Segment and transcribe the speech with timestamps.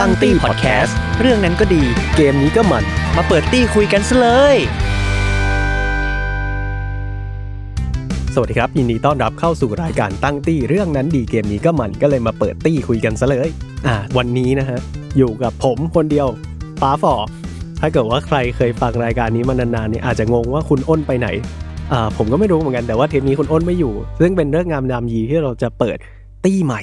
[0.00, 1.82] ตั้งตี้พอดแคสต์เรื่องนั้นก็ดี
[2.16, 2.84] เกมนี้ก็มัน
[3.16, 4.56] มาเปิดตี้คุยกันซะเลย
[8.34, 13.48] สวัสดีครับยินดีต้อนรับเข้าสู่รายการตั้งตี้เรื่องนั้นดีเกมนี้ก็มันก็เลยมาเปิดตี้คุยกันซะเลย
[13.86, 14.78] อ่า วันนี้นะฮะ
[15.16, 16.26] อยู่กับผมคนเดียว
[16.82, 17.14] ฟ้าฟอร์ด
[17.80, 21.28] ถ้าเกิดว่าใครเคยฟังรายการนี้มานานๆเนี่ยอาจจะงงว่าคุณอ้นไปไหน
[21.92, 25.96] อ่าผมก็ไม่รู้เหมือนกันแต่ว่าเทปนี้คุณอ้นไม่อยู่ ซึ่งเป็นเรื่องงามยามยีที่เราจะเปิด
[26.44, 26.82] ตี้ใหม่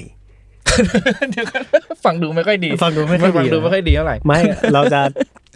[1.31, 1.63] เดี๋ยวก่อน
[2.05, 4.39] ฟังดูไม่ค่อยดี ฟังดูไม่ค่อยดีฟังดูไม่ค่อยดีเท่าไหร่ ไม่
[4.73, 5.02] เราจะ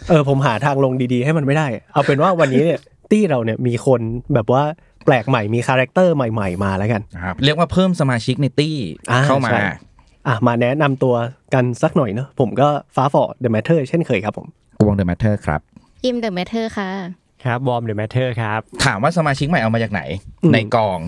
[0.10, 2.80] เออ ผมหาทางลงดีๆ ให้มันไม่ได้ เอาเป็นว่าวันนี้เนี่ย
[3.12, 4.02] ตี้เราเนี่ยมีคน
[4.34, 4.64] แบบว่า
[5.06, 8.76] แปลกใหม่ มี character ใหม่ ๆ มาแล้วกันครับเรียกว่าเพิ่มสมาชิกในตี้
[9.12, 9.62] อ่าเข้ามาใช่
[10.28, 11.16] อะ มาแนะนำตัว
[11.54, 14.48] กันสักหน่อยเนอะผมก็ฟ้าฟอร์ด The Matter เช่นเคยครับผม
[14.80, 15.62] กวอร์ม The Matter ครับ
[16.06, 16.90] อิม The Matter ค่ะ
[17.46, 20.02] ครับวอร์ม The Matter ครับ ถามว่าสมาชิกใหม่เอามาจากไหน
[20.44, 21.00] อืมในกอง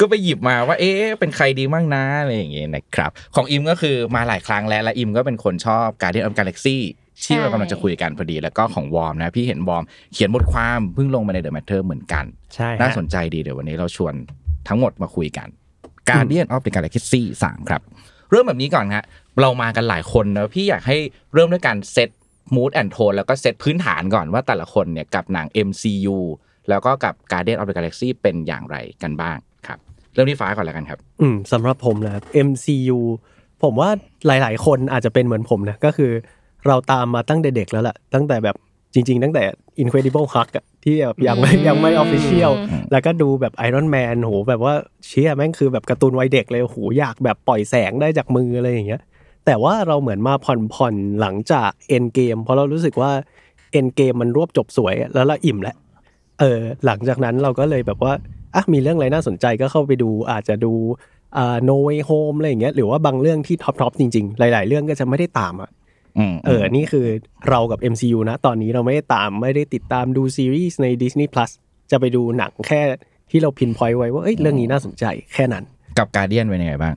[0.00, 6.78] ก็ไปหยิบมาว่า เอ๊ะเป็นใครดีมั่งนะอะไรอย่างเงี้ยนะครับ ของอิมก็คือมาหลายครั้งแล้วและอิมก็เป็นคนชอบ Guardian of Galaxy
[7.24, 14.14] ที่เรากำลังจะคุยกันพอดีแล้วก็ของวอร์มนะ พี่เห็นวอร์มเขียนบทความเพิ่งลงมาใน The Matter เหมือนกันใช่ฮะน่าสนใจดีเดี๋ยววันนี้เราชวน
[14.68, 15.48] ทั้งหมดมาคุยกัน
[16.08, 17.82] Guardian of the Galaxy 3 ครับ
[18.30, 19.04] เริ่มแบบนี้ก่อนฮะ
[19.40, 20.98] เรามากันหลายคนนะพี่อยากให้
[21.34, 22.10] เริ่มด้วยการเซต
[22.54, 26.18] mood and tone แล้วก็เซตพื้นฐานก่อนว่าแต่ละคนเนี่ยกับหนัง MCU
[26.68, 29.51] แล้วก็กับ Guardian of the Galaxy เป็นอย่างไรกันบ้างครับ
[30.14, 32.98] เริ่มที่ฟ้าก่อนแล้วกันครับ อืมสำหรับผมนะครับ MCU
[33.62, 33.90] ผมว่า
[34.26, 36.10] หลาย ๆ คนอาจจะเป็นเหมือนผมนะก็คือ
[36.66, 38.56] เราตามมาตั้งแต่เด็กแล้วแหละตั้งแต่แบบ
[38.94, 39.44] จริง ๆ ตั้งแต่
[39.82, 42.52] Incredible Hulk อะที่แบบยังไม่ยังไม่ official
[42.92, 44.74] แล้วก็ดูแบบ Iron Man โหแบบว่า
[45.06, 49.02] เชี่ยแม่งคือแบบการ์ตูนวัยเด็กเลยโหอยากแบบปล่อยแสงได้จากมืออะไรอย่างเงี้ย
[49.46, 53.10] แต่ว่าเราเหมือนมาผ่อนผ่อนๆหลังจาก End Game เพราะเรารู้สึกว่า
[53.78, 55.76] End Game มันรวบจบสวยอะแล้วเราอิ่มแล้ว
[56.40, 58.12] เออหลังจากนั้นเราก็เลยแบบว่า
[58.54, 60.72] อะมีเรื่องอะไรน่าสนใจก็เข้าไปดูอาจจะดู
[61.36, 65.70] อ่า No Way Home อะไรอย่างเงี้ยหรือว่าบางเรื่องที่ top top จริงๆ หลาย ๆ เรื่องก็จะไม่ได้ตามอะ
[66.18, 67.06] อืมเออ นี่คือ
[67.48, 71.50] เรากับ MCU นะ ตอนนี้เราไม่ได้ตามไม่ได้ติดตามดูซีรีส์ใน Disney Plus
[71.90, 72.80] จะไปดูหนังแค่
[73.30, 75.64] ที่เรา pinpoint ไว้ว่าเอ้ยเรื่องนี้น่าสนใจแค่นั้น
[75.98, 76.94] กับ Guardian เป็นยังไงบ้าง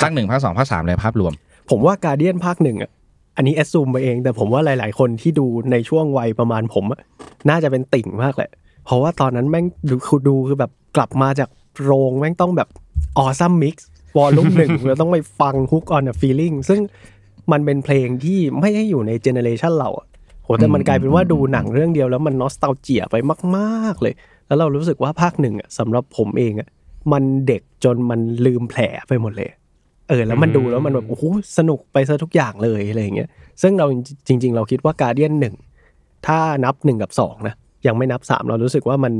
[0.00, 1.32] ภาคหนึ่งภาคสองภาคสามเลยภาพรวม
[1.70, 2.90] ผมว่า Guardian ภาคหนึ่งอะ
[3.36, 7.00] อันนี้ assume ไปเอง แต่ผมว่าหลาย ๆ คนที่ดูในช่วงวัยประมาณผมอะ
[7.50, 8.50] น่าจะเป็นติ่งมากแหละ
[8.84, 11.48] เพราะว่าตอนนั้นแม่งดูคือดูคือแบบกลับมาจาก
[11.82, 12.68] โรงแม่งต้องแบบ
[13.18, 16.80] Awesome Mixวอลลุ่มหนึ่งเราต้องไปฟังฮุกออนอะฟีลิ่งซึ่ง
[17.52, 20.06] มันเป็นเพลงที่ไม่ได้อยู่ในเจเนเรชันเราอะ
[20.44, 23.16] โหแต่มันกลายเป็นว่าดูหนังเรื่องเดียวแล้วมันนอสตาเจียไป
[23.56, 24.14] มาก ๆ เลย
[24.46, 26.68] แล้วเรารู้สึกว่าภาคหนึ่งอะสำหรับผมเองอะ
[27.12, 29.48] มันเด็กจนมันลืมแผลไปหมดเลย
[30.08, 31.24] เออ แล้วมันดูแล้วมันแบบโอ้โห
[31.58, 33.28] สนุกไปซะทุกอย่างเลยอะไรอย่างเงี้ย
[33.62, 33.86] ซึ่งเรา
[34.26, 35.54] จริง ๆ เราคิดว่าการเดียนหนึ่ง
[36.26, 37.54] ถ้านับหนึ่งกับสองนะ
[37.86, 39.12] ยังไม่นับสามเรารู้สึกว่ามัน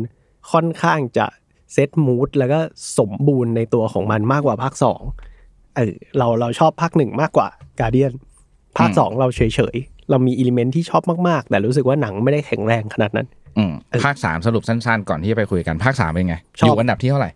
[0.53, 1.27] ค่อนข้างจะ
[1.73, 2.61] set mood แล้วก็
[2.99, 5.03] สมบูรณ์ในตัวของมันมากกว่าภาคสอง
[5.77, 7.49] เออเราเราชอบภาคหนึ่งมากกว่า
[7.81, 8.13] Guardian
[8.79, 9.41] ภาคอืมสองเราเฉ
[9.75, 13.27] ยๆ เรามี element ที่ชอบมากๆ แต่รู้สึกว่าหนังไม่ได้แข็งแรงขนาดนั้น
[13.59, 13.73] อืม
[14.05, 17.31] ภาคสามสรุปสั้นๆ ก่อนที่จะไปคุยกันภาคสามเป็นไงชอบอยู่อันดับที่เท่าไหร่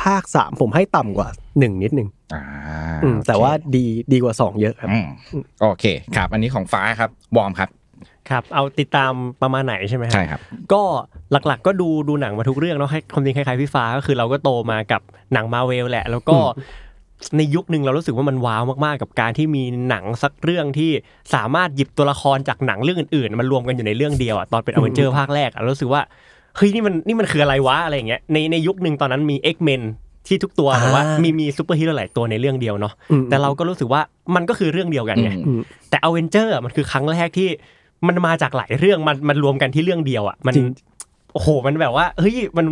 [0.00, 1.28] ภาคสามผมให้ต่ำกว่า
[1.58, 2.42] หนึ่งนิดนึงอ่า
[3.04, 5.08] อืมโอเคแต่ว่าดีดีกว่าสองเยอะครับอืม
[5.60, 5.84] โอเค
[6.16, 7.68] ครับ อันนี้ของฟ้าครับ วอร์มครับ
[8.30, 9.12] ครับเอาติดตาม
[9.42, 10.40] ประมาณไหนใช่ไหมฮะใช่ครับ
[10.72, 10.82] ก็
[11.32, 15.00] หลักๆ ก็ดูดูหนังมาทุกเรื่องเนาะให้ความจริงคล้ายๆพี่ฟ้าก็คือเราก็โตมากับ
[15.32, 16.36] หนังมาเวลแหละ แล้วก็
[17.36, 20.90] ในยุคหนึ่งเรารู้สึกว่ามันว้าวมากๆ กับการที่มีหนังสักเรื่องที่
[21.34, 26.02] สามารถหยิบตัวละครจากหนังเรื่องอื่นๆมันรวมกันอยู่ในเรื่องเดียวอะตอนเป็นอเวนเจอร์ภาคแรกอะเรารู้สึกว่า
[26.56, 29.82] เฮ้ยนี่มันนี่มันคืออะไรวะอะไรอย่างเงี้ยในในยุคหนึ่งตอนนั้นมี X-Men
[30.26, 34.00] ที่ทุกตัวแต่ว่าอ่ามีมีมีซูเปอร์ฮีโร่หลายตัวในเรื่องเดียวเนาะอืมแต่เราก็รู้สึกว่า
[34.34, 35.60] มันก็คือเรื่องเดียวกันไงอืมอืม
[35.90, 37.48] แต่อเวนเจอร์มันคือครั้งแรกที่
[38.06, 40.68] มันมาจากหลายเรื่องมันมันรวมกันที่เรื่องเดียวอะมันจริง
[41.34, 42.66] โอ้โห มันแบบว่า เฮ้ย มัน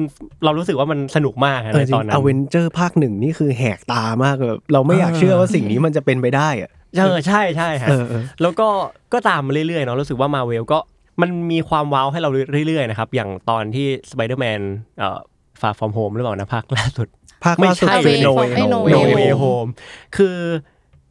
[0.44, 8.68] เรารู้สึกว่ามันสนุกมากอะเออจริง ในตอนนั้นอเวนเจอร์ภาคหนึ่งนี่คือแหกตามากแบบเราไม่อยากเชื่อว่าสิ่งนี้มันจะเป็นไปได้อะเออใช่ใช่ฮะเออเออแล้วก็
[9.12, 10.78] ก็ตามมาเรื่อยๆเนาะ รู้สึกว่ามาเวลก็
[11.20, 12.30] มันมีความว้าวให้เรา
[12.66, 14.60] เรื่อยๆนะครับ อย่างตอนที่สไปเดอร์แมน
[14.98, 15.18] เอ่อ
[15.60, 17.08] Far From Home หรือเปล่านะภาคล่าสุด
[17.44, 19.70] ภาคไม่ล่าสุดใช่คือ Away No from- Way ไม่ No No No Way Way Home Home
[20.16, 20.36] คือ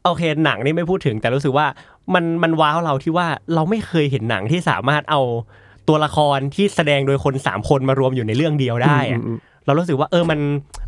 [0.04, 1.66] โอเค หนังนี่ไม่พูดถึง แต่รู้สึกว่า
[2.14, 5.22] มันมันว้าวเราที่ว่าเราไม่เคยเห็นหนังที่สามารถเอา
[5.88, 10.40] ตัวละครที่แสดงโดยคนสามคนมารวมอยู่ในเรื่องเดียวได้อะอืมอืมเรารู้สึกว่าเออมัน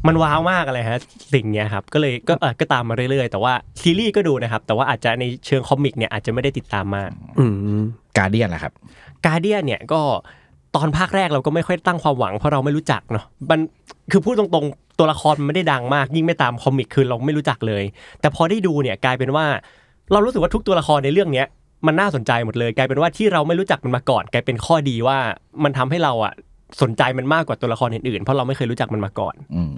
[0.07, 0.99] มันว้าวมากอะไรฮะ
[1.33, 7.09] สิ่งเนี้ยครับก็เลยก็เออก็ตามมาเรื่อยๆ แต่ว่าซีรีส์ก็ดูนะครับ แต่ว่าอาจจะในเชิงคอมิกเนี่ยอาจจะไม่ได้ติดตามมาก
[7.39, 7.45] อื
[7.79, 7.81] ม
[8.17, 8.73] การเดียนแหละครับ
[9.25, 10.01] การเดียนเนี่ยก็
[10.75, 13.59] ตอนภาคแรกเราก็ไม่ค่อยตั้งความหวังเพราะเราไม่รู้จักเนาะมัน
[14.11, 17.83] คือพูดตรงๆ ตัวละครมันไม่ได้ดังมาก ยิ่งไม่ตามคอมิกคือเราไม่รู้จักเลย
[18.21, 19.45] แต่พอได้ดูเนี่ยกลายเป็นว่า
[20.11, 21.47] เรารู้สึกว่าทุกตัวละครในเรื่องเนี้ย
[21.87, 25.17] มันน่าสนใจหมดเลย กลายเป็นว่าที่เราไม่รู้จักมันมาก่อน กลายเป็นข้อดีว่า
[25.63, 26.33] มันทำให้เราอะ
[26.81, 29.73] สนใจมันมากกว่าตัวละครอื่นๆเพราะเราไม่เคยรู้จักมันมาก่อนอืม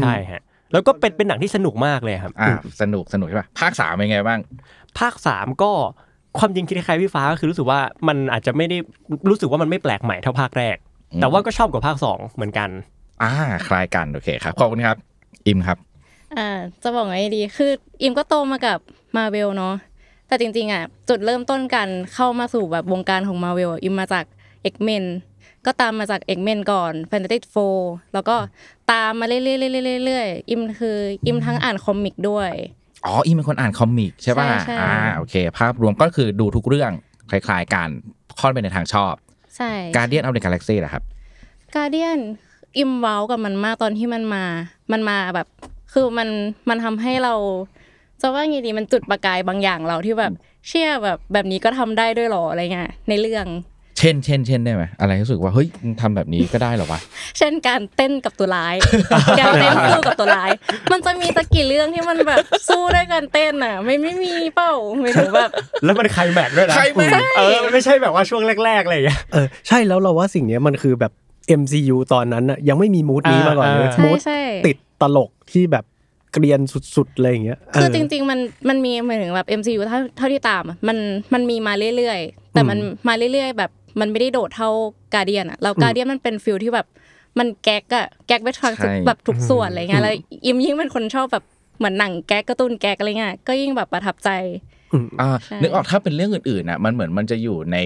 [0.00, 0.42] ใช่ฮะ
[0.72, 2.50] แล้วก็เป็นเป็นหนังที่สนุกมากเลยครับอ่า
[2.80, 4.40] สนุกสนุกใช่ป่ะภาคสามเป็นไงบ้าง
[4.98, 5.70] ภาคสามก็
[6.38, 8.76] ความจริงคิดคล้ายๆพี่ฟ้าก็คือรู้สึกว่ามันอาจจะไม่ได้
[9.30, 10.76] รู้สึกว่ามันไม่แปลกใหม่เท่าภาคแรก
[11.12, 12.68] อืมแต่ว่าก็ชอบกว่าภาคสองเหมือนกัน
[13.22, 13.32] อ่า
[13.66, 14.96] คล้ายกันโอเคครับขอบคุณครับ
[15.46, 15.78] อิมครับ
[16.36, 16.48] อ่า
[16.82, 17.70] จะบอกไงดีคือ
[18.02, 18.78] อิมก็โตมากับ
[19.16, 19.74] มาเวลเนาะ
[20.28, 24.24] แต่จริงๆอะจุดเริ่มต้นกันเข้ามาสู่แบบวงการของมาเวลอิมมาจาก
[24.72, 25.04] X-Men
[25.66, 27.78] ก็ตามมาจาก X-Men ก่อน Fantastic Four
[28.14, 28.36] แล้วก็
[28.92, 32.50] ตามมาเรื่อยๆๆๆๆๆอิมคืออิมทั้งอ่านคอมิกด้วย
[33.04, 36.90] อ๋ออิมเป็นคนอ่านคอมิกใช่ป่ะใช่ใช่อ่าโอเค ภาพรวมก็คือดูทุกเรื่อง
[37.30, 37.88] คล้ายๆกัน
[38.38, 39.14] ค่อนไปในทางชอบ
[39.56, 41.02] ใช่การเดียนเอาเดอะกาแล็กซี่นะครับ
[41.74, 42.20] การเดียน
[42.78, 44.44] อิมว้าวกับมันมากตอนที่มันมา
[44.92, 45.46] มันมาแบบ
[45.92, 46.28] คือมัน
[46.68, 47.34] มันทำให้เรา
[48.22, 50.32] จะว่าไงดีมันจุดประกายบางอย่างเราที่แบบ
[50.68, 53.46] เชื่อแบบแบบนี้ก็ทำได้ด้วยเหรออะไรเงี้ยในเรื่อง
[53.98, 57.00] เช่นเช่นเช่นได้ไหมอะไรรู้สึกว่าเฮ้ยมึงทำแบบนี้ก็ได้เหรอวะ
[57.38, 58.76] เช่นการเต้นกับตัวร้าย
[59.40, 60.50] การเต้นสู้กับตัวร้าย
[60.92, 62.38] มันจะมีตะกี่เรื่องที่มันแบบ
[62.68, 64.72] สู้ด้วยการเต้นอะ ไม่ไม่มีเป้า
[65.02, 65.50] ไม่รู้แบบ
[65.84, 71.12] แล้วมันใครแม็กด้วยนะใครแม็กเออมันไม่ใช่แบบว่าช่วงแรกๆอะไรอย่างเงี้ยเออใช่แล้วเราว่าสิ่งเนี้ยมันคือแบบ
[71.60, 75.84] MCU ตอนนั้นน่ะยังไม่มีมูดนี้มาก่อนเลยอ่าใช่มูดใช่ติดตลกที่แบบ
[76.32, 76.60] เกรียน
[76.96, 78.38] สุดๆอะไรอย่างเงี้ยคือเจริง ๆ มัน
[78.68, 80.98] มันมีหมายถึงแบบ MCU เท่าเท่าที่ตามอะมัน
[81.34, 83.70] มันมีมาเรื่อยๆ แต่มันมาเรื่อยๆ แบบ
[84.00, 84.70] มันไม่ได้โดดเท่า
[85.14, 86.86] Guardian อะแล้ว Guardian มันเป็น feel ที่แบบ
[87.38, 90.14] มันแก๊กอะแก๊กไปทางทุกใช่แบบทุกส่วนอะไรเงี้ยแล้ว
[90.44, 91.44] อิมยิ่งเป็นคนชอบแบบ
[91.78, 94.30] เหมือนหนังแก๊กการ์ตูนแก๊กอะไรเงี้ยก็ยิ่งแบบประทับใจ
[95.20, 97.76] อ่าใช่นึกออกถ้าเป็นเรื่องอื่นๆน่ะมันเหมือนมันจะอยู่ใน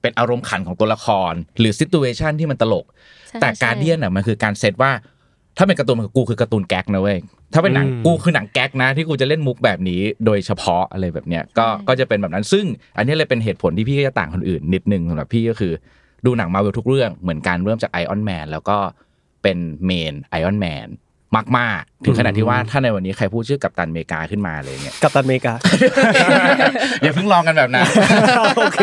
[0.00, 2.84] เป็นอารมณ์ขันของตัวละคร หรือ situation ที่มันตลก
[3.28, 4.90] ใช่แต่ใช่ Guardian น่ะมันคือการเซตว่า
[5.56, 7.18] ถ้าเป็นการ์ตูนมันคือกูคือการ์ตูนแก๊กนะเว้ย
[7.54, 12.64] ถ้าเป็นหนังอืมกูคือหนังแก๊กนะ ที่กูจะเล่นมุกแบบนี้ โดยเฉพาะอะไรแบบเนี้ยก็ก็จะเป็นแบบนั้น ซึ่ง
[12.96, 15.72] อันนี้เลยเป็นเหตุผลที่พี่ก็จะต่างคนอื่น นิดนึงสำหรับพี่ก็คือ
[16.26, 18.78] ดูหนังมาเวลทุกเรื่องเหมือนกันเริ่มจาก Iron Man แล้วก็
[19.42, 20.86] เป็น main Iron Man
[21.58, 25.54] มากๆ ถึงขนาดที่ว่าถ้าในวันนี้ใครพูดชื่อ Captain America ขึ้นมาเลยเนี่ย Captain America
[27.02, 27.86] อย่าเพิ่งลองกันแบบนั้น
[28.56, 28.80] โอเค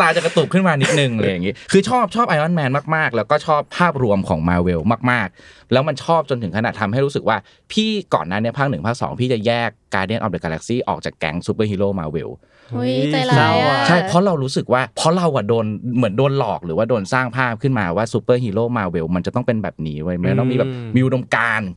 [0.00, 4.80] ตาจะกระตุกขึ้นมานิดนึงเลยอย่างงี้คือชอบชอบ Iron Man มากๆ แล้วก็ชอบภาพรวมของมาเวล
[5.10, 7.36] มาก ๆ แล้วมันชอบจนถึงขนาดทำให้รู้สึกว่า
[7.72, 12.30] พี่ก่อนหน้าเนี้ภาคหนึ่งภาคสองพี่จะแยก Guardian of the Galaxy ออกจากแก๊งซูเปอร์ฮีโร่มาเวล
[12.74, 21.68] อุ้ยใจร้ายอะใช่เพราะเรารู้สึกว่าเพราะเราอะโดนเหมือนโดนหลอกหรือว่าโดนสร้างภาพขึ้นมาว่าซูเปอร์ฮีโร่มาเวลมันจะต้องเป็นแบบนี้เว้ยมันต้องมีแบบอืม มีอุดมการณ์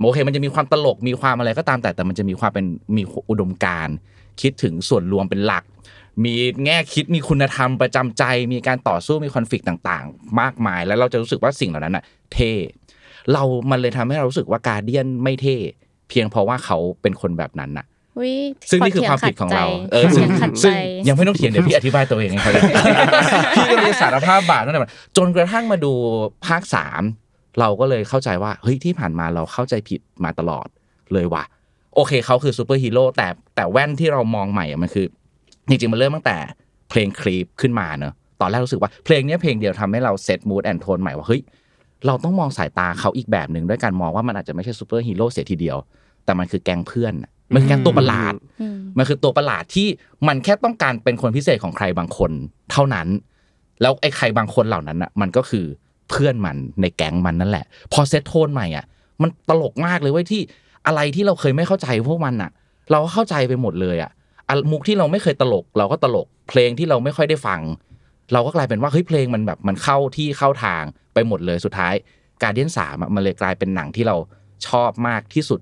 [0.00, 2.66] โอเคมันจะมีความตลกมีความอะไรก็ตามแต่แต่มันจะมีความเป็น
[2.96, 3.94] มีอุดมการณ์
[4.40, 5.64] คิดถึงส่วนรวมเป็นหลัก
[6.24, 6.34] มี
[6.64, 12.52] แง่คิดมีคุณธรรมประจำใจ มีการต่อสู้มี conflict ต่างๆ มากมาย แล้วเราจะรู้สึกว่าสิ่งเหล่านั้นอะเท่
[13.32, 15.56] เรามันเลยทำให้เรารู้สึกว่า Guardian ไม่เท่
[16.08, 17.95] เพียงเพราะว่าเขาเป็นคนแบบนั้นน่ะอุ้ย
[18.70, 20.74] ซึ่งนี่คือความผิดของเรา เออเสีซึ่ยงงขัดใจซึ่ง
[21.08, 22.62] ยังไม่ต้องเถียงเดี๋ยวพี่อธิบายตัวเองให้เขาเลย
[23.54, 25.92] พี่ก็เลยสารภาพบาปนั่นแหละจนกระทั่งมาดู
[26.46, 27.02] ภาคสาม
[27.60, 30.66] เราก็เลยเข้าใจว่าเฮ้ยที่ผ่านมาเราเข้าใจผิดมาตลอด
[31.12, 31.44] เลยว่ะ
[31.94, 35.06] โอเคเขาคือซูเปอร์ฮีโร่แต่แต่แว่นที่เรามองใหม่อะมันคือ
[35.68, 36.36] จริงๆมันเริ่มตั้งแต่
[36.90, 41.42] เพลง Creep ขึ้นมาเนอะตอนแรกรู้สึกว่าเพลงเนี้ยเพลงเดียวทำให้เรา set mood and tone ใหม่ว่าเฮ้ย
[42.06, 45.76] เราต้องมองสายตาเขาอีกแบบหนึ่งด้วยการมองว่ามันอาจจะไม่ใช่ซูเปอร์ฮีโร่เสียทีเดียว
[46.24, 49.86] แต่มันคือแก๊งเพื่อนน่ะ มันคือแก๊งตัวประหลาดอืมมันคือตัวประหลาดที่
[50.28, 52.30] มันแค่ต้องการเป็นคนพิเศษของใครบางคน
[52.72, 53.08] เท่านั้น
[53.82, 55.66] แล้วไอ้ใครบางคนเหล่านั้นอะ มันก็คือ
[56.10, 58.84] เพื่อนมันในแก๊งมันนั่นแหละ พอ set tone ใหม่อะ
[59.22, 60.40] มันตลกมากเลยเว้ยที่
[60.86, 62.50] อะไรที่เราเคยไม่เข้าใจพวกมันอะ
[62.90, 64.10] เราก็เข้าใจไปหมดเลยอะ
[64.48, 67.60] อะมุกที่เราไม่เคยตลก เราก็ตลก เพลงที่เราไม่ค่อยได้ฟัง
[68.32, 70.82] เราก็กลายเป็นว่าเฮ้ยเพลงมันแบบมันเข้าที่เข้าทาง
[71.14, 71.94] ไปหมดเลยสุดท้าย
[72.42, 74.16] Guardian สามมันเลยกลายเป็นหนังที่เรา
[74.68, 75.60] ชอบมากที่สุด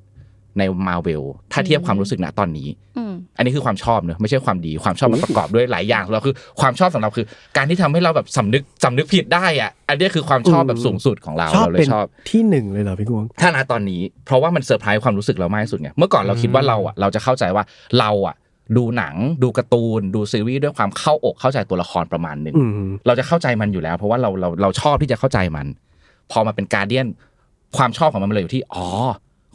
[0.58, 2.68] ในมาเวลถ้าเทียบความรู้สึกณตอนนี้
[2.98, 17.64] อืมอันนี้คือความชอบเนอะไม่ใช่ความดีความชอบมันประกอบด้วยหลายอย่างเราคือความชอบสำหรับคือ การที่ทำให้เราแบบสำนึกสำนึกผิดได้อะอันนี้คือความชอบแบบสูงสุดของเราชอบเราเลยเป็นชอบที่หนึ่งเลยเหรอพี่กวงถ้าณตอนนี้ เพราะว่ามันเซอร์ไพรส์ความรู้สึกเรามากที่สุดไงเมื่อก่อนเราคิดว่าเราอะเราจะเข้าใจว่า
[18.00, 18.36] เราอะ
[18.76, 25.66] ดูหนังดูการ์ตูน ดูซีรีส์ด้วยความเข้าอกเข้าใจตัวละครประมาณหนึ่งอืมเราจะเข้าใจมันอยู่แล้ว เพราะว่าเราเราเราชอบที่จะเข้าใจมัน
[26.30, 27.08] พอมาเป็นการเดียน
[27.76, 28.86] ความชอบของมันมันเลยอยู่ที่อ๋อ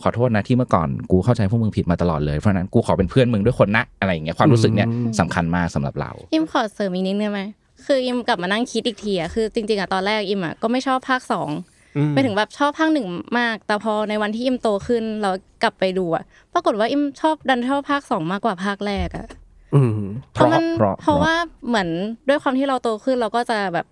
[0.03, 7.41] ขอโทษนะที่เมื่อก่อนกูเข้าใจพวกมึงผิดมาตลอดเลยเพราะฉะนั้นกูขอเป็นเพื่อนมึงด้วยคนนะอะไรอย่างเงี้ยความรู้สึกเนี้ยอืมสำคัญมากสำหรับเราอิมขอเสริมอีกนิดนึงได้ไหม
[7.85, 11.49] คืออิมกลับมานั่งคิดอีกทีอะคือจริงๆอะตอนแรกอิมอะก็ไม่ชอบภาคสอง
[11.97, 13.07] อืมไปถึงแบบชอบภาคหนึ่ง
[13.39, 15.31] มาก แต่พอในวันที่อิมโตขึ้นเรา
[15.63, 19.27] กลับไปดูอะปรากฏว่าอิมชอบดันชอบภาคสองมากกว่าภาคแรกอะ
[19.75, 19.91] อืม
[20.33, 21.33] เพราะมันเพราะเพราะว่า
[21.67, 21.89] เหมือน
[22.29, 23.87] ด้วยความที่เราโตขึ้นเราก็จะแบบ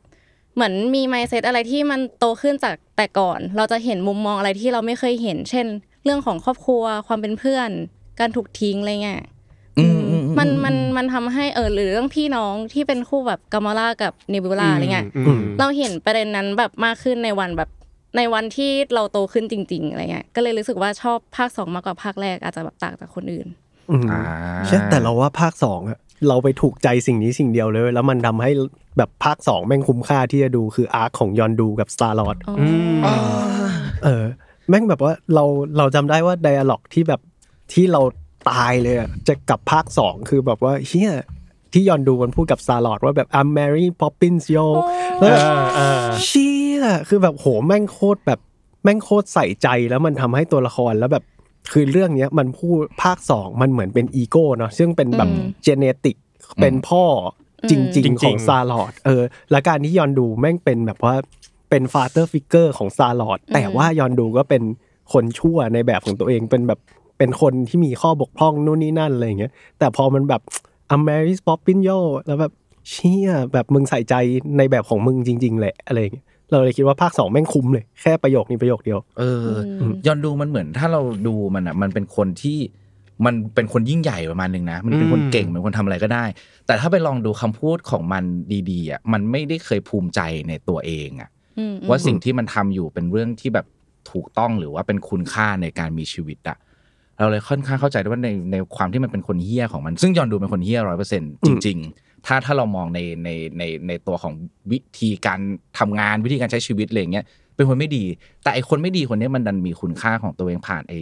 [0.55, 5.67] เหมือนมีไมเซ็ตอะไรที่มันโตขึ้นจากแต่ก่อน เราจะเห็นมุมมองอะไรที่เราไม่เคยเห็น เช่น
[6.07, 7.69] เรื่องของครอบครัวความเป็นเพื่อน
[8.19, 9.23] การถูกทิ้งอะไรเงี้ย
[9.79, 17.69] อืมอืมอืมันมันมันทำให้เออหรือเรื่องพี่น้องที่เป็นคู่แบบกามาล่ากับเนบิวลาอะไรเงี้ยอืมเราเห็นประเด็นนั้นแบบมากขึ้นในวันแบบ
[18.17, 23.47] ในวันที่เราโตขึ้นจริง ๆอะไรเงี้ยก็เลยรู้สึกว่าชอบภาคสองมากกว่าภาคแรกอาจจะแบบต่างจากคนอื่น
[23.91, 24.21] อืมอ่า
[24.67, 28.51] ใช่แต่เราว่าภาคสองอะเราไปถูกใจสิ่งนี้สิ่งเดียวเลย แล้วมันทำให้
[28.97, 32.99] แบบภาคสองแม่งคุ้มค่าที่จะดูคืออาร์คของยอนดูกับสตาร์ลอดอ๋ออืม
[34.03, 34.25] เออ
[34.69, 35.43] แม่งแบบว่าเรา
[35.77, 37.21] เราจำได้ว่าไดอะล็อกที่แบบ
[37.73, 38.01] ที่เรา
[38.49, 41.11] ตายเลยอะจะกับภาคสองคือแบบว่าเฮีย
[41.73, 44.67] ที่ยอนดูมันพูดกับสตาร์ลอดว่าแบบ I'm Mary Poppins yo
[45.17, 48.39] แล้วแบบเออเออเชี่ยคือแบบโหแม่งโคตรแบบ
[48.83, 51.23] แม่งโคตรใส่ใจแล้วมันทำให้ตัวละครแล้วแบบ
[51.71, 56.15] คือเรื่องเนี้ยมันพูดภาคสองมันเหมือนเป็นอีโก้เนาะซึ่งเป็นแบบอืม genetic
[56.61, 57.03] เป็นพ่อ
[57.69, 61.15] จริงจริๆงของๆ Star-Lord เออและการที่ Yondu แม่งเป็นแบบว่า
[61.69, 64.63] เป็น father figure ของ Star-Lord แต่ว่า Yondu ก็เป็น
[65.13, 66.79] คนชั่วในแบบของตัวเองเป็นแบบ
[67.17, 70.41] เป็นคนที่มีข้อบกพร่องนู่นนี่นั่นอะไรอย่างเงี้ยแต่พอมันแบบ
[70.91, 71.89] I'm Mary Poppins y'all
[72.25, 72.53] แล้วแบบ
[72.89, 74.15] เชี่ยแบบมึงใส่ใจ
[74.57, 79.47] ในแบบของมึงจริง ๆ แหละอะไรอย่างเงี้ยเราเลยคิดว่าภาคสองแม่งคุ้มเลยแค่ประโยคนี้ประโยคเดียวเออ
[79.79, 82.57] Yondu มันเหมือนถ้าเราดูมันอะมันเป็นคนที่
[83.25, 86.25] มันเป็นคนยิ่งใหญ่ประมาณหนึ่งนะ มันเป็นคนอืมเก่งเป็นคนทำอะไรก็ได้
[86.67, 88.23] แต่ถ้าไปลองดูคำพูดของมัน
[88.71, 90.19] ดีๆอะมันไม่ได้เคยภูมิใจ
[90.49, 91.36] ในตัวเองอะอืม
[91.89, 93.65] ว่าสิ่งที่มันทำอยู่เป็นเรื่องที่แบบ
[94.11, 96.57] ถูกต้องหรือว่าเป็นคุณค่าในการมีชีวิตอะ
[97.19, 104.33] เราเลยค่อนข้างเข้าใจได้ว่าในในความที่มันเป็นคนเหี้ยของมัน ซึ่ง Yondu เป็นคนเหี้ยร้อยเปอร์เซ็นจริง ๆ ถ้าถ้าเรามองในในในในตัวของ
[104.71, 105.39] วิธีการ
[105.79, 108.03] ทำงานวิธีการใช้ชีวิตอะไรอย่างเงี้ยเป็นคนไม่ดี
[108.43, 110.93] แต่ไอ้คนไม่ดีคนเนี้ยมันดันมีคุณค่าของตัวเองผ่านไอ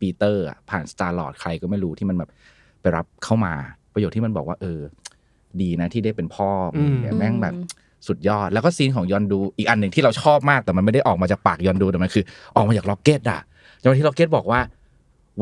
[0.00, 2.30] ปีเตอร์อะผ่าน Star-Lord ใครก็ไม่รู้ที่มันแบบ
[2.80, 3.52] ไปรับเข้ามา
[3.94, 4.80] ประโยชน์ที่มันบอกว่า เออ
[5.60, 7.54] ดีนะที่ได้เป็นพ่อมึงเนี่ยแม่งแบบ
[8.06, 12.24] สุดยอด แล้วก็ scene ของ Yondu อีกอันหนึ่งที่เราชอบมากแต่มันไม่ได้ออกมาจากปาก Yondu แต่มันคือ
[12.56, 13.40] ออกมาจาก Rocket อะ
[13.80, 14.60] จังหวะที่ Rocket บอกว่า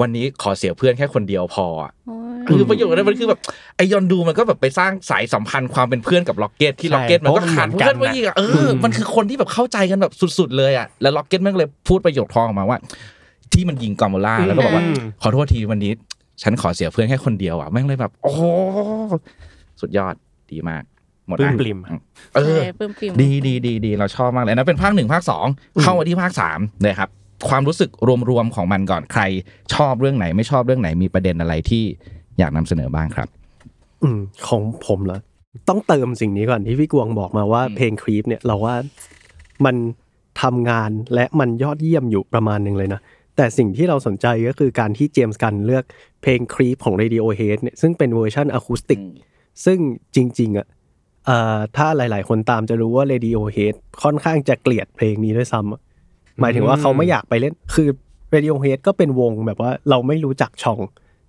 [0.01, 3.41] วันนี้ขอเสียเพื่อนแค่คนเดียวพออะโอ้ยคือประโยชน์นั้นมันคือแบบ
[3.77, 12.79] ไอ Yondu มันก็แบบไปสร้างสายสัมพันธ์ความเป็นเพื่อนกับ Rocket ที่ใช่ Rocket มันก็เพราะมันขาดเหมือนกันเพื่อนไว้อีกอะเอออมันคือคนที่แบบเข้าใจกันแบบสุด ๆ เลยอะแล้ว Rocket มันก็เลยพูดประโยคทองออกมาว่า
[13.53, 15.93] ที่มันยิง Gamora แล้วก็บอกว่าอืมขอโทษทีวันนี้
[16.43, 18.43] ฉันขอเสียเพื่อนแค่คนเดียวอะแม่งเลยแบบ โอ้โห
[19.81, 20.15] สุดยอด
[20.53, 20.83] ดีมาก
[21.27, 21.79] หมดปลื้ละมปริ่ม
[22.35, 25.47] เออใช่ปลื้มปริ่มดีดีดีดีเราชอบมากเลยนะเป็นภาคหนึ่งภาคสอง
[25.83, 27.11] เข้ามาที่ภาคสามเลยครับ
[27.49, 27.91] ความรู้สึก
[28.31, 29.23] รวมๆของมันก่อนใคร
[29.75, 31.85] ชอบเรื่องไหนไม่ชอบเรื่องไหนมีประเด็นอะไรที่
[32.39, 33.29] อยากนำเสนอบ้างครับ
[34.03, 35.19] อืมของผมเหรอ
[35.69, 38.75] ต้องเติมสิ่งนี้ก่อนที่พี่กวงบอกมาว่าเพลง Creep เนี่ยเราว่า
[39.65, 39.77] มัน
[40.43, 43.01] ทำงานและมันยอดเยี่ยมอยู่ประมาณหนึ่งเลยนะ
[43.37, 45.85] แต่สิ่งที่เราสนใจก็คือการที่ James Gunn เลือก
[46.23, 49.01] เพลง Creep ของ Radiohead เนี่ยซึ่งเป็นเวอร์ชันอะคูสติก
[49.65, 49.79] ซึ่ง
[50.15, 50.76] จริงๆอะเอ่อ
[51.77, 55.81] ถ้าหลาย ๆ คนตามจะรู้ว่า Radiohead ค่อนข้างจะเกลียดเพลงนี้ด้วยซ้ำอะ
[56.41, 57.89] หมายถึงว่าเขาไม่อยากไปเล่นคือ
[58.35, 60.81] Radiohead ก็เป็นวงแบบว่าเราไม่รู้จักช่อง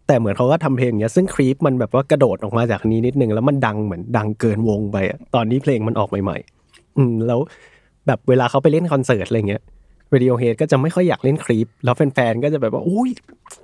[0.08, 6.38] แต่เหมือนเขาก็ทำเพลงเนี้ยซึ่งครีปมันแบบว่ากระโดดออกมาจากนี้นิดนึงแล้วมันดังเหมือนดังเกินวงไปอะตอนนี้เพลงมันออกใหม่
[6.68, 7.40] ๆ อืมแล้ว
[8.08, 9.62] แบบเวลาเขาไปเล่นคอนเสิร์ตอะไรเงี้ย
[10.14, 13.10] Radiohead ก็จะไม่ค่อยอยากเล่นครีปแล้วแฟนๆก็จะแบบว่าอุ้ย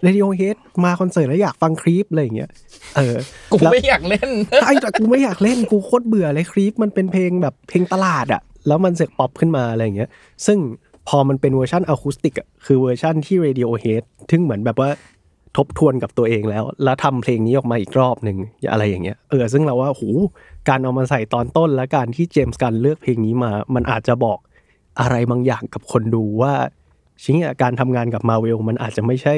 [0.05, 2.50] Radiohead มาคอนเสิร์ตแล้วอยากฟัง Creep อะไรอย่างเงี้ย
[2.95, 3.15] เออ
[3.51, 4.29] กูแล้วไม่อยากเล่น
[4.62, 10.09] ใช่แต่กูไม่อยากเล่นกูโคตรเบื่อเลย Creep มันเป็นเพลงแบบเพลงตลาดอะแล้วมันเสือกป๊อปขึ้นมาอะไรอย่างเงี้ย
[10.45, 10.59] ซึ่ง
[11.09, 14.89] พอมันเป็นเวอร์ชันอะคูสติกอะคือเวอร์ชันที่ Radiohead ทึ่งเหมือนแบบว่า
[15.57, 18.38] ทบทวนกับตัวเองแล้ว แล้วทำเพลงนี้ออกมาอีกรอบหนึ่ง
[18.71, 20.09] อะไรอย่างเงี้ยเออซึ่งเราว่าหู
[20.69, 24.39] การเอามาใส่ตอนต้นและการที่ James Gunn เลือกเพลงนี้มา มันอาจจะบอก
[25.00, 26.53] อะไรบางอย่างกับคนดูว่า
[27.24, 29.35] จริงการทำงานกับมาเวลมันอาจจะไม่ใช่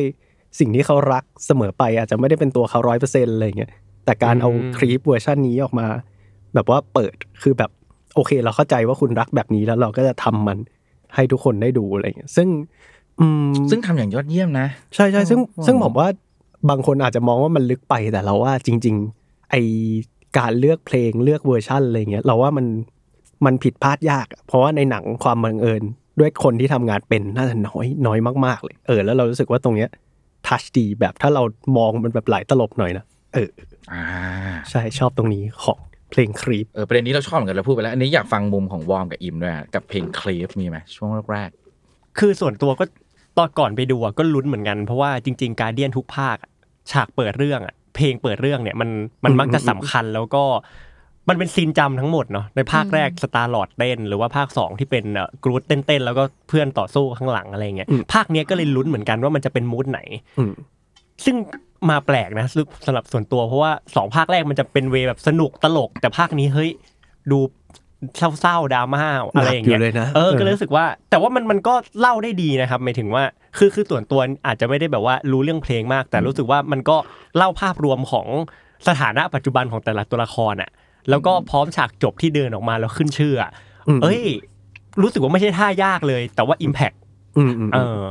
[0.59, 3.71] สิ่งที่เขารักเสมอไป อาจจะไม่ได้เป็นตัวเขาร้อยเปอร์เซ็นต์อะไรอย่างเงี้ย
[4.05, 5.87] แต่การเอาอืม Creep เวอร์ชันนี้ออกมา
[6.53, 7.71] แบบว่าเปิดคือแบบ
[8.15, 10.57] โอเค เราเข้าใจว่าคุณรักแบบนี้แล้วเราก็จะทำมัน
[11.15, 12.47] ให้ทุกคนได้ดูอะไรอย่างเงี้ยซึ่ง
[13.19, 16.07] อืมซึ่งทำอย่างยอดเยี่ยมนะ ใช่ใช่ซึ่งอ๋อซึ่งผมว่า
[16.69, 19.55] บางคนอาจจะมองว่ามันลึกไปแต่เราว่าจริง ๆ ไอ
[20.37, 22.65] การเลือกเพลงเลือกเวอร์ชันอะไรเงี้ยเราว่ามัน
[23.45, 25.83] มันผิดพลาดยากอะเพราะว่าในหนังความบังเอิญ
[26.19, 29.89] ด้วยคนที่ทำงานเป็นน่าจะน้อยน้อยมากๆเลยเออแล้วเรารู้สึกว่าตรงเนี้ย
[30.47, 31.43] touch ดีแบบถ้าเรา
[31.77, 33.49] มองมันแบบหลายตลบหน่อยนะเออ
[33.93, 34.03] อ่า
[34.69, 35.79] ใช่ชอบตรงนี้ของ
[36.11, 41.49] เพลง Creepเออประเด็นนี้เราชอบเหมือนกันเราพูดไปแล้ว อันนี้อยากฟังมุมของวอร์มกับอิมด้วยอะกับเพลง Creep มีไหมช่วงแรก
[42.19, 42.85] คือส่วนตัวก็
[43.37, 46.51] ตอนก่อนไปดูอะก็ลุ้นเหมือนกันเพราะว่าจริง ๆ Guardians ทุกภาคอะ
[46.91, 48.89] ฉากเปิดเรื่องอะเพลงเปิดเรื่องเนี่ยมัน
[49.25, 50.43] มันมักจะสำคัญแล้วก็
[51.29, 55.03] มันเป็นซีนจำทั้งหมดเนาะในภาคแรกสตาร์ลอดเต้น หรือว่าภาค 2 ที่เป็น
[55.43, 59.99] กรูดเต้นๆแล้วก็เพื่อนต่อสู้ข้างหลังอะไรเงี้ยภาคเนี้ยก็เลยลุ้นเหมือนกันว่ามันจะเป็นมูดไหน
[60.39, 60.53] อืม
[61.25, 61.35] ซึ่ง
[61.89, 62.47] มาแปลกนะ
[62.85, 66.69] สำหรับส่วนตัวเพราะว่าสองภาคแรกมันจะเป็นเวย์แบบสนุกตลก แต่ภาคนี้เฮ้ย
[67.31, 67.39] ดู
[68.39, 69.05] เศร้าๆดราม่า
[69.37, 73.23] อะไรอย่างเงี้หนักอยู่เลยนะเออเออก็เลยรู้สึกว่า แต่ว่ามันมันก็เล่าได้ดีนะครับหมายถึงว่า
[73.57, 76.97] คือคือส่วนตัวอาจจะไม่ได้แบบว่ารู้เรื่องเพลงมาก แต่รู้สึกว่ามันก็
[77.37, 78.27] เล่าภาพรวมของ
[78.87, 80.69] สถานะปัจจุบันของแต่ละตัวละครอะ
[81.09, 83.51] แล้วก็พร้อมฉากจบที่เดินออกมาแล้วขึ้นชื่ออะ
[83.87, 84.21] อืมเอ้ย
[85.01, 86.97] รู้สึกว่าไม่ใช่ท่ายากเลย แต่ว่า Impact
[87.37, 88.01] อืมอืมเออ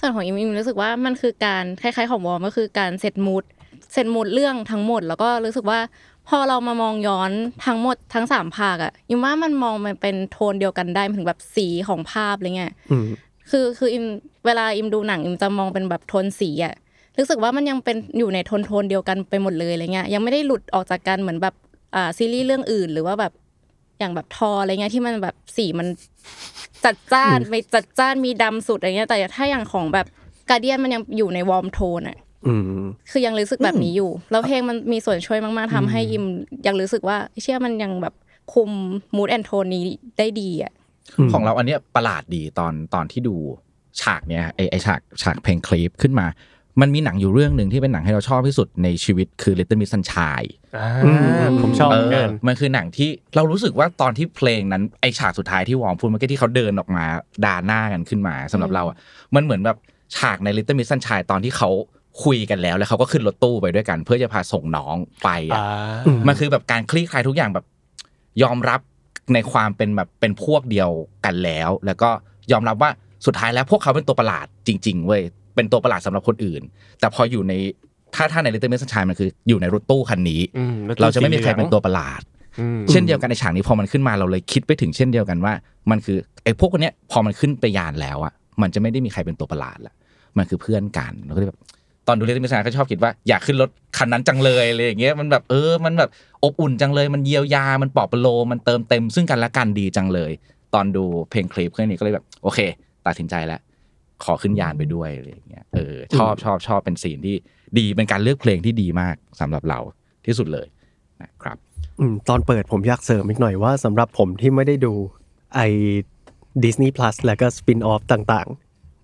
[0.00, 3.44] ส่วนของอิมอิมรู้สึกว่ามันคือการคล้ายๆของวอร์มก็คือการ set mood
[3.92, 5.78] set mood เรื่องทั้งหมด แล้วก็รู้สึกว่า
[6.28, 7.30] พอเรามามองย้อน
[7.66, 13.06] ทั้งหมดทั้งสามภาคอะอิมว่ามันมองมันเป็นโทนเดียวกันได้หมายถึงแบบสีของภาพอะไรเงี้ยอืม
[13.50, 14.04] คือคืออิม
[14.46, 16.74] เวลาอิมดูหนังอิมจะมองเป็นแบบโทนสีอะ
[17.18, 21.71] รู้สึกว่ามันยังเป็นอยู่ในโทนโทนเดียวกันไปหมดเลยอะไรเงี้ยยังไม่ได้หลุดออกจากกันเหมือนแบบอ่า
[22.18, 23.32] ซีรีส์เรื่องอื่น หรือว่าแบบ
[23.98, 25.88] อย่างแบบทออะไรเงี้ยที่มันแบบสีมัน
[26.84, 30.06] จัดจ้านไปจัดจ้านมีดำสุดอะไรเงี้ย แต่ถ้าอย่างของแบบ
[30.50, 36.24] Guardians มันยังอยู่ใน warm tone อะอืมคือยังรู้สึกแบบนี้อยู่ แล้วเพลงมันมีส่วนช่วยมากๆทำให้อิม
[36.66, 38.14] ยังรู้สึกว่าเชื่อมันยังแบบ
[38.52, 38.70] คุม
[39.16, 39.84] มูดแอนโทนนี้
[40.18, 40.72] ได้ดีอะ
[41.18, 43.34] อืมของเราอันเนี้ยประหลาดดีตอนตอนที่ดู
[44.00, 46.26] ฉากเนี้ยไอไอฉากฉากเพลงคลิปขึ้นมา
[46.80, 57.04] มันมีหนังอยู่เรื่องหนึ่งที่เป็นหนังให้เราชอบที่สุดในชีวิตคือ Little Miss Sunshine อ่าผมชอบเอเหมือนอกันมันคือหนังที่เรารู้สึกว่าตอนที่เพลงนั้นไอฉากสุดท้ายที่วอร์มพูดเมื่อกี้ที่เขาเดินออกมา
[57.44, 58.96] ด่าหน้ากันขึ้นมาสำหรับเราอะ
[59.34, 59.76] มันเหมือนแบบ
[60.16, 61.70] ฉากใน Little Miss Sunshine ตอนที่เขา
[62.24, 67.66] คุยกันแล้วแล้วเขาก็ขึ้นรถตู้ไปด้วยกัน เพื่อจะพาส่งน้องไปอะอ่ามันคือแบบการคลี่คลายทุกอย่างแบบ
[68.42, 68.80] ยอมรับ
[69.34, 70.90] ในความเป็นแบบเป็นพวกเดียว
[71.24, 72.10] กันแล้ว แล้วก็
[72.52, 72.90] ยอมรับว่า
[73.26, 75.22] สุดท้ายแล้วพวกเขาเป็นตัวประหลาดจริง ๆ เว้ย
[75.54, 76.62] เป็นตัวประหลาดสำหรับคนอื่น
[77.00, 77.52] แต่พออยู่ใน
[78.14, 82.22] ถ้าถ้าใน Little Miss Sunshine มันคืออยู่ในรถตู้คันนี้อืมรถตู้เราจะไม่มีใครสีเหลืองเป็นตัวประหลาด
[82.60, 85.52] อืมเช่นเดียวกันในฉากนี้พอมันขึ้นมาเราเลยคิดไปถึงเช่นเดียวกันว่า
[85.90, 88.32] มันคือไอ้พวกคนเนี้ยพอมันขึ้นไปยานแล้วอะ
[88.62, 89.94] มันจะไม่ได้มีใครเป็นตัวประหลาดละ
[90.38, 91.60] มันคือเพื่อนกันเราก็เลยแบบ
[92.08, 96.10] ตอนดูเรื่องมิสซาก็ชอบคิดว่าอยากขึ้นรถคันนั้นจังเลยอะไรอย่างเงี้ยมันแบบเออมันแบบ
[96.44, 100.32] อบอุ่นจังเลย มันเยียวยา มันปลอบประโลมมันเติมเต็มซึ่งกันและกันดีจังเลย
[100.74, 102.58] ตอนดูเพลงคลิปเรื่องนี้ก็เลยแบบโอเค
[103.06, 103.60] ตัดสินใจแล้ว
[104.24, 107.36] ขอขึ้นยานไปด้วยอะไรอย่างเงี้ยเออชอบชอบชอบเป็นซีนที่
[107.78, 109.78] ดีเป็นการเลือกเพลงที่ดีมากสำหรับเรา
[110.26, 110.66] ที่สุดเลย
[111.22, 111.56] นะครับ
[112.00, 114.92] อืมตอนเปิดผมอยากเสริมอีกหน่อยว่าสำหรับผมที่ไม่ได้ดู
[115.54, 115.66] ไอ้
[116.64, 118.48] Disney Plus แล้วก็ spin-off ต่าง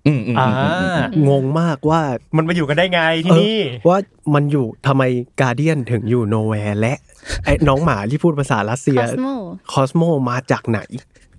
[0.06, 2.00] อืมอืมอ่าอืมอืมอืมๆงงมากว่า
[2.36, 3.98] มันมาอยู่กันได้ไงที่นี่เออว่า
[4.34, 5.02] มันอยู่ทำไม
[5.40, 6.94] Guardians ถึงอยู่ Knowhere และ
[7.44, 9.34] ไอ้น้องหมาที่พูดภาษารัสเซีย Cosmo
[9.72, 10.80] คอสโมมาจากไหน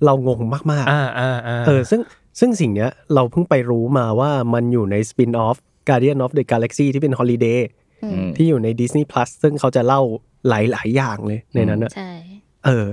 [0.05, 2.01] เรางงมากอ่าอ่าอ่าๆเออซึ่ง
[2.39, 5.57] ซึ่งสิ่งเนี้ยเราเพิ่งไปรู้มาว่ามันอยู่ใน spin-off
[5.89, 7.59] Guardian of the Galaxy ที่เป็น Holiday
[8.03, 10.01] อืมที่อยู่ใน Disney Plus ซึ่งเขาจะเล่า
[10.49, 12.11] หลาย ๆ อย่างเลยในนั้นอะใช่
[12.65, 12.87] เออ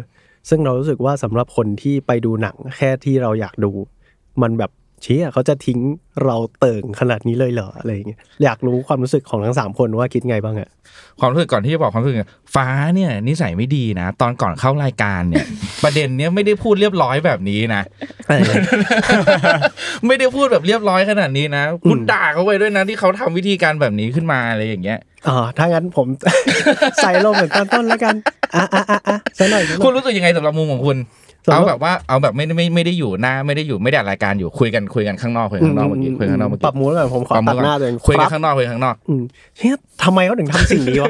[0.49, 3.71] ซึ่งเรารู้สึกว่าสำหรับคนที่ไปดูหนังแค่ที่เราอยากดู
[4.43, 4.71] มันแบบ
[5.03, 5.79] เชี่ยเขาจะทิ้ง
[6.25, 10.69] เราเติ่งขนาดนี้เลยเหรออะไรอย่างเงี้ยอยากรู้ความรู้สึกของทั้งสามคนว่าคิดไงบ้างอะ
[11.21, 12.19] ความรู้สึกก่อนที่จะบอกความรู้สึก
[12.55, 15.47] ฟ้าเนี่ยนิสัยไม่ดีนะ ตอนก่อนเข้ารายการเนี่ย
[15.85, 17.83] ประเด็นเนี้ยไม่ได้พูดเรียบร้อยแบบนี้นะ
[20.07, 26.07] ไม่ได้พูดแบบเรียบร้อยขนาดนี้นะคุณด่าเขาไปด้วยนะที่เขาทำวิธีการแบบนี้ขึ้นมาอะไรอย่างเงี้ยอ๋อถ้างั้นผม
[27.03, 28.15] ใส่ลงเหมือนตอนต้นแล้วกัน
[28.55, 39.23] อะอะอะอะซะหน่อยซะหน่อยคุณรู้สึกยังไงสำหรับมุมของคุณสำหรับ เอาแบบว่าเอาแบบไม่ได้ไม่ไม่ได้อยู่หน้าไม่ได้อยู่ไม่ได้อัดรายการอยู่คุยกันคุยกันข้างนอกคุยกันข้างนอกเมื่อกี้คุยกันข้างนอกเมื่อปกี้รับมูดแบบผมขอปรับมุตักดก่อนหน้าตัวเองคุยกันรับข้างนอกคุยกันข้างนอกอืม
[39.59, 39.73] เฮ้ย
[40.05, 41.09] ทำไมเขาถึงทำสิ่งนี้วะ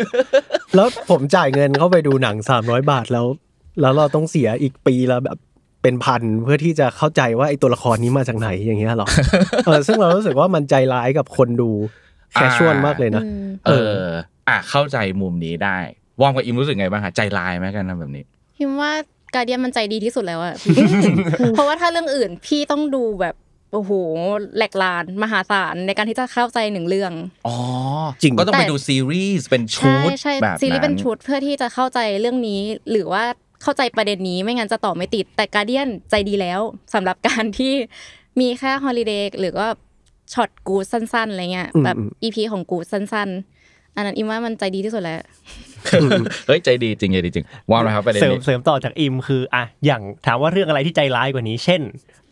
[0.75, 3.27] แล้วผมจ่ายเงินเข้าไปดูหนังสามร้อยบาทแล้ว
[3.81, 5.38] แล้วเราต้องเสียอีกปีละแบบ
[5.83, 9.09] เป็นพันเพื่อที่จะเข้าใจว่าไอ้ตัวละครนี้มาจากไหนอย่างเงี้ยหรอ
[9.66, 11.70] เออซึ่งเรารู้สึกว่ามันใจร้ายกับคนดู
[12.33, 14.01] แคชชวลมากเลยนะอืมเออ
[14.49, 15.79] อะเข้าใจมุมนี้ได้
[16.20, 18.25] วอมกับอิมรู้สึกไงบ้างคะใจลายไหมกันทำแบบนี้
[18.57, 18.92] พิมว่า
[19.34, 20.54] การเดียนมันใจดีที่สุดแล้วอะ
[21.54, 23.34] เพราะว่าถ้าเรื่องอื่นพี่ต้องดูแบบ
[23.72, 23.92] โอ้โห
[24.56, 27.12] แหลกลานมหาศาลในการที่จะเข้าใจหนึ่งเรื่อง
[27.46, 27.56] อ๋อ
[28.22, 32.60] จริงก็ต้องไปแต่ดูซีรีส์เป็นชุใช่ดใช่แบบซีรีส์เป็นนั้นชุดเพื่อที่จะเข้าใจเรื่องนี้
[32.90, 33.24] หรือว่า
[33.62, 36.60] เข้าใจประเด็นนี้ไม่งั้นจะต่อไม่ติด แต่การเดียนใจดีแล้ว
[36.94, 37.72] สำหรับการที่
[38.40, 39.66] มีแค่ Holiday หรือก็
[40.33, 45.20] short Groot สั้นๆอะไรเงี้ยอืมแบบอืม EP ของ Groot สั้นๆ อันนั้นอิมว่ามันใจดีที่สุดแล้ว
[46.46, 51.81] เฮ้ยใจดีจริงใจดีจริงวอมนะครับประเด็นเสริมนี้เสริมต่อจากอิมคืออะอย่างถามว่าเรื่องอะไรที่ใจร้ายกว่านี้เช่น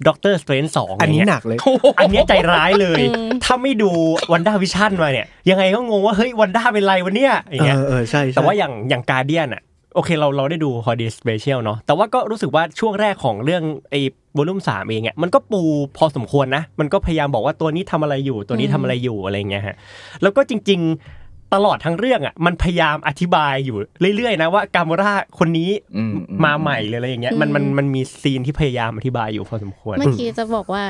[0.09, 1.59] Doctor Strange สองอันนี้หนักเลย
[1.99, 3.91] อันเนี้ยใจร้ายเลยอืมถ้าไม่ดู
[4.33, 9.63] WandaVision มาเนี่ยยังไงก็งงว่าเฮ้ย Wanda เป็นไรวันเนี้ยอย่างเอเงี้ยอเออใช่ใช่แต่ว่าอย่างอย่าง Guardians อะ
[9.95, 14.01] โอเคเราเราได้ดู Holiday Special เนาะแต่ว่าก็รู้สึกว่าช่วงแรกของเรื่องไอ้
[14.37, 15.63] volume สามเองอะมันก็ปู
[15.97, 19.77] พอสมควรนะ มันก็พยายามบอกว่าตัวนี้ทำอะไรอยู่ ตัวนี้ทำอะไรอยู่อะไรเงี้ยฮะ
[20.23, 21.24] แล้วก็จริง ๆ
[21.55, 23.77] ตลอดทั้งเรื่องอะมันพยายามอธิบายอยู่
[24.17, 30.85] เรื่อยๆนะว่า Gamora คนนี้อืมอืมมาใหม่หรืออะไรอย่างเงี้ยมันมันมันมีซีนที่พยายามอธิบายอยู่พอสมควรเมื่อกี้จะบอกว่า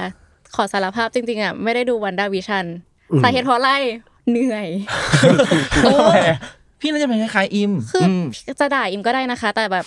[0.54, 2.66] ขอสารภาพจริงๆอะไม่ได้ดู WandaVision
[3.22, 3.70] สาเหตุเพราะอะไร
[4.30, 4.66] เหนื่อย
[6.80, 8.22] พี่น่าจะเป็นคล้ายๆอิมคืออม
[8.60, 9.84] จะด่าอิมก็ได้นะคะ แต่แบบ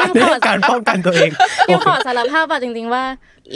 [0.00, 1.30] อิมนี่ขอคือการป้องกันตัวเอง
[1.68, 3.04] อิมขอสารภาพอะจริง ๆ ว่า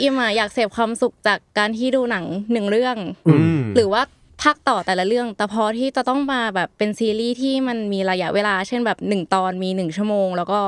[0.01, 4.01] อิมอะอยากเสพความสุขจากการที่ดูหนังหนึ่งเรื่องอืมหรือว่า
[4.43, 10.59] ภาคต่อแต่ละเรื่อง แต่พอที่จะต้องมาแบบเป็นซีรีส์ที่มันมีระยะเวลา เช่นแบบหนึ่งตอนมีหนึ่งชั่วโมง แล้วก็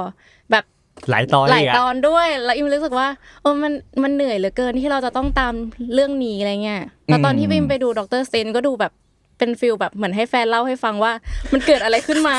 [0.51, 0.65] แบบ
[1.09, 3.07] หลายตอนหลายเลยตอะอนด้วย แล้วอิมรู้สึกว่า
[3.41, 5.53] โอ้มันมันเหนื่อยเหลือเกินที่เราจะต้องตาม
[5.93, 8.93] เรื่องนี้อะไรเงี้ยแล้วตอนที่อิมไปดู Doctor Strange ก็ดูแบบ
[9.37, 11.11] เป็น feel แบบเหมือนให้แฟนเล่าให้ฟังว่า
[11.53, 12.35] มันเกิดอะไรขึ้นมา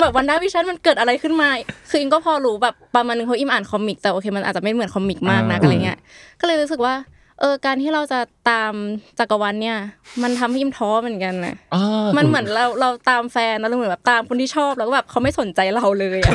[0.00, 1.48] แบบ WandaVision มันเกิดอะไรขึ้นมา
[1.90, 5.98] คืออิมก็พอรู้แบบประมาณนึงเพราะอิมอ่าน comic แต่โอเคมันอาจจะไม่เหมือน comic มากนะอะไรเงี้ย
[6.40, 6.94] ก็เลยรู้สึกว่า
[7.42, 8.72] เออการที่เราจะตาม
[9.18, 9.78] จักรวาลเนี่ย
[10.22, 16.32] มันทำให้อิมท้อเหมือนกันนะอ่ามันเหมือนเราเราตามแฟนแล้วเราเหมือนแบบตามคนที่ชอบแล้วก็แบบเขาไม่สนใจเราเลยอะ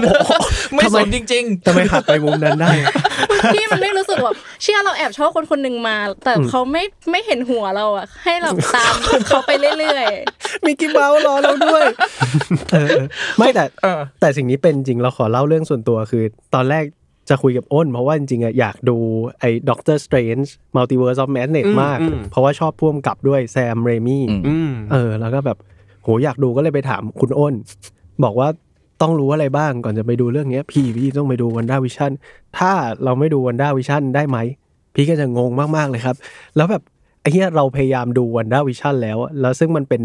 [0.73, 2.71] ไม่ทำไมสนจริงทำไมหักไปมุมนั้นได้
[3.53, 8.93] ที่มันไม่รู้สึกแบบเชื่อเราแอบชอบคนคนหนึ่งมา แต่เขาไม่ไม่เห็นหัวเราอะให้เราตาม
[9.27, 10.05] เขาไปเรื่อย
[10.65, 11.83] มีกิมเบลรอเราด้วย
[12.71, 13.05] เออเออ
[13.37, 16.23] ไม่แต่เออแต่สิ่งนี้เป็นจริงเราขอเล่าเรื่องส่วนตัวคือ
[16.55, 16.83] ตอนแรก
[17.29, 18.97] จะคุยกับอ้น เพราะว่าจริงๆอะอยากดู
[19.39, 25.57] ไอ้ด็อกเตอร์สเตรนจ์มัลติเวิร์สออฟแมสเนตอืมมากอืมเพราะว่าชอบพ่วงกับด้วยแซมเรมี่อืมอืมเออ แล้วก็แบบ
[26.03, 27.53] โหอยากดูก็เลยไปถามคุณอ้น
[28.23, 28.47] บอกว่า
[29.01, 32.11] ต้องรู้อะไรบ้างก่อนจะไปดูเรื่องเนี้ยพี่พี่ต้องไปดู WandaVision
[32.57, 32.71] ถ้า
[33.03, 34.37] เราไม่ดู WandaVision ได้ไหม
[34.95, 36.15] พี่ก็จะงงมากๆเลยครับ
[36.55, 36.83] แล้วแบบ
[37.21, 40.01] ไอ้เนี้ยเราพยายามดู WandaVision แล้วอะแล้วซึ่งมันเป็น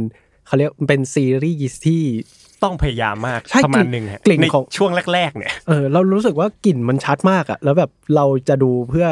[0.46, 2.02] เขาเรียกมันเป็นซีรีส์ที่
[2.64, 9.06] ต้องพยายามมากใช่ประมาณหนึ่งฮะกลิ่นในของช่วงแรก ๆ เนี่ยเออเรารู้สึกว่ากลิ่นมันชัดมากอะแล้วแบบเราจะดูเพื่อ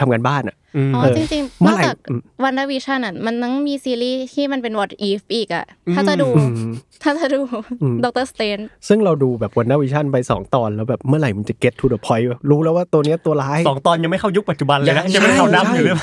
[0.00, 5.64] ทำงานบ้านอะอืมๆอ๋อเออจริงๆเมื่นออกไหร่จากอืมWandaVision อะมันต้องมีซีรีส์ที่มันเป็น what if อีกอะ
[5.94, 6.70] ถ้าจะดูอืม
[7.02, 7.40] ถ้าจะดู
[7.82, 15.96] อืม Doctor Strangeซึ่งเราดูแบบ WandaVision ไปสองตอนแล้วแบบเมื่อไหร่มันจะ get to the point วะรู้แล้วว่าตัวเนี้ยตัวร้ายสองตอนยังไม่เข้ายุคปัจจุบันเลยนะยังยังไม่เข้านับใช่อยู่เลย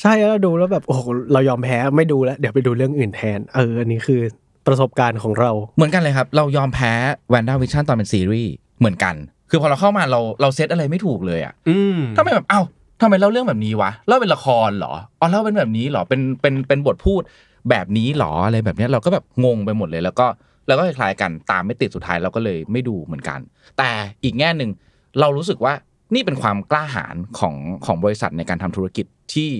[0.00, 4.20] ใช่แล้วดูแล้วแบบโอ้โหเรายอมแพ้ไม่ดูแล้วเดี๋ยวไปดูเรื่องอื่นแทนเอออันนี้คือ
[4.66, 6.92] ประสบการณ์ของเรา เหมือนกันเลยครับ เรายอมแพ้
[7.30, 9.14] WandaVision ตอนเป็นซีรีส์เหมือนกัน
[9.50, 12.60] คือพอเราเข้ามาเราเราเซตอะไรไม่ถูกเลยอะอืมทำไมแบบเอ้า
[13.00, 17.22] ทำไมเล่าเรื่องแบบนี้วะเล่าเป็นละครเหรออ๋อเล่าเป็นแบบนี้เหรอเป็นเป็นเป็นบทพูด
[17.70, 20.26] แบบนี้เหรออะไรแบบเนี้ยเราก็แบบงงไปหมดเลย แล้วก็
[20.66, 23.38] แล้วก็คล้ายๆกันตามไม่ติดสุดท้ายเราก็เลยไม่ดูเหมือนกัน
[23.78, 23.90] แต่
[24.24, 24.70] อีกแง่หนึ่ง
[25.20, 25.74] เรารู้สึกว่า
[26.14, 27.54] นี่เป็นความกล้าหาญของ
[27.86, 29.50] ของบริษัทในการทำธุรกิจที่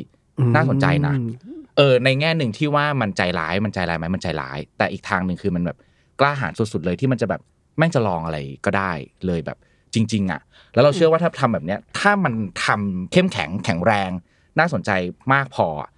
[0.54, 5.78] น่าสนใจนะเออในแง่หนึ่งที่ว่ามันใจร้ายมันใจร้ายไหมมันใจร้าย แต่อีกทางหนึ่งคือมันแบบ
[6.20, 7.40] กล้าหาญสุดๆเลยที่มันจะแบบ
[7.78, 8.92] แม่งจะลองอะไรก็ได้
[9.26, 9.58] เลยแบบ
[9.94, 10.40] จริง ๆ อะ
[10.74, 14.10] แล้วเราเชื่อว่าถ้าทำแบบเนี้ยถ้ามันทำเข้มแข็งแข็งแรง
[14.58, 14.90] น่าสนใจ
[15.32, 15.90] มากพออะ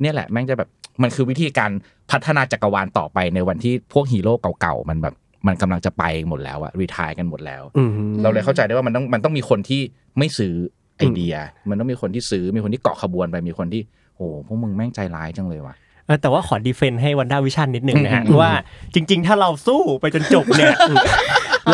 [0.00, 0.68] เนี่ยแหละแม่งจะแบบ
[1.02, 1.70] มันคือวิธีการ
[2.10, 5.14] พัฒนาจักรวาลต่อไปในวันที่พวกฮีโร่เก่าๆมันแบบ
[5.46, 7.90] มันกำลังจะไปหมดแล้วอะ retire กันหมดแล้วอืม
[8.22, 9.80] เราเลยเข้าใจได้ว่ามันต้องมันต้องมีคนที่
[10.18, 10.54] ไม่ซื้อ
[10.98, 11.36] ไอเดีย
[11.70, 14.01] มันต้องมีคนที่ซื้อมีคนที่เกาะขบวนไปมีคนที่โอ้
[14.46, 15.74] พวกมึงแม่งใจร้ายจังเลยว่ะ
[16.06, 18.50] เออแต่ว่าขอ defend ให้ WandaVision นิดหนึ่งนะฮะอืมอืมว่า
[18.94, 20.74] จริง ๆ ถ้าเราสู้ไปจนจบเนี่ย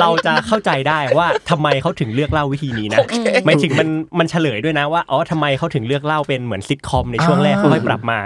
[0.00, 2.98] เราจะเข้าใจได้ว่าทำไมเขาถึงเลือกเล่าวิธีนี้นะ
[3.44, 8.18] หมายถึงมันมันเฉลยด้วยนะว่าอ๋อทำไมเขาถึงเลือกเล่าเป็นเหมือนซิทคอมในช่วงแรกอ่าค่อยๆปรับมา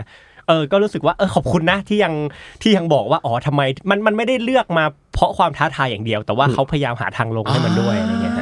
[0.49, 2.15] เออก็รู้สึกว่าเออขอบคุณนะที่ยัง
[2.63, 8.41] ที่ยังบอกว่าอ๋อทำไมมันมันไม่ได้เลือกมาเพราะความท้าทายอย่างเดียว แต่ว่าเขาพยายามหาทางลงให้มันด้วยอะไรเงี้ยฮะ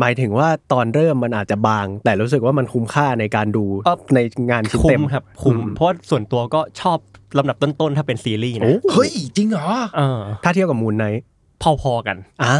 [0.00, 4.18] หมายถึงว่าตอนเริ่มมันอาจจะบาง แต่รู้สึกว่ามันคุ้มค่าในการดูเอ่อใน
[4.50, 6.98] งานชิ้นคุ้เต็มมครับคุ้มอืมเพราะว่าส่วนตัวก็ชอบ
[7.38, 11.22] ลำดับต้นๆถ้าเป็นซีรีส์นะโอ้เฮ้ยจริงเหรอเออถ้าเทียบกับมูนไนท์
[11.82, 12.54] พอๆกันอ่า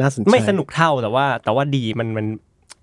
[0.00, 2.26] น่าสนใจไม่สนุกเท่าแต่ว่าแต่ว่าดีมันมัน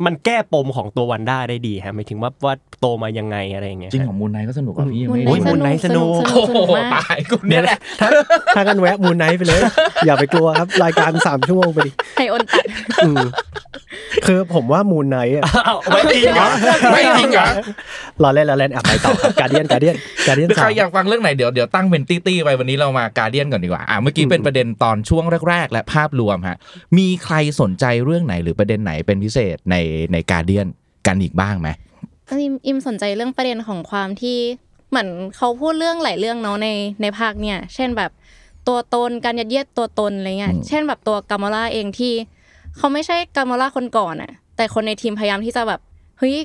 [0.06, 8.10] มันแก้ปมของตัววันด้าได้ดีฮะหมายถึงว่าว่าโตมายังไงอะไรอย่างเงี้ยจริงของมูนไนก็สนุกกว่าพี่ยังมูนไม่ไนโอ้ยท์ส Moon นุก Knight สนุกสนุกสนุกโอ้โหมากตายกูเนี่ยแหละถ้า
[8.56, 9.62] ถ้ากันแวะมูนไนท์ไปเลย
[10.06, 12.66] อย่าไปกลัวครับรายการสามชั่วโมงไปดิให้โอนตัด
[13.06, 13.26] อืม
[14.28, 16.48] คือผมว่ามูนไนท์อะอ้าวไม่จริงเหรอ
[16.92, 17.48] ไม่จริงเหรอ
[18.24, 19.96] รอเล่นรอเล่นอะไปต่อครับการเดียนการเดียน
[20.28, 26.58] การเดียนใคสารมอยากฟังเรื่องไหนเดี๋ยวเดี๋ยวตั้งเป็นตี้ๆไปวันนี้เรามาการเดียนก่อนดีกว่าอะเมื่อกี้เป็นประเด็นตอนช่วงแรก ๆ และภาพรวมฮะ
[26.98, 29.76] มีใครสนใจเรื่องไหนหรือประเด็นไหนเป็นพิเศษใน
[30.14, 30.68] ในการเดียน
[31.08, 31.70] กันอีกบ้างไหม
[32.30, 34.38] อิมอิมสนใจเรื่องประเด็นของความที่
[34.90, 36.68] เหมือนเขาพูดเรื่องหลายเรื่องเนาะใน
[37.02, 38.12] ในภาคเนี่ย เช่นแบบ
[38.68, 42.14] ตัวตนการยัดเยียดตัวตนอะไรเงี้ยอืมเช่นแบบตัวกามอล่าเองที่
[42.78, 45.80] เขาไม่ใช่กามอล่าคนก่อนอะแต่คนในทีมพยายามที่จะแบบ
[46.18, 46.36] เฮ้ย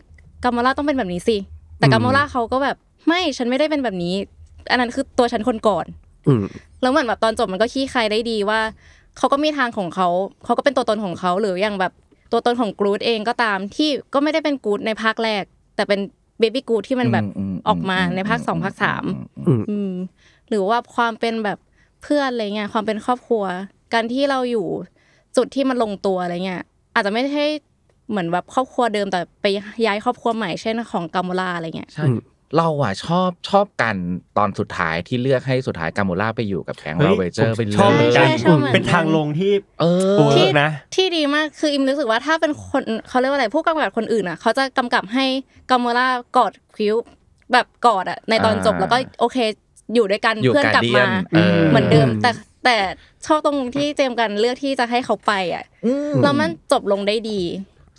[0.44, 1.36] กามอล่าต้องเป็นแบบนี้สิ
[1.78, 4.14] แต่กามอล่าเขาก็แบบไม่ฉันไม่ได้เป็นแบบนี้
[4.70, 5.86] อันนั้นคือตัวฉันคนก่อน
[6.28, 6.44] อืม
[6.82, 8.60] แล้วเหมือนแบบตอนจบมันก็ขี้คายได้ดีว่า
[9.18, 10.08] เขาก็มีทางของเขา
[10.44, 11.92] เขาก็เป็นตัวตนของเขาหรืออย่างแบบ
[12.32, 15.44] ตัวตนของกรูดเองก็ตามที่ก็ไม่ได้เป็นกรูดในภาคแรก
[15.76, 16.00] แต่เป็น
[16.38, 19.04] เบบี้กรูดที่มันแบบอืมอืมออกมาในภาคสองภาคสาม
[19.46, 19.92] อืมอืม
[20.48, 21.58] หรือว่าความเป็นแบบ
[22.02, 23.44] เพื่อนอะไรเงี้ยความเป็นครอบครัว
[23.94, 24.66] การที่เราอยู่
[25.36, 26.62] จุดที่มันลงตัวอะไรเงี้ย
[26.94, 27.46] อาจจะไม่ใช่
[28.10, 29.46] เหมือนแบบครอบครัวเดิมแต่ไป
[29.86, 32.04] ย้ายครอบครัวใหม่เช่นของ Gamora อะไรเงี้ยใช่
[32.56, 33.96] เราอะชอบชอบกัน
[34.38, 45.24] ตอนสุดท้ายที่เลือกให้สุดท้าย Gamora ไปอยู่กับแก๊งเฮ้ยเราเวเจอร์ผมไปเลยชอบเหมือนกันใช่ใช่ชอบเหมือนกันเป็นทางลงที่เออ work นะที่ดีมากคืออิมรู้สึกว่าถ้าเป็นคนเขาเรียกว่าอะไรผู้กำกับคนอื่นอะเขาจะกำกับให้
[45.70, 46.94] Gamora กอด Quill
[47.52, 49.38] แบบกอดอะในตอนจบอ่าแล้วก็โอเค
[49.94, 52.30] อยู่ด้วยกันอยู่เพื่อนกลับมา Guardian เออเหมือนเดิมแต่
[52.64, 52.76] แต่
[53.26, 55.64] ชอบตรงที่เจมส์กันเลือกที่จะให้เขาไปอะ
[56.22, 57.40] แล้วมันจบลงได้ดี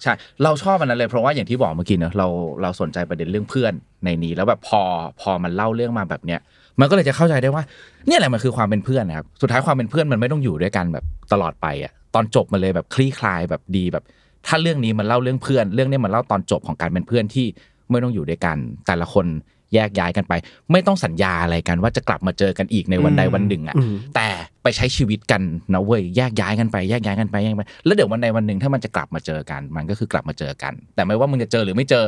[0.02, 2.28] ใช่เราชอบอันนั้นเลยเพราะว่าอย่างที่บอกเมื่อกี้เนอะเรา
[2.62, 3.74] เราสนใจประเด็นเรื่องเพื่อน
[4.06, 4.82] ในนี้ แล้วแบบพอ
[5.22, 6.40] พอมันเล่าเรื่องมาแบบเนี้ย
[6.80, 7.64] มันก็เลยจะเข้าใจได้ว่า
[8.08, 14.04] เนี่ยแหละมันคือความเป็นเพื่อนนะครับสุดท้ายความเป็นเพื่อนมันไม่ต้องอยู่ด้วยกันแบบตลอดไปอะตอนจบมันเลยแบบคลี่คลายแบบดีแบบ
[14.48, 17.48] ถ้าเรื่องนี้มันเล่าเรื่องเพื่อน เรื่องนี้มันเล่าตอนจบของการเป็นเพื่อนที่
[17.90, 18.58] ไม่ต้องอยู่ด้วยกัน
[18.88, 19.26] แต่ละคน
[19.74, 20.34] แยกย้ายกันไป
[20.72, 24.28] ไม่ต้องสัญญาอะไรกันว่าจะกลับมาเจอกันอีกในวันใดวันหนึ่งอะอืมแต่
[24.64, 25.42] ไปใช้ชีวิตกัน
[25.74, 32.06] นะเว้ยแยกย้ายกันไปแยกย้ายกันไปแยกย้ายกันไปแล้วเดี๋ยววันใดวันหนึ่งถ้ามันจะกลับมาเจอกัน มันก็คือกลับมาเจอกัน แต่ไม่ว่ามึงจะเจอหรือไม่เจอ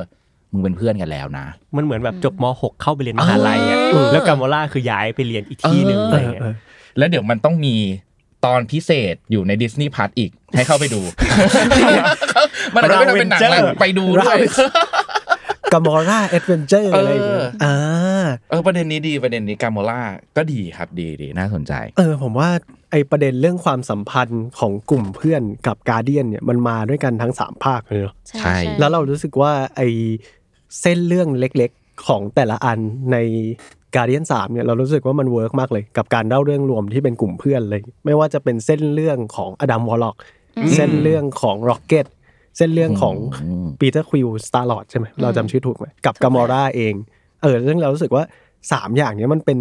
[0.51, 1.45] มึงเป็นเพื่อนกันแล้วนะ
[1.75, 6.43] มันเหมือนแบบจบม .6 เข้าไปเรียนมหาลัยอะเออแล้ว Gamora คือย้ายไปเรียนอีกที่หนึ่งเออออะไรเงี้ย
[6.97, 7.75] แล้วเดี๋ยวมันต้องมี
[8.45, 11.01] ตอนพิเศษอยู่ใน Disney Park อีกให้เข้าไปดู
[12.75, 14.37] มันอาจจะไม่ต้องเป็นหนังแล้วไปดูด้วย
[15.73, 17.75] Gamora Adventure อะไรอย่างเงี้ยเอออ่า
[18.49, 20.01] เออประเด็นนี้ดีประเด็นนี้ Gamora
[20.37, 22.49] ก็ดีครับดีดีน่าสนใจ เออผมว่า
[22.91, 29.81] ไอประเด็นเรื่องความสัมพันธ์ของกลุ่มเพื่อนกับ Guardian เนี่ยมันมาด้วยกันทั้งสามภาคเลยเนาะใช่แล้วเรารู้สึกว่าไอ
[30.81, 32.79] เส้นเรื่องเล็กๆของแต่ละอัน
[33.11, 33.17] ใน
[33.95, 40.15] Guardian สามเนี่ยเรารู้สึกว่ามัน work มากเลย กับการเล่าเรื่องรวมที่เป็นกลุ่มเพื่อนเลย ไม่ว่าจะเป็นเส้นเรื่องของ Adam Warlock
[40.75, 42.05] เส้นเรื่องของ Rocket
[42.59, 46.93] เส้นเรื่องของอืม Peter Quill Star-Lord ใช่ไหมเราจำชื่อถูกไหมกับ Gamora เอง
[47.41, 48.23] เออซึ่งเรารู้สึกว่า
[48.71, 49.57] สามอย่างเนี้ยมันเป็น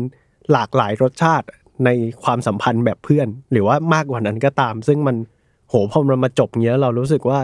[0.52, 1.46] หลากหลายรสชาติ
[1.84, 1.90] ใน
[2.22, 5.16] ความสัมพันธ์แบบเพื่อน หรือว่ามากกว่านั้นก็ตาม ซึ่งมัน
[5.68, 7.40] โหพอมันมาจบเนี้ยเรารู้สึกว่า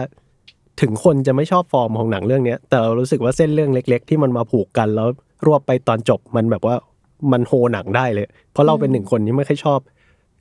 [0.81, 5.07] ถึงคนจะไม่ชอบฟอร์มของหนังเรื่องเนี้ย แต่เรารู้สึกว่าเส้นเรื่องเล็ก ๆ ที่มันมาผูกกันแล้ว
[5.45, 6.75] รวบไปตอนจบมันแบบว่า
[7.31, 9.79] มันโฮหนังได้เลย เพราะเราเป็นหนึ่งคนที่ไม่ค่อยชอบ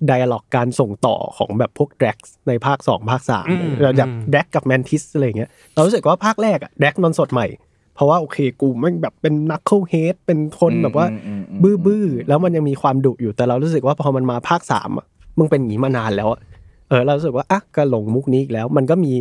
[0.06, 7.46] ไดอะล็อกการส่งต่อของแบบพวกแดร็กในภาคสองภาคสามอืมเราแบบอืมแดร็กกับแมนทิสอะไรอย่างเงี้ยเรารู้สึกว่าภาคแรกอะแดร็กมันสดใหม่
[7.94, 15.06] เพราะว่าโอเคกูแม่งแบบเป็นนักเข้าเฮดเป็นคนแบบว่าอืมอืมอืมบื้อบื้อๆแล้วมันยังมีความดุอยู่แต่เรารู้สึกว่าพอมันมาภาคสามอะ
[15.38, 16.40] มึงเป็นอย่างนี้มานานแล้วอะ
[16.88, 19.12] เออเรารู้สึกว่าอะก็หลงมุกนี้อีกแล้ว มันก็มี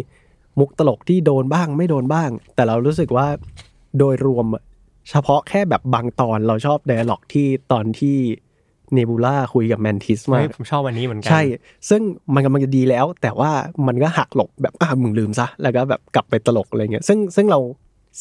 [0.60, 3.28] มุกตลกที่โดนบ้างไม่โดนบ้าง แต่เรารู้สึกว่า
[3.98, 4.64] โดยรวมอะ
[5.10, 8.18] เฉพาะแค่แบบบางตอนเราชอบไดอะล็อกที่ตอนที่
[8.94, 11.42] เนบูล่าคุยกับ Mantis มาเฮ้ยกผมชอบวันนี้เหมือนกัใช่
[11.90, 12.02] ซึ่ง
[12.36, 13.52] มันกำลังจะดีแล้ว แต่ว่า
[13.88, 17.60] มันก็หักหลบแบบอะมึงลืมซะ แล้วก็แบบกลับไปตลกอะไรเงี้ยซึ่งซึ่งเรา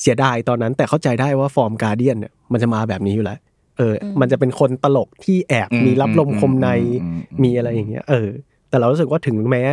[0.00, 3.38] เสียดายตอนนั้นแต่เข้าใจได้ว่าฟอร์ม Guardian เนี่ยมันจะมาแบบนี้อยู่แล้ว
[3.78, 6.68] เออ มันจะเป็นคนตลกที่แอบอืมมีรับลมคมใน
[7.02, 8.28] อืมอืมอืมมีอะไรอย่างเงี้ยเออ
[8.70, 9.64] แต่เรารู้สึกว่าถึงแม้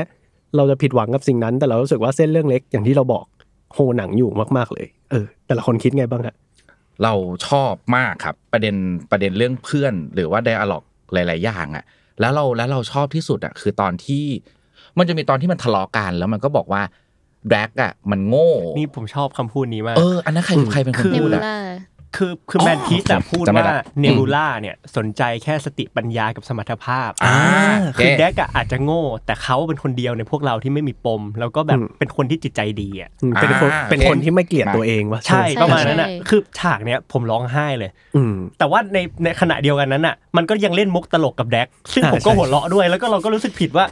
[0.55, 3.25] เราจะผิดหวังกับสิ่งนั้น แต่เรารู้สึกว่าเส้นเรื่องเล็กอย่างที่เราบอก
[3.73, 6.35] โฮหนังอยู่มากๆเลย เออ แต่ละคนคิดไงบ้างฮะ
[7.03, 7.13] เรา
[7.47, 8.75] ชอบมากครับ ประเด็น
[9.11, 10.83] ประเด็นเรื่องเพื่อน หรือว่าไดอะล็อก
[11.13, 11.83] หลาย ๆ อย่างอะ
[12.19, 14.25] แล้วเราแล้วเราชอบที่สุดอะคือตอนที่
[14.97, 16.81] มันจะมีตอนที่มันทะเลาะกันแล้วมันก็บอกว่า
[17.49, 21.59] แดกอะมันโง่ นี่ผมชอบคำพูดนี้มาก เออ อันนั้นใครใครเป็นคนเนพูบูดอะล่า
[22.15, 27.37] คือคืออ๋อแมนทิสอะโอเคพูดจำได้ว่าละเนบูล่าเนี่ยสนใจแค่สติปัญญากับสมรรถภาพอ่า
[27.95, 43.85] คือโอเคแดกอะอาจจะโง่ แต่เขาเป็นคนเดียวในพวกเราที่ไม่มีปม แล้วก็แบบอืมเป็นคนที่จิตใจดีอะอืมเป็นคนอ่าเป็นคนที่ไม่เกลียดตัวเองวะใช่ใช่ประมาณนั้นอะใช่คือฉากเนี้ยผมร้องไห้เลยอืมแต่ว่าในในขณะเดียวกันนั้นอะมันก็ยังเล่นมุกตลกกับแดกซึ่งอ่าผมก็ใช่หัวเราะด้วยแล้วก็เราก็รู้สึกผิดว่า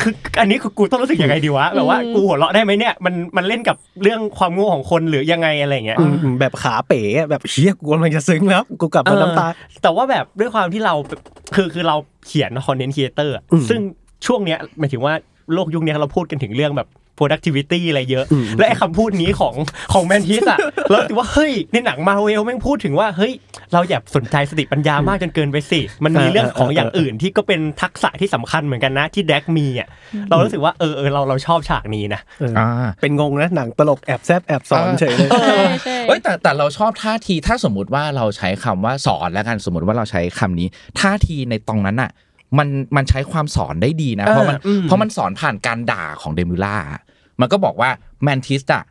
[0.00, 9.46] คืออันนี้คือกูต้องรู้สึกยังไงดีวะแบบว่ากูหัวเราะได้ไหมเนี่ยมันมันเล่นกับเรื่องความโง่ของคนหรือยังไงอะไรอย่างเงี้ยอืมอืมแบบขาเป๋อะแบบเฮียกูกำลังจะซึ้งแล้วกูกลับมาน้ำตา
[9.82, 10.94] แต่ว่าแบบด้วยความที่เรา
[11.54, 13.80] คือคือเราเขียนคอนเทนต์ครีเอเตอร์อืมซึ่ง
[14.26, 15.14] ช่วงเนี้ยหมายถึงว่า
[15.54, 16.88] โลกยุคเนี้ยเราพูดกันถึงเรื่องแบบ
[17.20, 19.54] productivity อะไรเยอะอืมและไอ้คำพูดนี้ของ
[19.92, 20.58] ของแมนทิสอะ
[20.90, 23.32] เราถือว่าเฮ้ยในหนังมาเวลแม่งพูดถึงว่าเฮ้ย
[23.72, 29.88] เราอย่าสนใจสติปัญญามากจนเกินไปสิ มันมีเรื่องของอย่างอื่นที่ก็เป็นทักษะที่สำคัญเหมือนกันนะที่แดกมีอะ
[30.30, 32.68] เรารู้สึกว่าเออเออเราเราชอบฉากนี้นะเอออ่า
[33.00, 40.68] เป็นงงนะหนังตลกแอบแซบแอบสอนอ่าเฉยเลยใช่ใช่เฮ้ยแต่แต่เราชอบท่าทีถ้าสมมุติว่าเราใช้คำว่าสอนแล้วกันสมมติว่าเราใช้คำนี้
[41.00, 42.10] ท่าทีในตรงนั้นอะ
[42.58, 46.76] มันมันใช้ความสอนได้ดีนะ เพราะมันเอออืมเพราะมันสอนผ่านการด่าของเดมิล่า
[47.40, 47.90] มันก็บอกว่า
[48.22, 48.84] แมนทิสอะ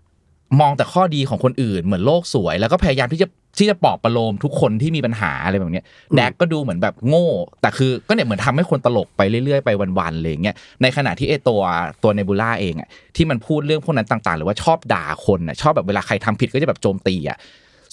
[0.60, 5.86] มองแต่ข้อดีของคนอื่นเหมือนโลกสวย แล้วก็พยายามที่จะที่จะปลอบประโลมทุกคนที่มีปัญหาอะไรแบบเนี้ย
[6.16, 7.28] แดกก็ดูเหมือนแบบโง่
[7.62, 11.62] แต่คือก็เนี่ยเหมือนทำให้คนตลกไปเรื่อยๆไปวันๆเลยอย่างเงี้ยในขณะที่ไอตัว
[12.04, 17.38] ตัวเนบูล่าเองอะที่มันพูดเรื่องพวกนั้นต่างๆ หรือว่าชอบด่าคนอะชอบแบบเวลาใครทำผิดก็จะแบบโจมตีอะ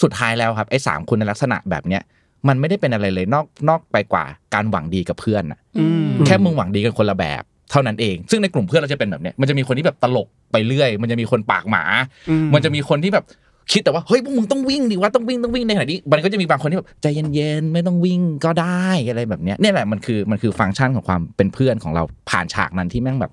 [0.03, 2.03] สุดท้ายแล้วครับไอ้สามคุณลักษณะแบบเนี้ย
[2.49, 11.85] มันไม่ได้เป็นอะไรเลยนอกนอกไปกว่าการหวังดีกับเพื่อนอะอืมแค่มึงหวังดีกันคนละแบบ เท่านั้นเอง ซึ่งในกลุ่มเพื่อนเราจะเป็นแบบเนี้ยมันจะมีคนที่แบบตลกไปเรื่อย มันจะมีคนปากหมา
[12.31, 13.25] อืมมันจะมีคนที่แบบ
[13.73, 23.33] คิดแต่ว่าเฮ้ยพวกมึงต้องวิ่งดิว่าต้องวิ่งต้องวิ่งในขณะที่มันก็จะมีบางคนที่แบบใจเย็นๆไม่ต้องวิ่งก็ได้อะไรแบบเนี้ยเนี่ยแหละมันคือมันคือฟังก์ชันของความเป็นเพื่อนของเราผ่านฉากนั้นที่แม่งแบบ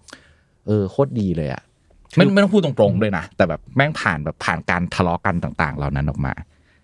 [0.67, 1.61] เออโคตรดีเลยอะ
[2.15, 6.33] ไม่ไม่ต้องพูดตรงๆเลยนะแต่แบบแม่งผ่านแบบผ่านการทะเลาะกันต่าง ๆ เหล่านั้นออกมา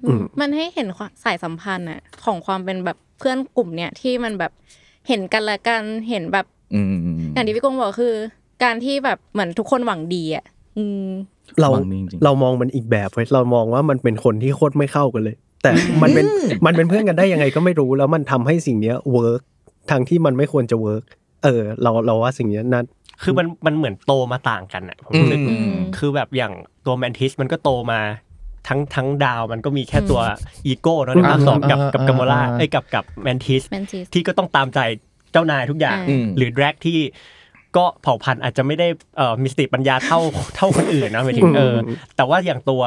[0.06, 4.52] อืมมันให้เห็นความสายสัมพันธ์อะของความเป็นแบบเพื่อนกลุ่มเนี่ยที่มันแบบ
[5.08, 8.14] เห็นกันและกันเห็นแบบ อืมอย่างที่พี่กงบอกคือ
[8.64, 10.46] การที่แบบเหมือนทุกคนหวังดีอะ
[10.78, 11.08] อืม
[11.60, 16.26] เราหวังดีจริงๆเรามองมันอีกแบบเว้ยเรามองว่ามันเป็นคนที่โคตรไม่เข้ากันเลย แต่มันเป็น
[16.66, 19.42] มันเป็นเพื่อนกันได้ยังไงก็ไม่รู้แล้วมันทำให้สิ่งเนี้ย work
[19.92, 21.04] ทางที่มันไม่ควรจะ work
[21.44, 22.86] เออ เราเราว่าสิ่งเนี้ยนั่น
[23.24, 26.54] คือมันมันเหมือนโตมาต่างกันอะผมอืมรู้สึกอืมคือแบบอย่าง
[26.86, 28.00] ตัว Mantis มันก็โตมา
[28.68, 30.22] ทั้งทั้งดาวมันก็มีแค่ตัว
[30.68, 34.80] อีโก้เนอะในภาคสองกับอ่ากับอ่ากัมโมล่าอ่าไอ้ยกับกับ Mantis Mantis ที่ก็ต้องตามใจ
[35.32, 37.00] เจ้านายทุกอย่าง อืม หรือ Drax ที่
[37.78, 38.88] ก็เผ่าพันธุ์อาจจะไม่ได้
[39.18, 40.20] เอ่อมีสติปัญญาเท่า
[40.56, 41.76] เท่าคนอื่นนะหมายถึงเออ
[42.16, 42.84] แต่ว่าอย่างตัว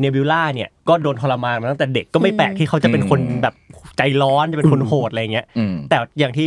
[0.00, 3.54] เนบิวล่าเนี่ยก็โดนทรมานมาตั้งแต่เด็กก็ไม่แปลกที่เขาจะเป็นคนแบบ
[3.96, 6.46] ใจร้อนจะเป็นคนโหดอะไรเงี้ย อืมแต่อย่างที่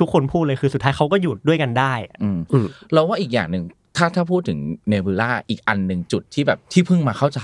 [0.00, 3.64] ทุกคนพูดเลยคือสุดท้ายเขาก็อยู่ด้วยกันได้อะ อืมอืม เราว่าอีกอย่างหนึ่ง
[3.96, 7.40] ถ้าถ้าพูดถึงเนบูล่าอีกอันหนึ่งจุดที่แบบที่เพิ่งมาเข้าใจ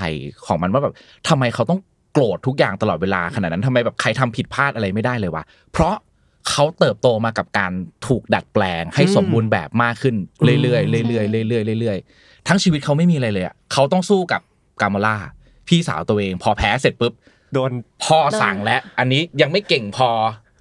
[0.46, 0.94] ของมันว่าแบบ
[1.28, 1.80] ทำไมเขาต้อง
[2.12, 5.94] โกรธทุกอย่างตลอดเวลาขนาดนั้นทำไมแบบใครทำผิดพลาดอะไรไม่ได้เลยวะเพราะ
[6.48, 7.72] เขาเติบโตมากับการ
[8.06, 10.16] ถูกดัดแปลง ให้สมบูรณ์แบบมากขึ้น
[10.62, 14.40] เรื่อยๆเรื่อยๆเรื่อยๆเรื่อยๆทั้งชีวิตเขาไม่มีอะไรเลยอะเขาต้องสู้กับ
[14.80, 15.16] Gamora
[15.68, 17.12] พี่สาวตัวเอง พอแพ้เสร็จปุ๊บ
[17.52, 17.70] โดน
[18.04, 20.10] พ่อสั่งแล้วอันนี้ยังไม่เก่งพอ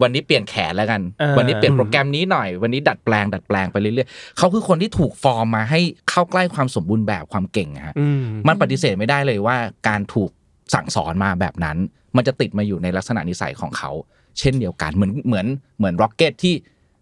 [0.02, 9.56] วันนี้เปลี่ยนแขนแล้วกันเออวันนี้เปลี่ยนโปรแกรมนี้หน่อย วันนี้ดัดแปลง ดัดแปลงไปเรื่อยๆเขาคือคนที่ถูกฟอร์มมาให้เข้าใกล้ความสมบูรณ์แบบความเก่งอะฮะอืมมันปฏิเสธไม่ได้เลยว่า
[9.88, 10.30] การถูก
[10.74, 11.78] สั่งสอนมาแบบนั้น
[12.16, 13.92] มันจะติดมาอยู่ในลักษณะนิสัยของเขา
[14.40, 15.46] เช่นเดียวกันเหมือนเหมือน
[15.78, 16.54] เหมือน Rocket ที่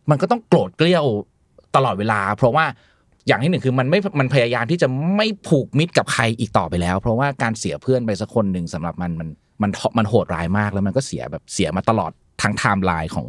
[0.10, 1.06] มันก็ต้องโกรธเกรี้ยว
[1.76, 2.66] ตลอดเวลา เพราะว่า
[3.28, 9.30] อย่างที่หนึ่งคือมันไม่มันพยายามที่จะไม่ผูกมิตรกับใครอีกต่อไปแล้ว เพราะว่าการเสียเพื่อนไปสักคนหนึ่งสำหรับมันมัน
[9.62, 13.28] มันมันโหดร้ายมากแล้วมันก็เสียแบบเสียมาตลอดทั้งไทม์ไลน์ของ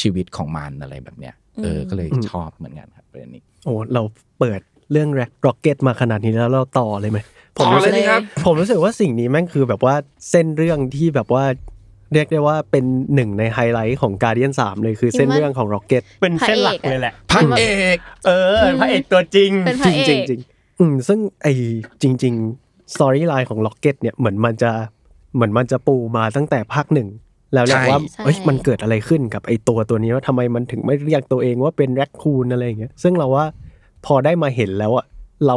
[0.00, 4.02] ชีวิตของมันอะไรแบบเนี้ยเออก็เลยชอบเหมือนกันครับประเด็นนี้โอ้เรา
[4.38, 4.60] เปิด
[4.92, 7.18] เรื่อง Rocket มาขนาดนี้แล้วเราต่อเลยไหม
[7.58, 9.94] ผมรู้สึกต่อเลยครับผมรู้สึกว่าสิ่งนี้แม่งคือแบบว่า
[10.30, 11.44] เส้นเรื่องที่แบบว่า
[12.12, 17.64] เรียกได้ว่าเป็นหนึ่งในไฮไลท์ของ Guardian สามเลยคือเส้นเรื่องของ Rocket เป็นเส้นหลักเลยแหละพระเอ
[17.96, 20.40] กเออพระเอกตัวจริงเป็นพจระริงเอจริงกจริง
[20.78, 21.46] อืมซึ่งไอ
[22.02, 24.70] จริงๆ storyline ของ Rocket เนี่ยเหมือนมันจะ
[25.34, 27.08] เหมือนมันจะปูมาตั้งแต่ภาคหนึ่ง
[27.54, 33.44] แล้วแหละใช่ว่าใช่เอ้ยมันเกิดอะไรขึ้นกับไอตัวตัวนี้ว่าทำไมมันถึงไม่เรียกตัวเองว่าเป็น raccoon อะไรอย่างเงี้ยซึ่งเราว่า
[34.06, 35.06] พอได้มาเห็นแล้วอะ
[35.46, 35.56] เรา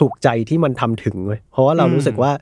[0.00, 2.32] ถูกใจที่มันทำถึงเว้ยเพราะว่าเราอืมรู้สึกว่า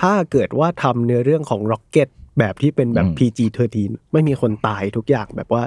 [0.00, 3.76] ถ้าเกิดว่าทำเนื้อเรื่องของ Rocket แบบที่เป็นแบบอืม PG-13
[4.12, 5.62] ไม่มีคนตายทุกอย่างแบบว่า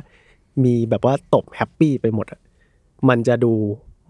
[0.63, 2.39] มีแบบว่าตบแฮปปี้ไปหมดอะ
[3.09, 3.53] มันจะดู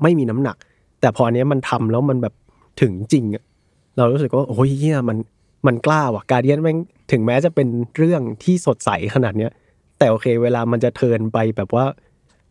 [0.02, 0.58] ไม่มีน้ำหนัก
[1.02, 2.34] แต่พออันเนี้ยมันทำแล้วมันแบบ
[2.82, 3.44] ถึงจริงอะ
[3.98, 5.18] เรารู้สึกว่าโอ้ยเฮียมัน
[5.68, 6.78] มันกล้าว่ะ Guardian แม่ง
[7.12, 9.52] ถึงแม้จะเป็นเรื่องที่สดใสขนาดเนี้ย
[9.98, 11.86] แต่โอเค เวลามันจะ turn ไปแบบว่า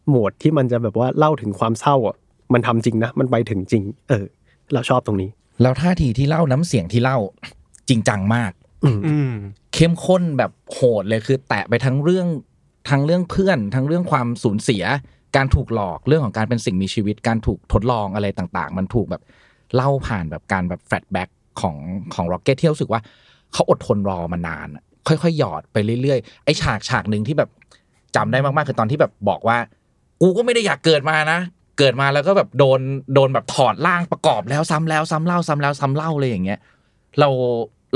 [0.08, 2.16] โหมดที่มันจะแบบว่าเล่าถึงความเศร้าอะ
[2.52, 4.24] มันทำจริงนะมันไปถึงจริง เออ
[4.72, 5.30] เราชอบตรงนี้
[5.62, 7.18] แล้วท่าทีที่เล่าน้ำเสียงที่เล่า
[7.88, 8.59] จริงจังมากอืม
[9.74, 12.26] เข้มข้นแบบโหดเลยคือ แตะไปทั้งเรื่อง
[12.90, 14.84] ทั้งเรื่องเพื่อน ทั้งเรื่องความสูญเสีย
[15.36, 19.22] การถูกหลอกเรื่องของการเป็นสิ่งมีชีวิต การถูกทดลองอะไรต่างๆ มันถูกแบบ
[19.74, 21.28] เล่าผ่านแบบการแบบ flashback
[21.60, 21.76] ของ
[22.14, 23.00] ของ Rocket ที่รู้สึกว่า
[23.52, 24.68] เขาอดทนรอมานาน
[25.08, 27.50] ค่อยๆหยอดไปเรื่อยๆไอ้ฉากฉากหนึ่งที่แบบ
[28.16, 29.58] จำได้มากๆคือตอนที่แบบบอกว่า
[30.20, 31.40] กูก็ไม่ได้อยากเกิดมานะ
[31.78, 32.80] เกิดมาแล้วก็แบบโดน
[33.14, 36.60] โดนแบบถอดร่างประกอบแล้วซ้ำแล้ว ซ้ำเล่าซ้ำแล้ว ซ้ำเล่าเลยอย่างเงี้ย
[37.20, 37.28] เรา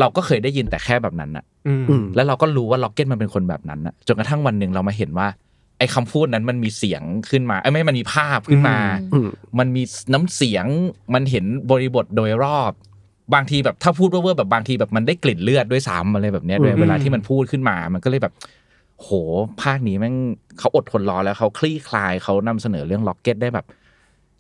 [0.01, 5.29] เราก็เคยได้ยินแต่แค่แบบนั้นอะอืมอืมแล้วเราก็รู้ว่าล็อกเก็ตมันเป็นคนแบบนั้นนะจนกระทั่งวันหนึ่งเรามาเห็นว่า
[5.79, 8.77] ไอ้คำพูดนั้นมันมีเสียงขึ้นมาไอ้ยไม่มันมีภาพขึ้นมา
[9.15, 9.29] อืม
[9.59, 10.67] มันมีน้ำเสียง
[11.15, 12.73] มันเห็นบริบทโดยรอบ
[13.35, 18.35] บางทีแบบถ้าพูดเว่อร์ๆแบบบางทีแบบมันได้กลิ่นเลือดด้วยซ้ำอะไรแบบเนี้ยด้วยอืมเวลาที่มันพูดขึ้นมา มันก็เลยแบบ
[18.97, 19.11] โห
[19.63, 20.15] ภาคนี้แม่ง
[20.59, 23.67] เขาอดทนรอแล้วเขาคลี่คลายเขานำเสนอเรื่อง Rocket ได้แบบ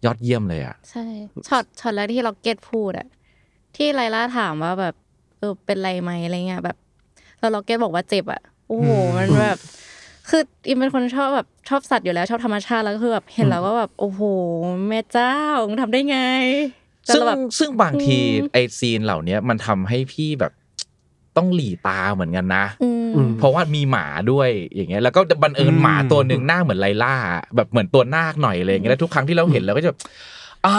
[0.04, 1.04] ยอดเยี่ยมเลยอะใช่
[1.48, 3.06] ช็อตช็อตแรกที่ Rocket พูดอะ
[3.76, 6.76] ที่ Lylla ถามว่าแบบเออเป็นไรไหมอะไรเงี้ยแบบ
[7.40, 9.58] แล้ว Rocket บอกว่าเจ็บอะโอ้โหมันแบบ
[10.28, 14.20] คืออิมเป็นคนชอบแบบชอบสัตว์อยู่แล้วชอบธรรมชาติแล้วก็คือแบบเห็นแล้วก็แบบโอ้โห
[14.88, 15.36] แม่เจ้า
[15.66, 16.18] มึงทำได้ไง
[17.06, 20.52] แต่ซึ่งเราแบบซึ่งบางทีอืมไอซีนเหล่าเนี้ยมันทำให้พี่แบบ
[21.36, 27.14] ต้องหลีตาเหมือนกันนะอืมอืมเพราะว่ามีหมาด้วยอย่างเงี้ยแล้วก็บังเอิญอืมหมาตัวหนึ่งหน้าเหมือนไลล่า
[27.56, 30.00] แบบเหมือนตัวนาคหน่อยอะไรอย่างเงี้ยแล้วทุกครั้งที่เราเห็นเราก็จะแบบ
[30.66, 30.76] อ่า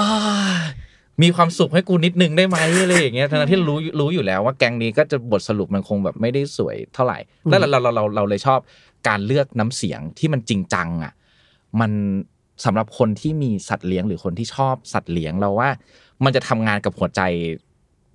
[1.21, 7.17] มีความสุขให้กูนิดนึงได้ไหมอะไรอย่างเงี้ยทั้งๆที่รู้รู้อยู่แล้วว่าแก๊งนี้ก็จะบทสรุปมันคงแบบไม่ได้สวยเท่าไหร่
[7.49, 8.59] แล้วเราเราเราเราเลยชอบ
[9.07, 11.13] การเลือกน้ำเสียงที่มันจริงจังอะ
[11.79, 11.91] มัน
[12.65, 15.69] สำหรับคนที่มีสัตว์เลี้ยงหรือคนที่ชอบสัตว์เลี้ยงเราว่า
[16.23, 17.21] มันจะทำงานกับหัวใจ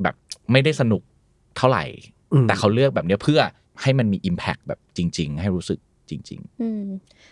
[0.02, 0.14] แบบ
[0.52, 1.02] ไม่ได้สนุก
[1.56, 1.84] เท่าไหร่
[2.32, 3.40] อืมแต่เขาเลือกแบบเนี้ยเพื่อ
[3.82, 5.78] ให้มันมี Impact แบบจริง ๆ ให้รู้สึก
[6.10, 6.84] จริงอืม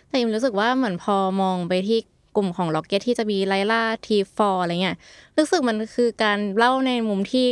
[0.07, 2.03] แต่อิมรู้สึกว่าเหมือนพอมองไปที่ก
[2.39, 4.97] ลุ่มของ Rocket ที่จะมี Lylla Teefs Floor อะไรเงี้ย
[5.37, 7.47] รู้สึกมันคือการเล่าในมุมที่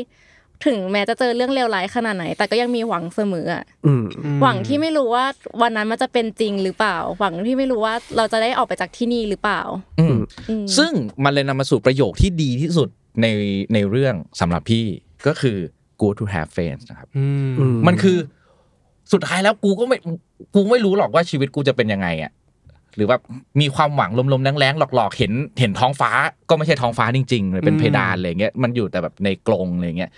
[0.65, 4.05] ถึงแม้จะเจอเรื่องเลวร้ายขนาดไหน แต่ก็ยังมีหวังเสมออะอืม
[4.41, 5.25] หวังที่ไม่รู้ว่า
[5.61, 10.17] วันนั้นมันจะเป็นจริงหรือเปล่า หวังที่ไม่รู้ว่าเราจะได้ออกไปจากที่นี่หรือเปล่าๆอืม
[10.49, 10.91] อืมซึ่ง
[11.23, 12.89] มันเลยนำมาสู่ประโยคที่ดีที่สุด
[13.21, 13.27] ใน
[13.73, 14.85] ในเรื่องสำหรับพี่
[15.27, 15.57] ก็คือ
[16.01, 18.17] good to have friends นะครับอืมอืมมันคือ
[19.13, 19.97] สุดท้ายแล้วกูก็ไม่
[20.55, 22.31] กูไม่รู้หรอกว่าชีวิตกูจะเป็นยังไงอะ
[22.97, 23.17] หรือว่า
[23.61, 26.11] มีความหวังลมๆแรงๆหลอกๆ เห็นเห็นท้องฟ้า
[26.49, 30.11] ก็ไม่ใช่ท้องฟ้าจริงๆเลยเป็นเพดานอะไรเงี้ยมันอยู่แต่แบบในกรงอะไรเงี้ย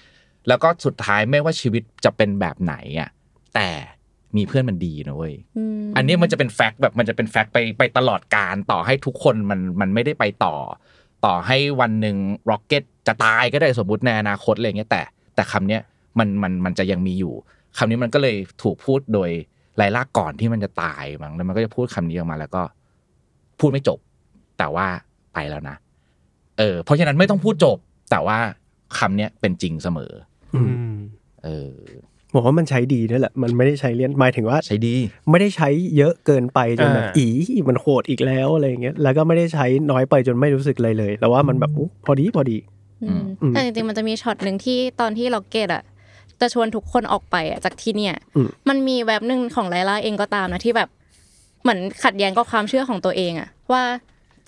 [0.47, 3.09] แล้วก็สุดท้ายไม่ว่าชีวิตจะเป็นแบบไหนอะ
[3.55, 3.69] แต่
[4.37, 5.33] มีเพื่อนมันดีนะเว้ย
[5.81, 10.55] มอันนี้มันจะเป็นแฟกต์แบบมันจะเป็นแฟกต์ไปไปตลอดการต่อให้ทุกคนมันมันไม่ได้ไปต่อ
[11.25, 12.17] ต่อให้วันหนึ่ง
[12.49, 15.01] ร็อกเก็ตจะตายก็ได้สมมติในอนาคตอะไรเงี้ยแต่
[15.35, 15.81] แต่คำเนี้ย
[16.19, 17.33] มันมันมันจะยังมีอยู่
[17.77, 19.29] คำนี้มันก็เลยถูกพูดโดย
[19.79, 22.63] ไลล่าก่อนที่มันจะตายมั้งแล้วมันก็จะพูดคำนี้ออกมา แล้วก็
[23.59, 23.99] พูดไม่จบ
[24.57, 24.87] แต่ว่า
[25.33, 25.75] ไปแล้วนะ
[26.59, 27.77] เออ เพราะฉะนั้นไม่ต้องพูดจบ
[28.11, 28.37] แต่ว่า
[28.97, 30.11] คำเนี้ยเป็นจริงเสมอ
[30.55, 30.61] อื
[30.93, 30.97] ม
[31.43, 31.73] เออ
[32.33, 34.95] ผมว่ามันใช้ดีนั่นแหละ มันไม่ได้ใช้เลี่ยนหมายถึงว่าใช้ดี
[35.29, 37.27] ไม่ได้ใช้เยอะเกินไปจนแบบอ่าอี
[37.69, 42.57] มันโหดอีกแล้วอะไรอย่างเงี้ย แล้วก็ไม่ได้ใช้น้อยไปจนไม่รู้สึกเลยเลย แต่ว่ามันแบบอุ๊ยพอดีพอดี
[43.03, 45.83] อืมอืมแต่จริงๆมันจะมีช็อตหนึ่งที่ตอนที่ล็อกเก็ตอะ
[46.41, 50.89] จะชวนทุกคนออกไปอะจากที่เนี่ยอืมมันมีแบบหนึ่งของไลล่าเองก็ตามนะที่แบบ
[51.61, 53.83] เหมือนขัดแย้งกับความเชื่อของตัวเองอะว่า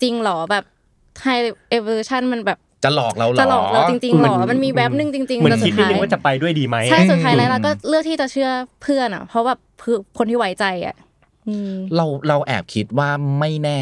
[0.02, 0.64] จริงเหรอแบบ
[1.22, 1.26] ไฮ
[1.70, 8.50] เอเวอร์ชันมันแบบจะหลอกเราเหรอจะหลอกเราจริงๆหรอมันมันมีแบบหนึ่งจริงเหมือนแต่คิสุดดนิดท้ายนึงว่าจะไปด้วยดีไหมใช่สุดท้ายอืมไลล่าก็เลือกที่จะเชื่อ
[8.82, 10.96] เพื่อนอะ เพราะแบบคือคนที่ไว้ใจอะ
[11.48, 13.78] อืมเราเราแอบคิดว่าไม่แน่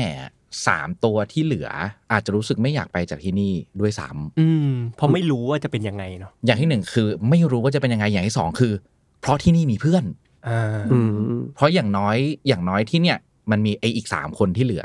[0.67, 1.69] สามตัวที่เหลือ
[2.13, 8.73] อาจจะรู้สึกไม่อยากไปจากที่นี่ด้วยซ้ำอืมเพราะไม่รู้ว่าจะเป็นยังไงเนาะอย่างที่หนึ่งคือไม่รู้ว่าจะเป็นยังไงอย่างที่สองคือ
[9.21, 10.05] เพราะที่นี่มีเพื่อน
[10.49, 11.11] อ่าอืม
[11.55, 12.17] เพราะอย่างน้อย
[12.49, 13.19] อย่างน้อยที่เนี่ย
[13.51, 14.85] มันมีไออีกสามคนที่เหลือ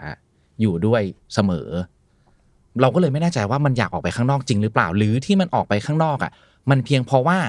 [0.61, 1.01] อยู่ด้วย
[1.33, 1.69] เสมอ
[2.81, 6.31] เราก็เลยไม่แน่ใจว่ามันอยากออกไปข้างนอกจริงหรือเปล่า หรือที่มันออกไปข้างนอกอะ
[6.69, 7.39] มันเพียงเพราะว่า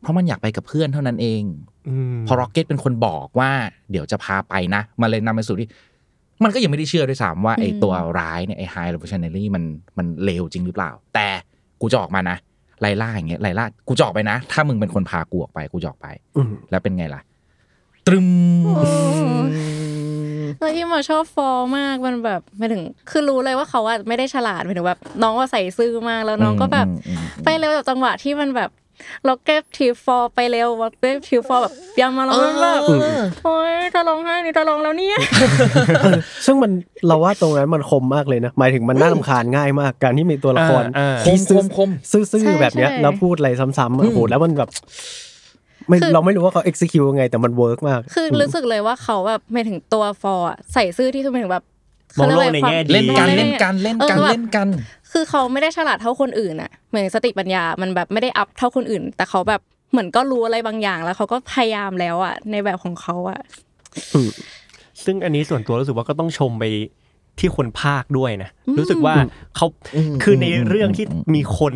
[0.00, 1.42] เพราะมันอยากไปกับเพื่อนเท่านั้นเอง
[1.88, 3.50] อืมพอ Rocket เป็นคนบอกว่า
[3.90, 5.68] เดี๋ยวจะพาไปนะมันเลยนำไปสู่ที่
[6.44, 9.64] มันก็ยังไม่ได้เชื่อด้วยซ้ำว่าไอ้อืมตัวร้ายเนี่ยไอ้ไฮโ e ชันเนอรี่มัน
[9.98, 11.26] มันเลวจริงหรือเปล่า แต่
[11.80, 12.36] กูจะออกมานะ
[12.80, 16.06] Lylla อย่างเงี้ย Lylla กูจะออกไปนะ ถ้ามึงเป็นคนพากูออกไปกูจะออกไป
[16.36, 17.20] อืมแล้วเป็นไงล่ะ
[18.06, 18.28] ตรึม
[20.58, 28.70] แล้วที่มาชอบฟอร์มากมันแบบไม่ถึง คือรู้เลยว่าเขาอะไม่ได้ฉลาดหมายถึงแบบน้องว่าใส่ซื่อมากแล้วน้องก็แบบอืมอืมอืมไปเร็วแบบจังหวะที่มันแบบ
[29.28, 32.82] ล็อกเก็ตทีฟอร์ไปเร็วล็อกเก็ตทีฟอร์แบบยังมาแล้วมันแบบ
[33.44, 35.18] โอ๊ยจะร้องไห้นี่จะร้องแล้วเนี่ย
[36.46, 36.70] ซึ่งมัน
[37.06, 44.70] เราว่าตรงนั้นมันคมมากเลยนะหมายถึงมันน่ารำคาญง่ายมากการที่มีตัวละครอ่าคที่มคซื่อมคมซื่อใช่ๆแบบเนี้ยใช่แล้วพูดอะไรซ้ำๆอะโอ้โหแล้วมันแบบ
[45.88, 51.64] ไม่คือเราไม่รู้ว่าเขา execute ยังไงแต่มันเวิร์กมาก คือรู้สึกเลยว่าเขาแบบไม่ถึงตัวฟอร์อะใส่ซื่อที่สุดหมายถึงแบบ
[52.18, 54.68] มองโลกขารียในว่าแง่ดีเล่นกันมองโลเล่นใแง่กันเล่นกันออแบบเล่นกัน
[55.16, 59.60] คือเขาไม่ได้ฉลาดเท่าคนอื่นอะเหมือนสติปัญญามันแบบไม่ได้อัพเท่าคนอื่น แต่เขาแบบ
[59.90, 63.40] เหมือนก็รู้อะไรบางอย่างแล้วเขาก็พยายามแล้วอะในแบบของเขาอะ
[65.04, 66.64] ซึ่งอันนี้ส่วนตัวรู้สึกว่าก็ต้องชมไป
[67.38, 69.14] ที่คนภาคด้วยนะ รู้สึกว่า
[69.56, 71.74] เขาอืมคือในเรื่องที่อืมมีคน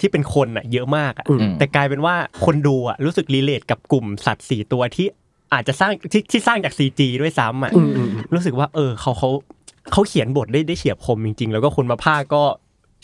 [0.00, 2.14] ที่เป็นคนอะเยอะมากอะอืมแต่กลายเป็นว่า
[2.44, 5.06] คนดูอะรู้สึก relate กับกลุ่มสัตว์สี่ตัวที่
[5.52, 9.30] อาจจะสร้างที่ที่สร้างจาก CG ด้วยซ้ำอะอืมอืมรู้สึกว่า เออเขาเขา
[9.92, 12.42] เขาเขียนบทได้ได้เฉียบคมจริง ๆ แล้วก็คนมาพากย์ก็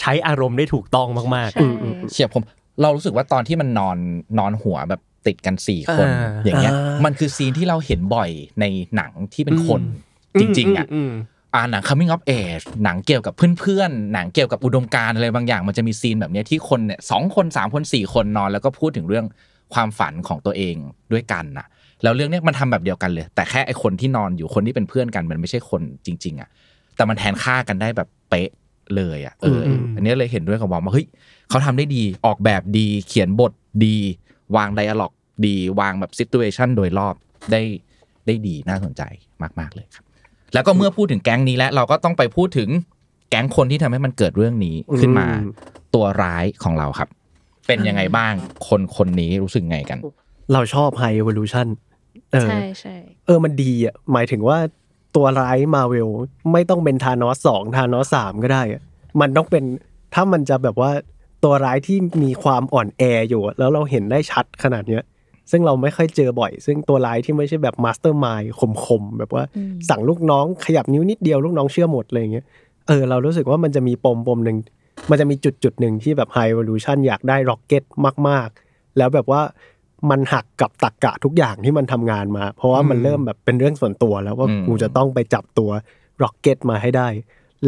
[0.01, 1.69] ใช้อารมณ์ได้ถูกต้องมากใช่
[2.11, 2.43] เฉียบคม
[2.83, 3.99] เรารู้สึกว่าตอนที่มันนอน
[4.39, 8.31] นอนหัวแบบติดกันสี่คนอ่าอย่างเงี้ยอ่ามัมันคือซีนที่เราเห็นบ่อย
[8.61, 8.65] ใน
[8.97, 11.13] หนังที่เป็นคนๆจริง ๆอะม
[11.55, 19.27] อ่าหนัง coming of age หนังเกี่ยวกับเพื่อนๆ หนังเกี่ยวกับอุดมการณ์อะไรบางอย่าง มันจะมีซีนแบบเนี้ยที่คนเนี่ยสองคนสามคนสี่คนนอนแล้วก็พูดถึงเรื่อง
[19.75, 20.75] ความฝันของตัวเอง
[21.13, 21.67] ด้วยกันน่ะ
[22.03, 26.49] แล้วเรื่องเนี้ยมันทำแบบเดียวกันเลย แต่แค่ไอคนที่นอนอยู่คนที่เป็นเพื่อนกัน มันไม่ใช่คนจริง ๆ อะ
[26.97, 28.51] แต่มันแทนค่ากันได้แบบเป๊ะ
[28.97, 31.07] เลยอะเอออมอันนี้เลยเห็นด้วยกับวอมว่าเฮ้ย
[31.49, 33.53] เขาทำได้ดีออกแบบดีเขียนบท
[33.85, 33.97] ดี
[34.57, 35.13] วางไดอะล็อก
[35.47, 37.15] ดีวางแบบซิตูเอชันโดยรอบ
[37.53, 37.63] ได้
[38.27, 39.03] ได้ดีน่าสนใจ
[39.61, 40.05] มาก ๆ เลยครับ
[40.55, 42.69] แล้วก็เมื่อพูดถึงแก๊งนี้แล้ว เราก็ต้องไปพูดถึง
[43.31, 45.53] แก๊งคนที่ทำให้มันเกิดเรื่องนี้ขึ้นมาอืม
[45.95, 47.09] ตัวร้ายของเราครับ
[47.67, 48.33] เป็นยังไงบ้าง
[48.69, 49.99] คนคนนี้รู้สึกไงกัน
[50.53, 51.67] เราชอบ High Evolution
[52.33, 54.59] เออใช่ใช่เออมันดีอะหมายถึงว่า
[55.17, 56.09] ตัวร้ายมาเวล
[56.53, 58.83] ไม่ต้องเป็น Thanos สอง Thanos สามก็ได้อะ
[59.21, 59.65] มันต้องเป็น
[60.15, 60.91] ถ้ามันจะแบบว่า
[61.45, 65.03] ตัวร้ายที่มีความอ่อนแออยู่อะแล้วเราเห็นได้ชัดขนาดเนี้ย
[65.51, 68.43] ซึ่งเราไม่ค่อยเจอบ่อย ซึ่งตัวร้ายที่ไม่ใช่แบบ mastermind
[68.85, 72.45] คมๆแบบว่าอืมสั่งลูกน้องขยับนิ้วนิดเดียวลูกน้องเชื่อหมดอะไรอย่างเงี้ย
[72.87, 74.59] เออเรารู้สึกว่ามันจะมีปมปมหนึ่ง
[75.11, 77.85] มันจะมีจุดจุดหนึ่งที่แบบไฮ e ว o ลูชันอยากได้ร็อกเก็ต
[78.29, 79.43] มาก ๆ แล้วแบบว่า
[80.11, 85.71] มันหักกับตรรกะทุกอย่างที่มันทำงานมา เพราะว่ามันอืมเริ่มแบบเป็นเรื่องส่วนตัวแล้วว่าอืมกูจะต้องไปจับตัว
[86.23, 87.09] Rocket มาให้ได้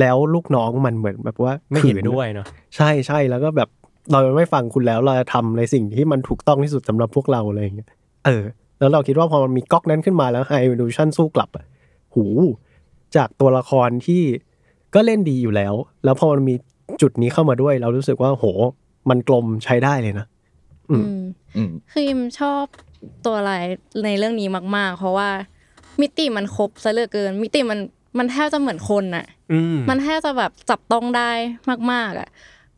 [0.01, 3.69] แล้วลูกน้องมันเหมือนแบบว่าไม่เห็นขืด้วยเนาะใช่ใช่แล้วก็แบบ
[4.11, 7.89] เราไม่ฟังคุณแล้วเราจะทำในสิ่งที่มันถูกต้องที่สุดสำหรับพวกเราอะไรอย่างเงี้ย
[8.27, 8.43] เออ
[8.79, 11.65] แล้วเราคิดว่าพอมันมีก๊อกนั้นขึ้นมาแล้วไฮ e ว o ลูชันสู้กลับอะ
[12.15, 12.27] หู
[13.17, 14.23] จากตัวละครที่
[14.95, 15.75] ก็เล่นดีอยู่แล้ว
[16.05, 16.55] แล้วพอมันมี
[17.03, 18.45] จุดนี้เข้ามาด้วย เรารู้สึกว่าโห
[19.11, 20.38] มันกลมใช้ได้เลยนะอืมอืมอืม
[21.93, 22.65] คืออิมชอบ
[23.25, 23.65] ตัวอะไราย
[24.05, 25.29] ในเรื่องนี้มาก ๆ เพราะว่า
[26.01, 27.79] มิติมันครบซะเหลือเกิน มิติมัน
[28.19, 31.31] มันแทบจะเหมือนคนน่ะอืมมันแทบจะแบบจับต้องได้
[31.93, 32.29] มาก ๆ อะ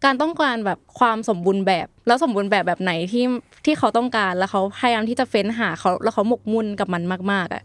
[0.05, 3.25] การต้องการแบบความสมบูรณ์แบบ แล้วสมบูรณ์แบบแบบไหนที่
[3.65, 7.03] ที่เขาต้องการแล้วเขาพยายามที่จะเฟ้นหาเขาแล้วเขาหมกมุ่นกับมัน
[7.33, 7.63] มาก ๆ อะ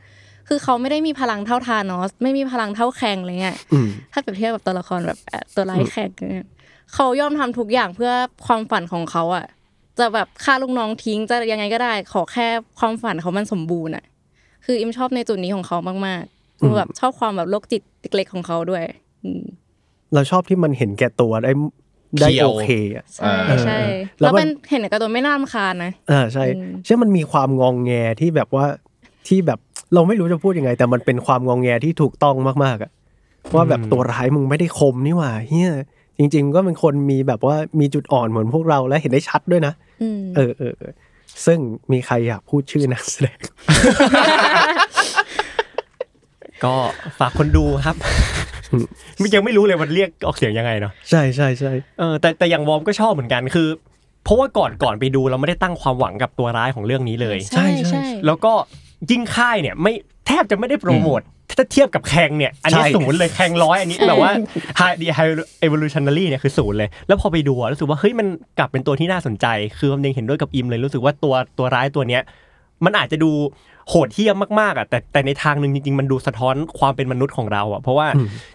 [0.48, 6.48] คือเขาไม่ได้มีพลังเท่าทานอสไม่มีพลังเท่าแคงอะไรเงี้ยอืมถ้าเปรียบเทียบกับตัวละครแบบเอ่อตัวร้ายแขกเนี่ย
[6.94, 8.12] เขายอมทำทุกอย่างเพื่อ
[8.46, 9.46] ความฝันของเขาอะ
[10.00, 12.48] จะแบบฆ่าลูกน้องทิ้งจะยังไงก็ได้ ขอแค่
[12.80, 14.06] ความฝันเขามันสมบูรณ์อะ
[14.66, 15.78] คืออิมชอบในจุดนี้ของเขา
[16.08, 17.82] มากๆคือแบบชอบความแบบโรคจิต
[18.16, 18.84] เล็กๆของเขาด้วย
[19.24, 19.44] อืม
[20.14, 21.52] เราชอบที่มันเห็นแก่ตัวได้
[22.22, 23.78] ได้เคี่ยวโอเคอะใช่เออใช่
[24.20, 28.66] แล้แล้ววมันเป็นเห็นในการ์ตูนไม่น่ารำคาญนะอ่าใช่อืมใช่มันมีความงองแงที่แบบว่า
[29.28, 29.60] ที่แบบ
[29.94, 32.92] เราไม่รู้จะพูดยังไง แต่มันเป็นความงองแงที่ถูกต้องมากๆอะ
[33.56, 35.72] ว่าแบบตัวร้ายมึงไม่ได้คมนี่หว่าเฮีย
[36.18, 40.94] จริง ๆ ก็เป็นคนมีแบบว่ามีจุดอ่อนเหมือนพวกเราและเห็นได้ชัดด้วยนะอืมเออเออเออ
[41.46, 41.60] ซึ่ง
[41.92, 43.40] มีใครอยากพูดชื่อนักแสดง
[46.64, 46.74] ก็
[47.20, 47.96] ฝากคนดูครับ
[49.22, 53.68] มันยังไม่รู้เลยมันเรียกออกเสียงยังไงเนาะใช่ใช่ใช่เออแต่แต่อย่างวอร์มก็ชอบเหมือนกันคือ
[54.24, 58.54] เพราะว่าก่อนก่อนไปดูเราไม่ได้ตั้งความหวังกับตัวร้ายของเรื่องนี้เลย ใช่ใช่แล้วก็
[59.12, 59.94] ยิ่งค่ายเนี่ยไม่
[60.28, 61.22] แทบจะไม่ได้โปรโมท
[61.58, 64.32] ถ้าเทียบกับ Kang เนี่ย อันนี้ศูนย์เลย Kang ร้อยอันนี้แบบว่า
[64.80, 65.34] High The High
[65.66, 69.46] Evolutionary เนี่ยคือศูนย์เลย แล้วพอไปดูอะรู้สึกว่าเฮ้ยมันกลับเป็นตัวที่น่าสนใจ
[69.78, 72.22] คือผมยังเห็นด้วยกับอิมเลยรู้สึกว่าตัวตัวร้ายตัวเนี้ย
[72.86, 73.32] มันอาจจะดู
[73.90, 78.08] โหดเหี้ยมมากๆอะแต่แต่ในทางหนึ่งจริง ๆ มันดูสะท้อนความเป็นมนุษย์ของเราอะเพราะว่า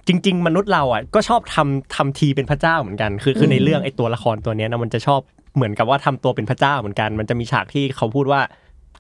[0.09, 5.21] จริง ๆ มนุษย์เราอะก็ชอบทำทำทีเป็นพระเจ้าเหมือนกันคือคือในเรื่องไอ้ตัวละครตัวเนี้ยนะมันจะชอบ
[5.57, 8.41] เหมือนกับว่าทำตัวเป็นพระเจ้าเหมือนกัน มันจะมีฉากที่เขาพูดว่า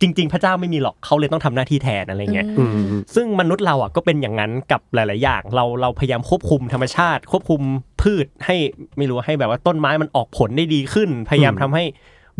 [0.00, 2.70] จริง ๆ พระเจ้าไม่มีหรอกเขาเลยต้องทำหน้าที่แทนอะไรเงี้ยอืม
[3.14, 7.60] ซึ่งมนุษย์เราอะก็เป็นอย่างนั้นกับหลาย ๆ อย่าง เราเราพยายามควบคุมธรรมชาติ ควบคุม
[8.02, 8.56] พืชให้
[8.98, 11.84] ไม่รู้ให้แบบว่าต้นไม้มันออกผลได้ดีขึ้น พยายามทำให้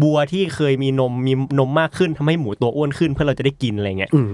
[0.03, 4.31] บัวที่เคยมีนมมีนมมากขึ้นทำให้หมูตัวอ้วนขึ้น เพื่อเราจะได้กินอะไรเงี้ยอืม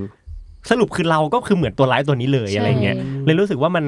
[0.71, 3.85] สรุปคือเราก็คือเหมือนตัวร้ายตัวนี้เลยใช่อะไรเงี้ยเลยรู้สึกว่ามัน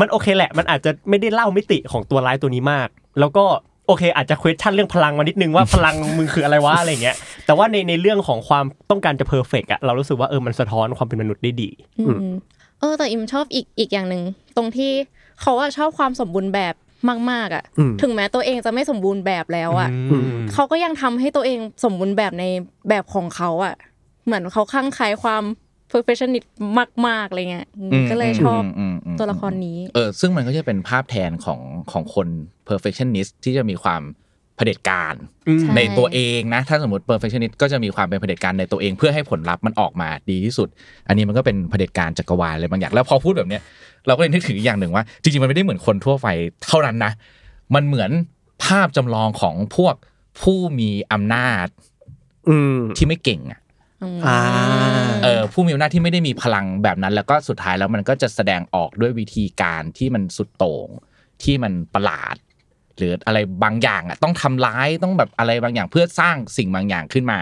[0.00, 2.88] มันโอเคแหละ มันอาจจะไม่ได้เล่ามิติของตัวร้ายตัวนี้มาก
[3.20, 7.16] แล้วก็โอเคอาจจะ question เรื่องพลังมานิดนึงว่าพลังมึงคืออะไรวะอะไรเงี้ย
[7.46, 11.70] แต่ว่าในในเรื่องของความต้องการจะเพอร์เฟกอะเรารู้สึกว่าเออมันสะท้อนความเป็นมนุษย์ได้ดี
[12.00, 12.18] อืม
[12.80, 14.22] เออแต่อิมชอบอีกอีกอย่างหนึ่ง
[14.56, 14.92] ตรงที่
[15.40, 16.74] เขาอะชอบความสมบูรณ์แบบ
[17.30, 22.44] มากๆอะอืมถึงแม้ตัวเองจะไม่สมบูรณ์แบบแล้วอะอืมเขาก็ยังทำให้ตัวเองสมบูรณ์แบบใน
[22.88, 23.74] แบบของเขาอะ
[24.26, 25.42] เหมือนเขาคลั่งไคล้ความ
[25.92, 26.48] perfectionist
[27.06, 31.60] มากๆอะไรเงี้ยอืมอืมก็เลยชอบอืมอืมตัวละครนี้เออซึ่งมันก็จะเป็นภาพแทนของ
[31.92, 32.28] ของคน
[32.68, 34.02] perfectionist ที่จะมีความ
[34.56, 35.14] เผด็จการ
[35.48, 40.68] อืมใช่ในตัวเองนะ ถ้าสมมติ perfectionist ก็จะมีความเป็นเผด็จการในตัวเอง เพื่อให้ผลลัพธ์มันออกมาดีที่สุด
[41.08, 43.62] อันนี้มันก็เป็นเผด็จการจักรวาลอะไรบางอย่างแล้วพอพูดแบบเนี้ย
[44.06, 46.28] เราก็เลยนึกถึงอีกอย่างหนึ่งว่าจริงๆมันไม่ได้เหมือนคนทั่วไป
[46.66, 47.12] เท่านั้นนะ
[47.74, 48.10] มันเหมือน
[48.64, 49.94] ภาพจำลองของพวก
[50.42, 51.66] ผู้มีอำนาจ
[52.48, 53.61] อืมที่ไม่เก่งอะอ่า
[55.24, 60.88] เออผู้มีอำนาจที่ไม่ได้มีพลังแบบนั้น แล้วก็สุดท้ายแล้วมันก็จะแสดงออกด้วยวิธีการที่มันสุดโต่ง
[61.42, 62.36] ที่มันประหลาด
[62.96, 67.40] หรืออะไรบางอย่างอะต้องทำร้ายต้องแบบอะไรบางอย่างเพื่อสร้างสิ่งบางอย่างขึ้นมา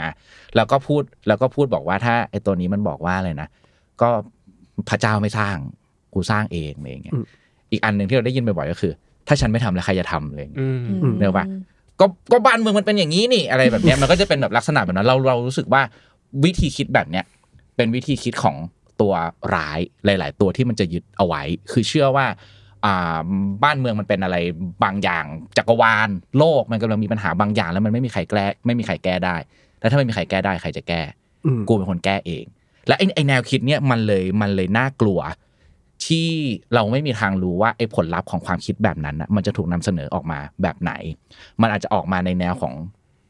[0.57, 3.49] แล้วก็พูดแล้วก็พูดบอกว่าถ้าไอ้ตัวนี้มันบอกว่าอะไรนะ
[4.03, 4.11] ก็
[4.89, 5.57] พระเจ้าไม่สร้าง
[6.15, 7.25] กูสร้างเองอะไรอย่างเงี้ยอืม
[7.71, 8.93] อีกอันหนึ่งที่เราได้ยินบ่อยๆก็คือ
[9.29, 10.67] ถ้าฉันไม่ทำแล้วใครจะทำอะไรอย่างเงี้ย
[11.03, 11.47] อืมเนกอะปะ
[12.01, 15.83] ก็ก็บ้านเมืองมันเป็นอย่างนี้นี่อะไรแบบเนี้ยมันก็จะเป็นแบบลักษณะแบบนั้นเราเรารู้สึกว่า
[16.45, 17.25] วิธีคิดแบบเนี้ย
[17.77, 18.57] เป็นวิธีคิดของ
[19.01, 19.13] ตัว
[19.55, 22.27] ร้ายหลาย ๆ ตัวที่มันจะยึดเอาไว้ คือเชื่อว่า
[22.85, 23.19] อ่า
[23.65, 24.37] บ้านเมืองมันเป็นอะไร
[24.85, 25.25] บางอย่าง
[25.57, 26.09] จักรวาล
[26.39, 29.37] โลกมันกำลังมีปัญหาบางอย่าง แล้วมันไม่มีใครแก้ไม่มีใครแก้ได้
[29.81, 31.03] แล้วถ้าไม่มีใครแก้ได้ใครจะแก้
[31.45, 32.45] อืมกูเป็นคนแก้เอง
[32.87, 35.21] และไอ้ไอ้แนวคิดเนี้ยมันเลยมันเลยน่ากลัว
[36.07, 36.29] ที่
[36.75, 40.93] เราไม่มีทางรู้ว่าไอ้ผลลัพธ์ของความคิดแบบนั้นนะมันจะถูกนำเสนอออกมาแบบไหน
[41.61, 42.75] มันอาจจะออกมาในแนวของ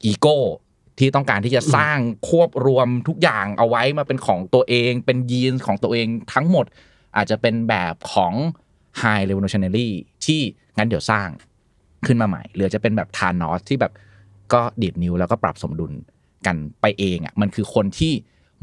[0.05, 0.37] อีโก้
[1.01, 1.99] ที่ต้องการที่จะสร้าง
[2.29, 6.67] ควบรวมทุกอย่างเอาไว้มาเป็นของตัวเอง เป็นยีนของตัวเองทั้งหมด
[7.17, 8.33] อาจจะเป็นแบบของ
[9.01, 9.89] High Revolutionary
[10.25, 10.41] ที่
[10.77, 11.29] งั้นเดี๋ยวสร้าง
[12.07, 13.93] ขึ้นมาใหม่ หรือจะเป็นแบบทานอสที่แบบ
[14.53, 15.93] ก็ดีดนิ้วแล้วก็ปรับสมดุล
[16.47, 18.13] กันไปเองอะมันคือคนที่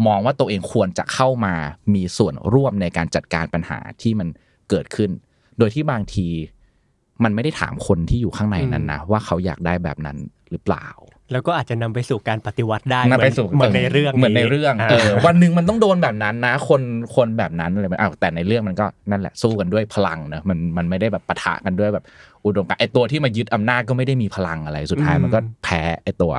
[0.08, 1.54] มองว่าตัวเองควรจะเข้ามา
[1.94, 4.28] มีส่วนร่วมในการจัดการปัญหาที่มัน
[4.70, 5.12] เกิดขึ้น
[5.58, 6.28] โดยที่บางที
[7.24, 10.18] มันไม่ได้ถามคนที่อยู่ข้างในนั้นนะว่าเขาอยากได้แบบนั้น
[10.52, 10.88] หรือเปล่า
[11.32, 16.82] แล้วก็อาจจะนำไปสู่การปฏิวัติได้นำไปสู่เหมือนในเรื่องเหมือนในเรื่องาเออวันหนึ่งมันต้องโดนแบบนั้นนะ คน
[17.16, 22.04] คนแบบนั้นอะไรแบบอ้าวแต่ในเรื่องมันก็นั่นแหละสู้กันด้วยพลังเนอะมันมันไม่ได้แบบปะทะกันด้วยแบบ
[22.46, 26.34] อุดมการณ์ไอตัวที่มายึดอำนาจก็ไม่ได้มีพลังอะไรสุดท้ายมันก็แพ้ไอตัว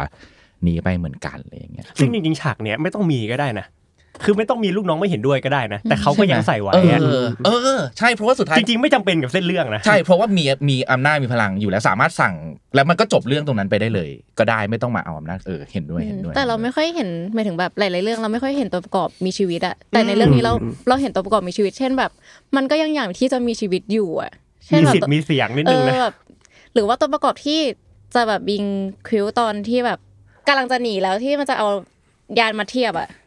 [0.67, 3.67] นี้ไปเหมือนกันอะไรอย่างเงี้ยซึ่งจริงๆฉากเนี้ยไม่ต้องมีก็ได้นะ
[4.25, 7.01] คือไม่ต้องมีลูกน้องไม่เห็นด้วยก็ได้นะ แต่เขาก็ยังใส่ไว้เออะ
[7.47, 12.35] อเออ ใช่เพราะว่าสุดท้าย จริงๆ ไม่จำเป็นกับเส้นเรื่องนะ ใช่เพราะว่ามีมีอำนาจมีพลังอยู่แล้วสามารถสั่ง
[12.75, 14.09] แล้วมันก็จบเรื่องตรงนั้นไปได้เลย
[14.39, 20.53] ก็ได้ไม่ต้องมาเอาอำนาจเออเห็นด้วยเห็นด้วยแต่เราไม่ค่อยเห็นหมายถึงแบบหลายๆเรื่องเราไม่ค่อยเห็นตัวประกอบมีชีวิตอะแต่ในเรื่องนี้เรา
[20.89, 22.11] เราเห็นตัวประกอบมีชีวิต เช่นแบบ
[22.57, 24.33] มันก็ยังอย่างที่จะมีชีวิตอยู่อะ
[24.67, 26.17] เช่นมีแบบสิทธิ์มีเสียงนิดเอนึงอนะแบบ
[26.75, 27.61] หรือว่าตัวประกอบที่
[28.15, 28.65] จะแบบบิง
[29.09, 29.99] ควิวตอนที่แบบ
[30.49, 31.69] กำลังจะหนีแล้วที่มันจะเอา
[32.39, 33.18] ยานมาเทียบอะอืม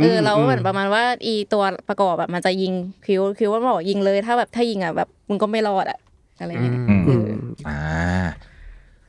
[0.00, 2.72] เออแล้วเหมือนประมาณว่า อีตัวประกอบแบบมันจะยิง
[3.06, 5.98] คิวคิวมันบอกยิงเลยถ้าแบบถ้ายิงอะแบบมึงก็ไม่รอดอะ
[6.40, 7.28] อะไรเงี้ยอืมเออ
[7.68, 7.78] อ่า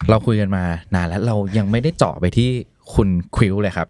[0.09, 0.63] เราคุยกันมา
[0.95, 2.49] นานแล้วเรายังไม่ได้เจาะไปที่
[2.93, 3.87] คุณควิวเลยครับ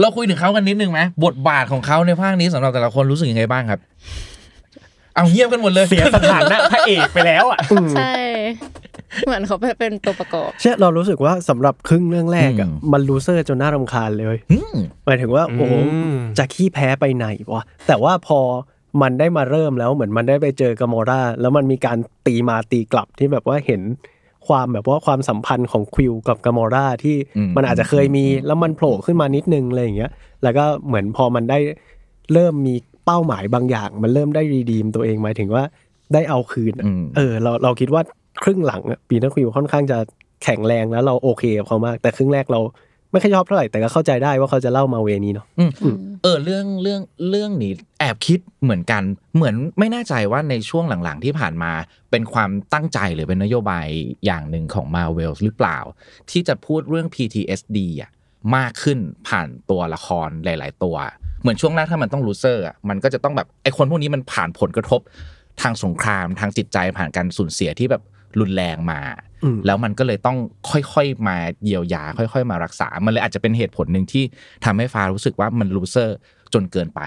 [0.00, 3.80] เราคุยถึงเขากันนิดนึงไหมบทบาทของเขาในภาคนี้สำหรับแต่ละคนรู้สึกยังไงบ้างครับ
[5.14, 7.60] เอาเงียบกันหมดเลยเสียสถานะพระเอกไปแล้วอะ
[7.96, 8.12] ใช่
[9.26, 18.40] เหมือนเขาเป็นตัวประกอบใช่เรารู้สึกว่าสำหรับครึ่งเรื่องแรกอะอืมมันลูเซอร์จนน่ารำคาญเลยอืมหมายถึงว่าโอ้โหอืมจะขี้แพ้ไปไหนวะแต่ว่าพอ
[19.02, 23.82] มันได้มาเริ่มแล้วเหมือนมันได้ไปเจอกามอราแล้วมันมีการตีมาตีกลับที่แบบว่าเห็น
[24.48, 30.10] ความแบบว่าความสัมพันธ์ของควิวกับกามอราที่อืมมันอาจจะเคยมีแล้วมันโผล่ขึ้นมานิดนึงอะไรอย่างเงี้ย
[30.42, 31.58] แล้วก็เหมือนพอมันได้
[32.32, 32.74] เริ่มมี
[33.06, 35.64] เป้าหมายบางอย่าง มันเริ่มได้รีดีมตัวเองหมายถึงว่า
[36.14, 38.02] ได้เอาคืนอะอืมเออเราเราคิดว่า
[38.42, 39.98] ครึ่งหลังปีนักควิวค่อนข้างจะ
[40.44, 42.60] แข็งแรงแล้วเราโอเคกับเขามาก แต่ครึ่งแรกเรา
[43.10, 45.70] ไม่ค่อยชอบเท่าไหร่แต่ก็เข้าใจได้ว่าเขาจะเล่ามาเวนี้เนาะอืม
[46.22, 49.02] เออเรื่องเรื่องเรื่องนี้แอบคิดเหมือนกัน
[49.36, 51.72] เหมือนไม่แน่ใจว่าในช่วงหลังๆที่ผ่านมา
[52.10, 53.86] เป็นความตั้งใจหรือเป็นนโยบาย
[54.26, 55.78] อย่างหนึ่งของ Marvel หรือเปล่า
[56.30, 58.10] ที่จะพูดเรื่อง PTSD อะ
[58.56, 60.96] มากขึ้นผ่านตัวละครหลาย ๆ ตัว
[61.40, 65.00] เหมือนช่วงแรกถ้ามันต้องรู้เซอร์อะมันก็จะต้องแบบไอคนพวกนี้มันผ่านผลกระทบ
[65.62, 68.02] ทางสงครามทางจิตใจผ่านการสูญเสียที่แบบ
[68.40, 69.00] รุนแรงมา
[69.44, 70.38] อืมแล้วมันก็เลยต้อง
[70.70, 74.24] ค่อยๆมาเยียวยา ค่อย ๆ มารักษา มันเลยอาจจะเป็นเหตุผลหนึ่งที่
[74.64, 76.16] ทำให้ฟ้ารู้สึกว่ามันลูเซอร์
[76.54, 77.00] จนเกินไป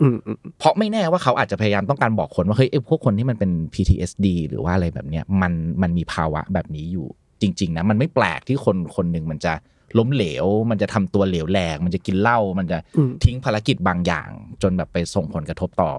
[0.00, 5.52] อืมอืมเพราะไม่แน่ว่าเขาอาจจะพยายามต้องการบอกคนว่าเฮ้ยไอ้พวกคนที่มันเป็น PTSD หรือว่าอะไรแบบเนี้ยมัน
[5.82, 7.06] มันมีภาวะแบบนี้อยู่
[7.40, 9.54] จริง ๆ นะ มันไม่แปลกที่คนคนหนึ่งมันจะ
[9.98, 14.28] ล้มเหลว มันจะทำตัวเหลวแหลกมันจะกินเหล้ามันจะอืมทิ้งภารกิจบางอย่าง
[14.62, 15.90] จนแบบไปส่งผลกระทบต่อ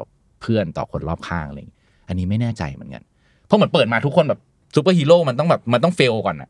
[0.42, 3.04] เพื่อนต่อคนรอบข้างอะไรอย่างเงี้ยอันนี้ไม่แน่ใจเหมือนกัน
[3.46, 4.40] เพราะเหมือนเปิดมาทุกคนแบบ
[4.76, 6.50] ซูเปอร์ฮีโร่มันต้องแบบมันต้อง fail ก่อนอะ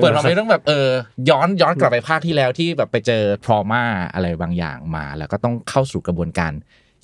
[0.00, 0.88] เปิดมาไม่ต้องแบบเออ
[1.30, 3.82] ย้อนย้อนกลับไปภาคที่แล้วที่แบบไปเจอ trauma
[4.14, 6.52] อะไรบางอย่างมา แล้วก็ต้องเข้าสู่กระบวนการ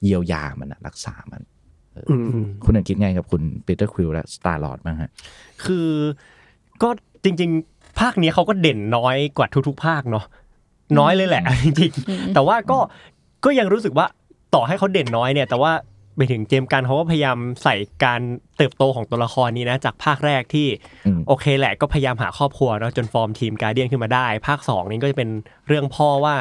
[0.03, 1.43] เยียวยามันอะรักษามัน
[2.11, 5.11] อืมอืมคุณอันคิดไงกับคุณ Peter Quill และ Star-Lord บ้างฮะ
[5.65, 5.89] คือ
[6.83, 6.89] ก็
[7.25, 10.25] จริง ๆ ภาคนี้เขาก็เด่นน้อยกว่าทุกๆ ภาคเนาะ
[10.99, 12.79] น้อยเลยแหละจริงๆแต่ว่าก็
[13.45, 14.07] ก็ยังรู้สึกว่า
[14.55, 15.73] ต่อให้เขาเด่นน้อยเนี่ย แต่ว่า
[16.17, 18.21] ไปถึง James Gunn เขาก็พยายามใส่การ
[18.57, 20.67] เติบโตของตัวละครนี้นะ จากภาคแรกที่
[21.07, 25.31] อืมโอเคแหละก็พยายามหาครอบครัวเนาะจนฟอร์มทีม Guardian ขึ้นมาได้ ภาคสองนี้ก็จะเป็น
[25.69, 26.35] เรื่องพ่อว่า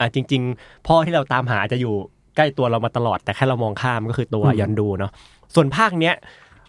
[0.00, 1.94] อะจริง ๆ พ่อที่เราตามหาจะอยู่
[2.36, 5.12] ใกล้ตัวเรามาตลอด แต่แค่เรามองข้ามก็คือตัวยอนดูเนาะ
[5.54, 6.14] ส่วนภาคเนี้ย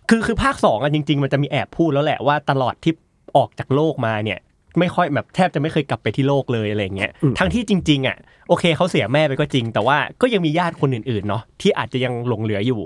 [0.09, 2.93] คือคือภาคสองอะจริง ๆ มันจะมีแอบพูดแล้วแหละว่าตลอดที่
[3.37, 4.39] ออกจากโลกมาเนี่ย
[4.79, 8.17] ไม่ค่อยแบบแทบจะไม่เคยกลับไปที่โลกเลยอะไรเงี้ยทั้งที่จริง ๆอะ
[8.49, 12.81] โอเคเขาเสียแม่ไปก็จริง แต่ว่าก็ยังมีญาติคนอื่นๆเนาะที่อาจจะยังหลงเหลืออยู่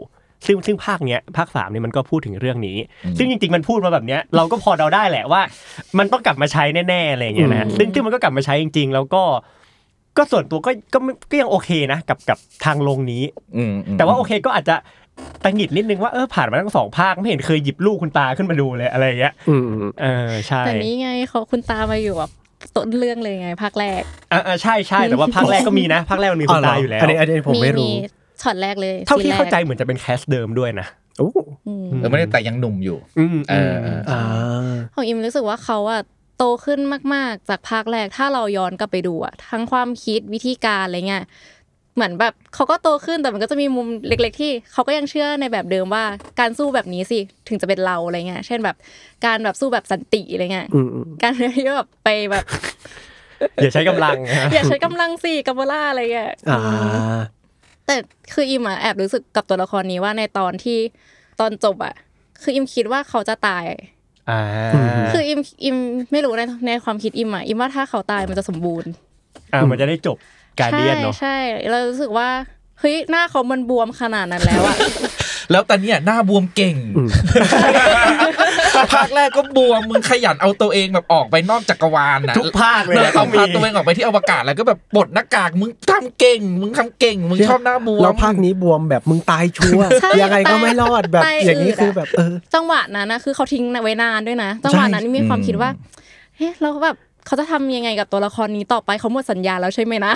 [0.46, 2.78] ซึ่งซึ่งภาคเนี้ยภาคสามเนี่ยมันก็พูดถึงเรื่องนี้
[3.18, 5.42] ซึ่งจริง ๆ มันพูดมาแบบเนี้ยเราก็พอเดาได้แหละว่า
[5.98, 9.24] มันต้องกลับมาใช้แน่ๆอะไรเงี้ยนะซึ่งซึ่งมันก็กลับมาใช้จริง ๆ แล้วก็
[10.18, 13.24] ก็ส่วนตัวก็ก็ไม่ก็ยังโอเคนะ กับกับทางลงนี้
[13.58, 14.76] อืมอืมแต่ว่าโอเคก็อาจจะ
[15.44, 22.32] ตะหงิดนิดนึงว่าเออผ่านมาทั้งสองภาคไม่เห็นเคยหยิบเรื่องคุณตาขึ้นมาดูเลยอะไรอย่างเงี้ยอืมอืมเออใช่แต่นี้ไงเขาคุณตามาอยู่แบบ
[22.76, 24.02] ต้นเรื่องเลยไงภาคแรก
[24.34, 27.94] อ่าอ่าใช่ใช่แต่ว่าภาคแรกก็มีนะภาคแรกมันมีคุณตาอยู่แล้วอันนี้อันนี้ผมไม่รู้
[28.42, 30.88] ช็อตแรกเลยเท่าที่ซีนแรกเข้าใจเหมือนจะเป็น cast เดิมด้วยนะ
[31.20, 31.30] โอ้
[31.68, 34.22] อืมเออไม่ได้แต่ยังหนุ่มอยู่อืมเออเอออ่า
[34.96, 36.02] ของอิมรู้สึกว่าเขาอะ
[36.38, 36.80] โตขึ้น
[37.14, 41.24] มาก ๆ จากภาคแรกถ้าเราย้อนกลับไปดูอะทั้งความคิดวิธีการอะไรเงี้ย
[41.98, 46.04] เหมือนแบบเขาก็โตขึ้นแต่มันก็จะมีมุมเล็ก ๆ ที่เขาก็ยังเชื่อในแบบเดิมว่า
[46.40, 48.76] การสู้แบบนี้สิถึงจะเป็นเราอะไรเงี้ย เช่นแบบ
[49.26, 52.46] การแบบสู้แบบสันติอะไรเงี้ยอืมอืมการที่แบบไปแบบ
[53.62, 56.60] อย่าใช้กำลังนะอย่าใช้กำลังสิกัมเบล่าอะไรเงี้ยอ่า
[57.86, 57.96] แต่
[58.34, 60.80] คืออิมอะแอบรู้สึกกับตัวละครนี้ว่าในตอนที่
[61.40, 61.94] ตอนจบอะ
[62.42, 63.66] คืออิมคิดว่าเขาจะตาย
[64.30, 64.40] อ่า
[65.14, 65.78] คืออิมอิม
[66.12, 68.92] ไม่รู้ในในความคิดอิมอะอิมว่าถ้าเขาตายมันจะสมบูรณ์
[69.54, 70.18] อ่ามันจะได้จบ
[70.60, 72.30] การเดียนเนาะใช่ใช่เรารู้สึกว่า
[72.80, 74.78] เฮ้ยหน้าเขามันบวมขนาดนั้นแล้วอะ
[75.52, 76.76] แล้วตอนเนี้ยหน้าบวมเก่ง
[78.94, 95.70] ภาคแรกก็บวมมึงขยันเอาตัวเองแบบออกไปนอกจักรวาลนะทุกภาคเลยเออนะเอาต้องมีพาตัวเองออกไปที่อวกาศแล้วก็แบบปลดหน้ากากมึงทำเก่ง มึงทำเก่ง มึงชอบหน้าบวมแล้วภาคนี้บวมแบบมึงตายชัวร์ใช่ยังไงก็ไม่รอดแบบตายอย่างนี้อืดอะคือแบบเออจังหวะนั้นนะคือเขาทิ้งไว้นานด้วยนะจังหวะนั้นมีความคิดว่า
[96.38, 96.98] เฮ้ยเราแบบ
[97.28, 100.14] เขาจะทำยังไงกับตัวละครนี้ต่อไปเขาหมดสัญญาแล้วใช่ไหมนะ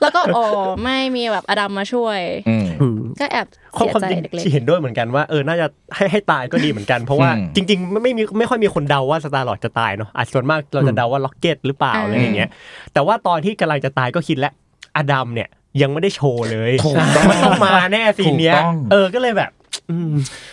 [0.00, 0.44] แล้วก็อ๋อ
[0.82, 5.66] ไม่มีแบบอดัมมาช่วยอืมอืมก็แอบความเสียความใจจริงเล็กเห็นด้วยเหมือนกันว่าเออน่าจะ
[5.96, 12.50] ให้ให้ตายก็ดีเหมือนกันเพราะว่าอืมจริงๆไม่ไม่มีไม่ค่อยมีคนเดาว่าสตาร์ลอดจะตายเนาะอาจส่วนมากเราจะเดาว่าล็อกเก็ตหรือเปล่าอะไรอย่างเงี้ย
[12.92, 14.52] แต่ว่าตอนที่กำลังจะตายก็คิดแล้ว
[14.96, 15.48] อดัมเนี่ย
[15.82, 19.63] ยังไม่ได้โชว์เลยถูกต้องมันต้องมาแน่ซีนเนี้ยถูกต้องเออก็เลยแบบอืม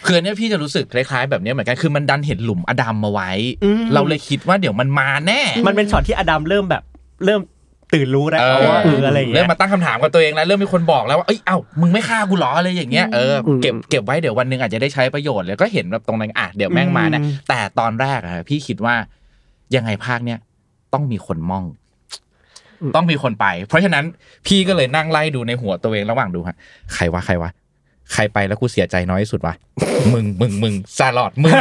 [0.06, 3.32] คืออันเนี้ยพี่จะรู้สึกคล้ายๆแบบเนี้ยเหมือนกันคือมันดันเห็นหลุมอดัมมาไว้
[3.64, 6.84] อืมเราเลยคิดว่าเดี๋ยวมันมาแน่ มันเป็นช็อตที่อดัมเริ่มแบบ
[7.26, 7.42] เริ่ม
[7.94, 18.96] ตื่นรู้แล้วเออว่าเอออะไรอย่างเริ่เงี้มยมาตั้งคำถามกับตัวเองแล้วเริ่มมีคนบอกแล้วว่าเอ้ยเอ้ามึงไม่ฆ่ากูเหรออะไรอย่างเงี้ยเอออมเก็บเก็บไว้เดี๋ยววันหนึ่งอาจจะได้ใช้ประโยชน์เลยก็เห็นแบบตรงนั้นอะเดี๋ยวแม่งมานะอืมแต่ตอนแรกอะพี่คิดว่า
[19.76, 20.40] ยังไงภาคเนี้ย
[20.94, 21.64] ต้องมีคนมอง
[22.96, 24.04] ต้องมีคนไป เพราะฉะนั้น
[24.48, 26.56] พี่ก็เลยนั่งไล่ดูในหัวตัวเองระหว่างดูฮะ
[26.94, 27.50] ใครวะใครวะ
[28.14, 29.53] ใครไปแล้วกูเสียใจน้อยที่สุดวะ
[30.14, 31.53] มึงมึงมึงซาลอดมึง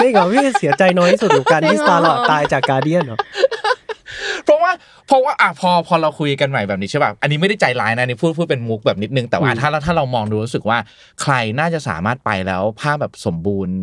[0.00, 3.18] จริงเหรอพี่เสียใจน้อยที่สุดกับการที่สตาร์ลอดตายจากการเดียนเหรอ
[4.44, 4.72] เพราะว่า
[5.06, 10.78] เพราะว่าอะพอพอเราคุยกันใหม่แบบนี้ใช่ป่ะอันนี้ไม่ได้ใจร้ายนะนี่พูดพูดเป็นมุกแบบนิดนึงแต่ว่าอืมถ้าถ้าเรามองดูรู้สึกว่า
[11.22, 13.74] ใครน่าจะสามารถไปแล้วภาพแบบสมบูรณ์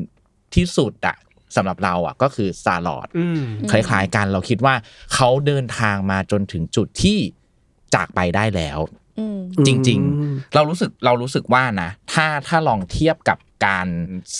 [0.55, 1.15] ที่สุดอะ
[1.55, 3.41] สำหรับเราอะก็คือซาลอดอืม
[3.71, 4.73] คล้ายๆกันเราคิดว่า
[5.13, 7.17] เขาเดินทางมาจนถึงจุดที่
[7.95, 9.06] จากไปได้แล้วๆอืม
[9.67, 9.95] จริงอื
[10.31, 13.87] มๆเรารู้สึกเรารู้สึกว่านะ ถ้าถ้าลองเทียบกับการ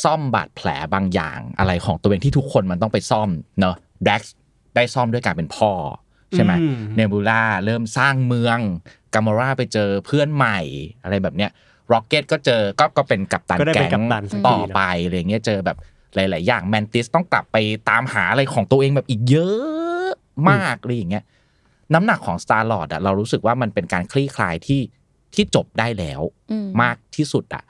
[0.03, 3.75] ซ่อมบาดแผลบางอย่างอะไรของตัวเองที่ทุกคนมันต้องไปซ่อมเนอะ
[4.05, 4.21] แด็ก
[4.75, 5.71] ได้ซ่อมด้วยการเป็นพ่อ
[6.35, 8.59] ใช่ไหมอืมเนบูล่าเริ่มสร้างเมือง
[9.13, 10.59] กามอราไปเจอเพื่อนใหม่
[11.03, 11.51] อะไรแบบเนี้ย
[11.91, 15.77] ร็อกเก็ตก็เจอก็ก็เป็นกัปตันก็ได้เป็แก๊นงกัปตันสักทีต่อเนอะไปอะไรเงี้ยเจอแบบ
[16.15, 17.57] หลาย ๆ อย่างแมนติสต้องกลับไป
[17.89, 20.09] ตามหาอะไรของตัวเองแบบอีกเยอะ
[20.49, 21.23] มากอะไรอย่างเงี้ย
[21.93, 24.81] น้ำหนักของ Star Lord อะเรารู้สึกว่ามันเป็นการคลี่คลายที่
[25.35, 26.21] ที่จบได้แล้ว
[26.51, 27.63] อืมมากที่สุดอะ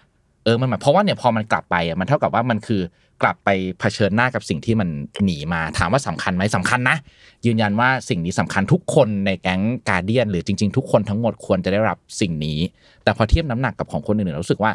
[0.43, 2.81] เออมันหมายเพราะว่าเนี่ยพอมันกลับไปอะมันเท่ากับว่ามันคือ
[3.23, 3.49] กลับไป
[3.79, 4.89] เผชิญหน้ากับสิ่งที่มัน
[5.23, 6.97] หนีมาถามว่าสำคัญไหมสำคัญนะ
[7.45, 12.59] ยืนยันว่าสิ่งนี้สำคัญทุกคนในแก๊งการเดียน หรือจริง ๆ ทุกคนทั้งหมดควรจะได้รับสิ่งนี้
[13.03, 14.71] แต่พอเทียบน้ำหนักกับของคนอื่นๆเรารู้สึกว่า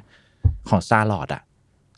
[0.69, 1.43] ของ Star-Lord อะ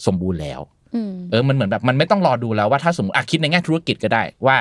[0.07, 0.61] สมบูรณ์แล้ว
[0.95, 4.57] อืมเออมันเหมือนแบบมันไม่ต้องรอดูแล้วว่าถ้าสมมติอะคิดในแง่ธุรกิจก็ได้ว่า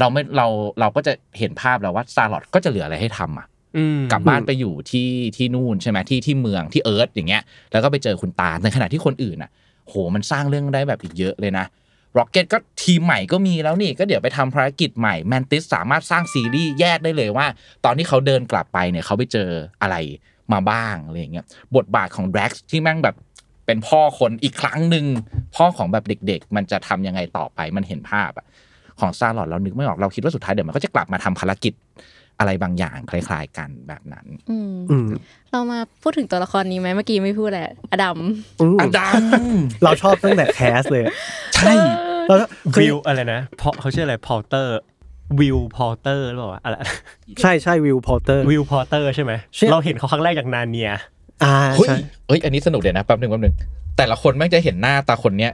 [0.00, 0.46] เราไม่เรา
[0.80, 7.42] เราก็จะเห็นภาพแล้วว่า Star-Lord ก็จะเหลืออะไรให้ทำอะอืมกลับบ้านไปอยู่ที่ที่นู่นใช่ไหมที่ที่เมืองที่ Earth อย่างเงี้ย
[7.72, 9.50] แล้วก็ไปเจอคุณตาในขณะที่คนอื่นอะ
[9.86, 11.66] โหมันสร้างเรื่องได้แบบอีกเยอะเลยนะ
[12.18, 17.46] Rocket ก็ทีมใหม่ก็มีแล้วนี่ ก็เดี๋ยวไปทำภารกิจใหม่ Mantis สามารถสร้างซีรีส์แยกได้เลยว่า
[17.84, 19.48] ตอนที่เขาเดินกลับไปเนี่ยเขาไปเจอ
[19.82, 19.96] อะไร
[20.52, 23.16] มาบ้างอะไรอย่างเงี้ยบทบาทของแดร็กที่แม่งแบบ
[23.66, 25.04] เป็นพ่อคนอีกครั้งหนึ่ง
[25.56, 28.46] พ่อของแบบเด็ก ๆ มันจะทำยังไงต่อไปมันเห็นภาพอะ
[29.00, 31.72] ของซาลอดเรานึกไม่ออกเราคิดว่าสุดท้ายเดี๋ยวมันก็จะกลับมาทำภารกิจ
[32.38, 35.08] อะไรบางอย่างคล้าย ๆ กันแบบนั้นอืมอืม
[35.52, 38.18] เรามาพูดถึงตัวละครนี้ไหมเมื่อกี้ไม่พูดแหละอดัม
[38.60, 39.22] อืมอดัม
[39.84, 41.14] เราชอบตั้งแต่แคสเลยอะ
[41.54, 41.72] ใช่
[42.26, 44.72] แล้วคือวิวอะไรนะเพราะเขาชื่ออะไรพอเตอร์
[45.40, 46.76] วิวพอเตอร์หรือเปล่าวะอะไร
[47.42, 50.90] ใช่ใช่วิวพอเตอร์วิวพอเตอร์ใช่ไหมใช่เราเห็นเขาครั้งแรกจากนาเนีย
[51.44, 53.54] อ่าเฮ้ยใช่เอ้ยอันนี้สนุกเดี๋ยวนะแป๊บหนึ่งแป๊บหนึ่ง
[53.96, 55.52] แต่ละคนแม่งจะเห็นหน้าตาคนเนี้ย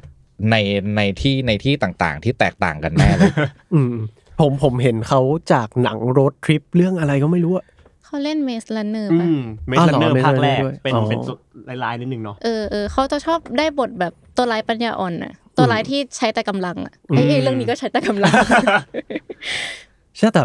[0.50, 0.56] ใน
[0.96, 3.32] ในที่ในที่ต่างๆ ที่แตกต่างกันแน่เลย
[3.74, 3.94] อืม
[4.40, 5.20] ผมผมเห็นเขา
[5.52, 7.64] จากหนังโรดทริปเรื่องอะไรก็ไม่รู้อะ
[8.04, 11.20] เขาเล่นเมสลันเนอร์อืป่ะมเมอ้าวสัเหรนอเนอร์ภาคแรก Maze Runner ด้วยเป็นอ๋อเป็น
[11.84, 18.32] ลายๆนิดนึงเนาะเออเออเขาจะชอบได้บทแบบตัวร้ายปัญญาอ่อนน่ะตัวร้ายที่ใช้แต่กำลังอะเอ้ยเอ้ยเรื่องนี้ก็ใช้แต่กำลัง
[20.16, 20.42] ใช่แต่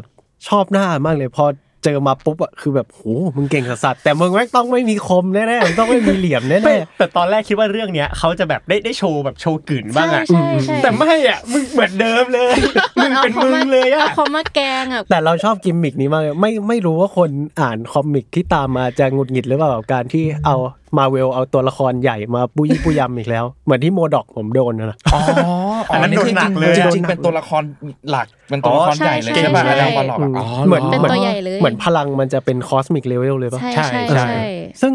[0.48, 1.46] ชอบหน้ามากเลยพอ
[1.88, 3.02] เจอมาปุ๊บอะคือแบบโห
[3.36, 12.54] มึงเก่งสัสๆแต่มึงแม่งต้องไม่มีคมแน่ๆมึงต้องไม่มีเหลี่ยมแน่ไม่แต่ตอนแรกคิดว่าเรื่องเนี้ยเขาจะแบบได้ได้โชว์แบบโชว์กึ๋นบ้างใช่อะใช่ใช่แต่ไม่อะมึงเหมือนเดิมเลย
[12.98, 17.30] มึงเป็นมึงเลยอะเอาเขามาแกงอะๆแต่เราชอบกิมมิกนี้มากเลยไม่ไม่รู้ว่าคน
[17.62, 20.56] อ่าน comic ที่ตามมาจะหงุดหงิดหรือเปล่ากับการที่เอา
[20.98, 26.44] มาเวลเอาตัวละครใหญ่มาปู้ยี่ปู้ยำอีกแล้ว เหมือนที่ M.O.D.O.K.ผมโดนนะนะอ๋ออ๋ออันนี้คือจ
[26.78, 27.64] ริงๆจริงๆเป็นตัวละคร
[28.12, 34.44] หลักเป็นตัวละครใหญ่เลยใช่ป่ะใช่ใช่ดัมบอลล็อกอะอ๋อเหมือนเป็นเหมือนตัวใหญ่เลยเหมือนพลังมันจะเป็น cosmic level เลยปะใช่ใช่ใช่ใช่ใช่
[34.82, 34.94] ซึ่ง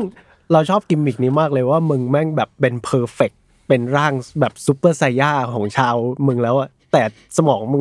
[0.52, 3.30] เราชอบกิมมิกนี้มากเลยว่ามึงแม่งแบบเป็น perfect
[3.68, 5.94] เป็นร่างแบบซูเปอร์ไซย่าของชาว
[6.26, 7.02] มึงแล้วอะ แต่
[7.36, 7.80] สมองมึง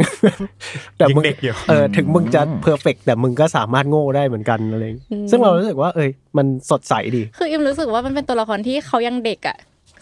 [0.98, 9.58] แต่มึงยังเด็กอยู่เออถึงมึงจะ perfect แต่มึงก็สามารถโง่ได้เหมือนกันอะไรอย่างเงี้ยซึ่งเรารู้สึกว่าเอ้ยมันสดใสดี คืออิมรู้สึกว่ามันเป็นตัวละครที่เขายังเด็กอะ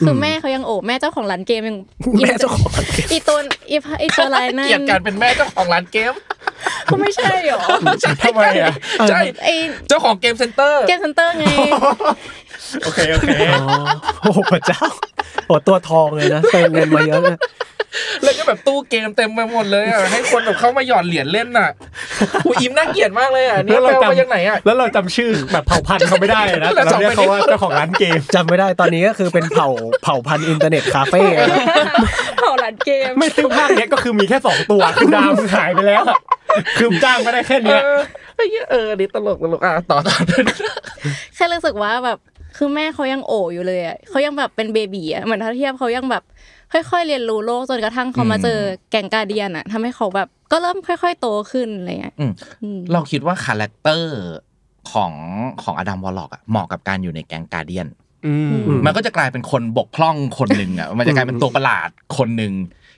[0.06, 1.78] คือแม่เขายังโอบแม่เจ้าของร้านเกมยัง
[2.24, 3.38] แม่เจ้าของร้านเกมอีตัว
[3.72, 6.14] อีพอีตัวอะไรนั่นเกลียดการเป็นแม่เจ้าของร้านเกม
[6.86, 7.60] เขาไม่ใช่หรอ
[8.24, 8.74] ทำไมอะ
[9.10, 9.50] ใช่ไอ
[9.88, 11.46] เจ้าของเกมเซ็นเตอร์เกมเซ็นเตอร์ไง
[12.84, 13.64] โอเคโอเคอ๋อ
[14.22, 14.82] โอ้โหพระเจ้า
[15.48, 17.38] โอ้ตัวทองเลยนะเติมเงินมาเยอะเลย
[18.24, 21.70] แล้วก็แบบตู้เกมเต็มไปหมดเลยอะให้คนแบบเข้ามาหยอดเหรียญเล่นน่ะ
[22.46, 29.70] กูอิมน่าเกลียดมากเลยอะนี่แล้วแปลเรามาจากจำไหนอะแล้วเราจำชื่อแบบเผ่าพันธุ์เขาไม่ได้นะแต่เราเรียกเขาว่าเจ้าของร้านเกมจำไม่ได้ตอนนี้ก็คือเป็นเผ่า
[30.04, 31.48] เผ่าพันธุ์อินเทอร์เน็ตคาเฟ่อะ
[32.38, 36.18] เผาร้านเกม ไม่ซึ่งภาคเนี้ยก็คือมีแค่สองตัวคือดาวหายไปแล้วอะ
[36.78, 38.00] คือจ้างมาได้แค่เอเนี้ยอ
[38.36, 40.16] ไอ้เหี้ยเออนี่ตลกตลกอะต่อต่อ
[41.36, 42.18] แค่รู้สึกว่าแบบ
[42.58, 46.24] คือแม่เขายังโออยู่เลยอะเขายังแบบเป็นเบบีอะเหมือนถ้าเทียบเขายังแบบ
[46.74, 48.60] ค่อยๆเรียนรู้โลกจนกระทั่งเขามาเจอ
[48.92, 52.32] แก่งกาเดียนอะทำให้เขาแบบก็เริ่มค่อย ๆ โตขึ้นอะไรเงี้ยอืม
[52.64, 54.16] อืมเราคิดว่าคาแรคเตอร์
[54.92, 55.14] ของ
[55.64, 58.09] ของอดัมวอลล็อกอะเหมาะกับการอยู่ในแก๊งการเดียนอื
[58.52, 58.54] ม
[58.86, 62.54] มันก็จะกลายเป็นคนบกพร่องคนหนึ่งอะมันจะกลายเป็นตัวประหลาดคนหนึ่ง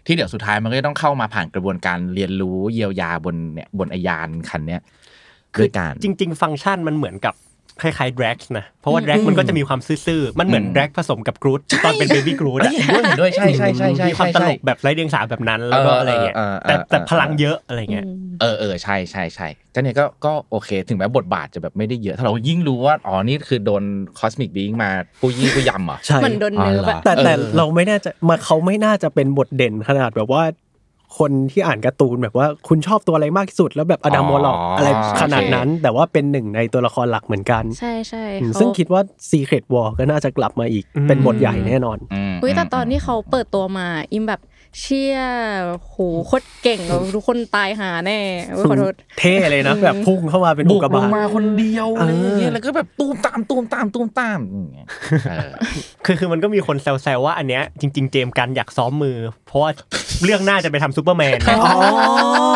[0.06, 4.82] ที่เดี๋ยวสุดท้ายมันก็ต้องเข้ามาผ่านกระบวนการเรียนรู้เยียวยาบนเนี่ยบนไอยานคันเนี้ย
[5.56, 7.34] คืด้อวยการจริง ๆ ฟังก์ชันมันเหมือนกับ
[7.84, 18.06] คล้ายๆ drag นะ เพราะว่า drag มันก็จะมีความซื่อๆ มันเหมือนอืม drag ผสมกับกรูดตอนเป็น baby กรูดเอ้ยเห็นด้วยเห็นด้วยใช่ใช่ใช่ใช่มีความใช่ตใช่ลกแบบไร้เดียงสาแบบนั้นแล้วก็เอออะไรเงี้ยเออเออแต่แต่เออพลังเยอะอะไรเงี้ย
[18.42, 23.84] เออเออใช่ใช่ใช่ก็เนี่ยก็ก็โอเค ถึงแม้บทบาทจะแบบไม่ได้เยอะ ถ้าเรายิ่งรู้ว่าอ๋อนี่คือโดน
[24.20, 24.90] cosmic being มา
[25.22, 30.44] ปู้ยี่ปู้ยำเหรอใช่เหมือนโดน nerf อะแต่แต่เออเราไม่น่าจะมาเขาไม่น่าจะเป็นบทเด่นขนาดแบบว่า
[31.20, 34.90] คนที่อ่านการ์ตูนแบบว่าคุณชอบตัวอะไรมากที่สุด แล้วแบบ Adam Warlock อะไร
[35.22, 39.02] ขนาดนั้น แต่ว่าเป็นหนึ่งในตัวละครหลักเหมือนกัน ใช่ใช่อืมเขาซึ่งคิดว่า
[39.32, 41.98] Secret War ก็น่าจะกลับมาอีกอืมเป็นบทใหญ่แน่นอน
[42.32, 44.42] มอุ้ยแต่ตอนที่เขาเปิดตัวมาอิมแบบ
[44.80, 45.18] เชี่ย
[45.90, 45.98] โห
[46.28, 48.20] โคตรเก่งอะทุกคนตายห่าแน่
[48.54, 54.88] เว้ยขอโทษเท่เลยนะอืมแบบพุ่งเข้ามาเป็นบุอุกกลกางบาตมาคนเดียวอะไรอย่างเงี้ยเออแล้วก็แบบตูมตามตูมตามตูมตามอย่างเงี้ย
[55.30, 55.52] เออ
[56.06, 59.18] คือคือมันก็มีคนแซวๆว่าอันเนี้ยจริง ๆ James Gunn อยากซ้อมมือ
[59.48, 59.70] เพราะว่า
[60.24, 61.58] เรื่องหน้าจะไปทำซูเปอร์แมนนะ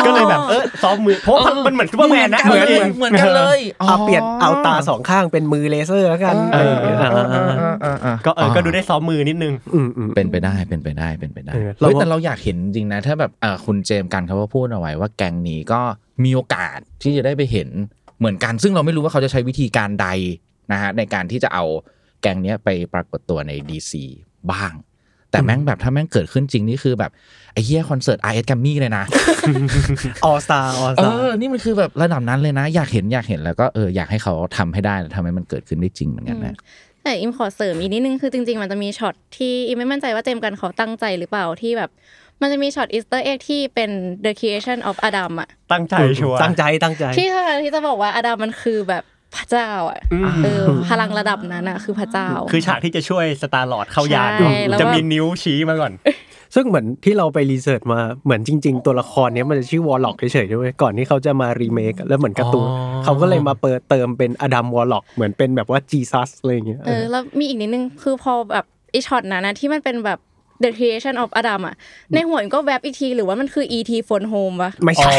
[0.06, 15.80] ก็เลยแบบเออซ้อมมือเพราะว่ามันเหมือนซูเปอร์แมนนะเหมือนจริงเหมือนกันเลยเอาเปลี่ยนเอาตาสองข้างเป็นมือเลเซอร์แล้วกันเอออะไรอย่างเงี้ยเออเอออ่าเออเออก็เออก็ดูได้ซ้อมมือนิดนึงอืมอืมเป็นไปได้เป็นไปได้เป็นไปได้เออเฮ้ยเราว่าแต่เราอยากเห็นจริงนะ ถ้าแบบเออคุณเจมส์กันเขาก็พูดเอาไว้ว่าแกงนี้ก็
[16.24, 17.68] มีโอกาสที่จะได้ไปเห็น
[18.18, 20.08] เหมือนกัน ซึ่งเราไม่รู้ว่าเขาจะใช้วิธีการใด
[20.72, 21.64] นะฮะในการที่จะเอา
[22.22, 23.92] แกงเนี้ยไปปรากฏตัวใน DC
[24.52, 24.72] บ้าง
[25.30, 27.10] แต่แม่งแบบถ้าแม่งเกิดขึ้นจริงนี่คือแบบ
[27.52, 29.04] ไอ้เหี้ยคอนเสิร์ต RS แกมมี่เลยนะ
[30.24, 36.56] ออสตาออสเอตาอนี่มันคือแบบระดับนั้นเลยนะ อยากเห็นอยากเห็นแล้วก็เอออยากให้เขาทำให้ได้แล้วทำให้มันเกิดขึ้นได้จริงเหมือนกันนะ
[37.06, 41.90] แต่อิมขอเสริมอีกนิดนึงคือจริงๆ มันจะมีช็อตที่อิมไม่มั่นใจว่า James Gunn เขาตั้งใจหรือเปล่าที่แบบ
[42.40, 43.90] มันจะมีช็อต Easter egg ที่เป็น
[44.24, 49.04] the creation of Adam อะตั้งใจชัวร์ตั้งใจตั้งใจ ที่เธอที่จะบอกว่าอดัมมันคือแบบ
[49.36, 55.92] พระเจ้าอะอืมเออพลังระดับนั้นอะคือพระเจ้า คือฉากที่จะช่วย Star-Lord เข้ายานใช่แล้วจะมีว่านิ้วชี้มาก่อน
[56.54, 70.18] ซึ่งเหมือนที่เราไป research มาเหมือนจริง ๆ ตัวละครเนี้ยมันจะชื่อ Warlock เฉยๆด้วยก่อนที่เขาจะมารีเมคแล้วเหมือนการ์ตูนอ๋อเขาก็เลยมาเปิดเติมเป็นอดัมวอลล็อกเหมือนเป็นแบบว่าจีซัสอะไรอย่างเงี้ยเออแล้วมีอีกนิดนึงคือพอแบบไอช็อตนั้นนะที่มันเป็นแบบ
[70.62, 71.74] the creation of Adam อะ
[72.14, 73.92] ในหัวอิมก็แวบอีกทีหรือว่ามันคือ E.T.
[74.08, 75.12] phone home ปะไม่ใช่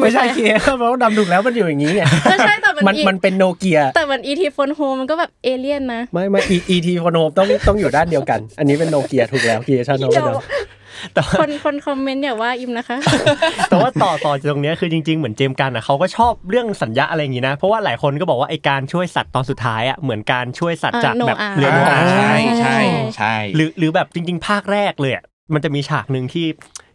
[0.00, 0.38] ไม่ใช่เค
[0.78, 4.42] เพราะว่าดำถูกแล้วมันอยู่อย่างนี้ไงก็ใช่แต่มันมันอีมันเป็นโนเกียแต่มัน E.T.
[4.56, 6.40] phone home มันก็แบบเอเลี่ยนนะ ไม่ไม่
[6.70, 9.80] อีทีโฟนโฮมต้องต้องอยู่ด้านเดียวกัน อันนี้เป็นโนเกียถูกแล้วเกีย
[11.22, 12.98] ร์ชันโนเดี๋ยวเกียแต่ว่าคนคนคอมเมนต์อย่าว่าอิมนะคะ
[13.70, 22.78] แต่ว่าต่อต่อจากตรงเนี้ยคือจริงๆ เหมือนเจมส์กันอะเขาก็ชอบเรื่องสัญญาอะไรอย่างงี้นะ เพราะว่าหลายคนก็บอกว่าไอการช่วยสัตว์ตอนสุดท้ายอะเหมือนการช่วยสัตว์อ่าจากแบบโนอาห์เรือโนอาห์ใช่ใช่
[23.16, 25.24] ใช่หรือหรือแบบจริง ๆ ภาคแรกเลยอะ
[25.54, 26.46] มันจะมีฉากหนึ่งที่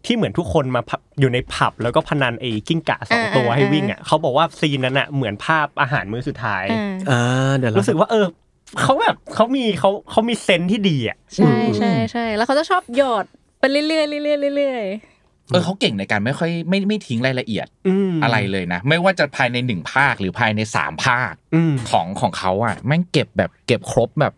[0.05, 8.25] ที่เหมือนทุกคนมาพับอยู่ในผับแล้วก็พนันไอ้กิ้งก่าสองอ่าตัวให้อ่าวิ่งอะเขาบอกว่าซีนนั้นอะเหมือนภาพอาหารมื้อสุดท้ายอ่าอ่าเดี๋ยวรู้สึกว่าเออ
[8.81, 13.25] เขาแบบเขามีเขาเขามีเซนส์ที่ดีอะใช่ใช่ใช่แล้วเขาจะชอบหยอด
[13.59, 14.03] ไปเรื่อยๆเรื่อ
[14.51, 14.85] ยๆเรื่อย
[15.51, 24.33] เออเขาเก่งในการไม่ค่อยไม่ไม่ทิ้งรายละเอียดอืมอะไรเลยนะ ไม่ว่าจะภายในหนึ่งภาคหรือภายในสามภาคอืมของของเขาอะแม่งเก็บแบบเก็บครบแบบ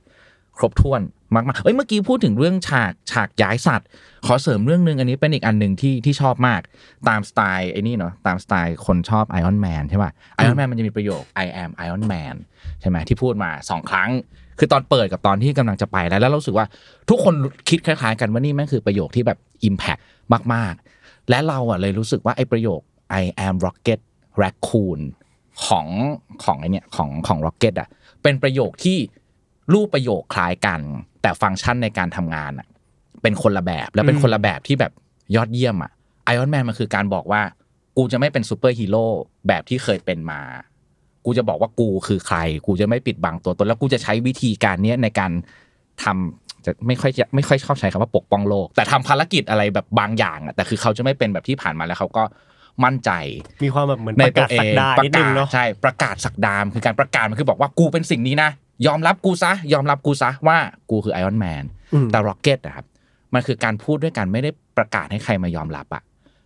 [0.58, 1.02] ครบถ้วน
[1.34, 3.88] มากๆเอ้ยเมื่อกี้พูดถึงเรื่องฉากฉากย้ายสัตว์
[4.26, 6.62] ขอเสริมเรื่องหนึ่งอันนี้เป็นอีกอันหนึ่งที่ที่ชอบมาก
[7.10, 12.36] ตามสไตล์ไอ้นี่เนาะตามสไตล์คนชอบไอออนแมนใช่ป่ะไอออนแมนมันจะมีประโยค I am Iron Man
[12.82, 14.10] ใช่ไหมที่พูดมาสองครั้ง
[14.60, 16.66] คือตอนเปิดกับตอนที่กำลังจะไปแล้ว แล้วเรารู้สึกว่า
[17.10, 17.34] ทุกคน
[17.70, 19.38] คิดคล้ายๆกันว่านี่แม่งคือประโยคที่แบบ
[19.70, 20.02] Impact
[20.54, 22.82] มากๆ และเราอะเลยรู้สึกว่าไอ้ประโยค
[23.22, 24.00] I am Rocket
[24.42, 25.00] Raccoon
[25.66, 25.88] ของ
[26.44, 27.90] ของไอเนี่ยของของ Rocket อะ
[28.24, 28.98] เป็นประโยคที่
[29.74, 30.80] รูปประโยคคล้ายกัน
[31.22, 32.68] แต่ฟังก์ชันในการทำงานอะ
[33.22, 34.92] เป็นคนละแบบแล้วเป็นคนละแบบที่แบบ
[35.36, 35.92] ยอดเยี่ยมอะ
[36.26, 37.42] ไอออนแมนมันคือการบอกว่า
[37.98, 39.06] กูจะไม่เป็นซูเปอร์ฮีโร่
[39.48, 40.42] แบบที่เคยเป็นมา
[41.26, 45.32] กูจะบอกว่ากูคือใคร กูจะไม่ปิดบังตัวตนแล้วกูจะใช้วิธีการเนี้ยในการ
[46.04, 52.24] ทำจะไม่ค่อยจะไม่ค่อยชอบใช้คำว่าปกป้องโลก แต่ทำภารกิจอะไรแบบบางอย่างอะแต่คือเขาจะไม่เป็นแบบที่ผ่านมาแล้วเขาก็
[52.84, 53.12] มั่นใจ
[53.64, 58.50] มีความแบบเหมือนในประตักาวศเอสักงดาประนิดนึกางศเนาะใช่ประกาศศักดาคือการประกาศมันคือบอกว่ากูเป็นสิ่งนี้นะ
[58.88, 60.58] ยอมรับกูซะยอมรับกูซะว่า
[60.90, 62.86] กูคือ Iron Man อืมแต่ Rocket อะครับ
[63.34, 66.04] มันคือการพูดด้วยกันไม่ได้ประกาศให้ใครมายอมรับอะ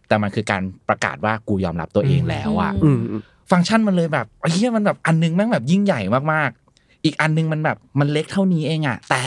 [0.07, 6.01] แต่มันคือการประกาศว่ากูยอมรับตัวเองแล้วอะอืมอืมฟังก์ชันมันเลยแบบเฮียมันแบบอันนึงแม่งแบบยิ่งใหญ่
[6.33, 9.23] มากๆ อีกอันนึงมันแบบมันเล็กเท่านี้เองอะแต่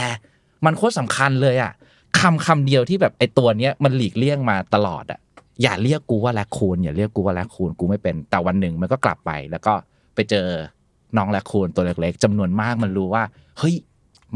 [0.65, 1.73] มันโคตรสำคัญเลยอะ
[2.21, 5.21] คำคำเดียวที่แบบไอตัวเนี้ยมันหลีกเลี่ยงมาตลอดอะ
[5.63, 9.73] อย่าเรียกกูว่าแลคคูนอย่าเรียกกูว่าแลคคูนกูไม่เป็นแต่วันหนึ่งมันก็กลับไป แล้วก็
[10.15, 10.47] ไปเจอ
[11.17, 13.23] น้องแลคคูนตัวเล็ก ๆจำนวนมากมันรู้ว่า
[13.59, 13.75] เฮ้ย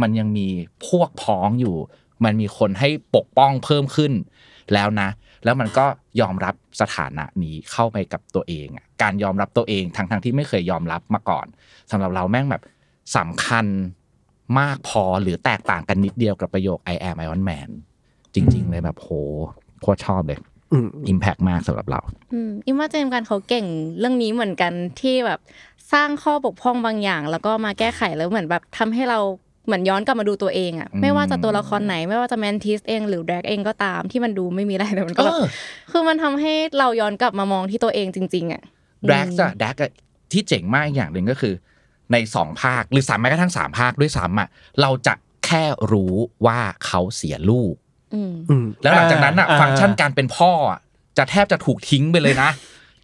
[0.03, 0.47] มันยังมี
[0.89, 1.77] พวกพ้องอยู่
[2.25, 4.13] มันมีคนให้ปกป้องเพิ่มขึ้น
[4.75, 5.09] แล้วนะ
[5.45, 5.87] แล้วมันก็
[6.21, 11.47] ยอมรับสถานะนี้เข้าไปกับตัวเองอะการยอมรับตัวเองทั้งทงๆที่ไม่เคยยอมรับมาก่อน
[11.91, 12.63] สำหรับเราแม่งแบบ
[13.17, 13.67] สำคัญ
[14.59, 17.69] มากพอหรือแตกต่างกันนิดเดียวกับประโยค I am Iron Man
[18.35, 19.09] จริง ๆ เลยแบบโห
[19.81, 20.39] โคตรชอบเลย
[20.73, 22.01] อืมอิมแพกมากสำหรับเรา
[22.33, 23.67] อืมอิมว่าเจมส์กันเขาเก่ง
[23.99, 25.41] เรื่องนี้เหมือนกันที่แบบ
[25.93, 29.21] สร้างข้อบกพร่องบางอย่าง แล้วก็มาแก้ไขแล้วเหมือนแบบทำให้เรา
[29.67, 35.45] เหมือนย้อนกลับมาดูตัวเองอะอืมไม่ว่าจะตัวละครไหน ไม่ว่าจะแมนทิสเองหรือแดกเองก็ตามที่มันดูไม่มีอะไรแต่มันก็แบบเออ
[35.91, 38.63] คือมันทำให้เราย้อนกลับมามองที่ตัวเองจริง ๆอะ
[39.09, 39.91] แดกอะแดกอะ
[40.33, 41.55] ที่เจ๋งมากอีกอย่างหนึ่งก็คือ
[42.13, 44.49] ในสองภาคหรือสามแม้กระทั่งสามภาคด้วยซ้ำอะ
[44.81, 45.15] เราจะ
[45.47, 46.15] แค่รู้
[46.47, 47.75] ว่าเขาเสียลูก
[48.15, 50.81] อืมอืมแล้วหลังจากนั้นอะอ่าฟังก์ชันการเป็นพ่ออะ
[51.19, 52.51] จะแทบจะถูกทิ้งไปเลยนะ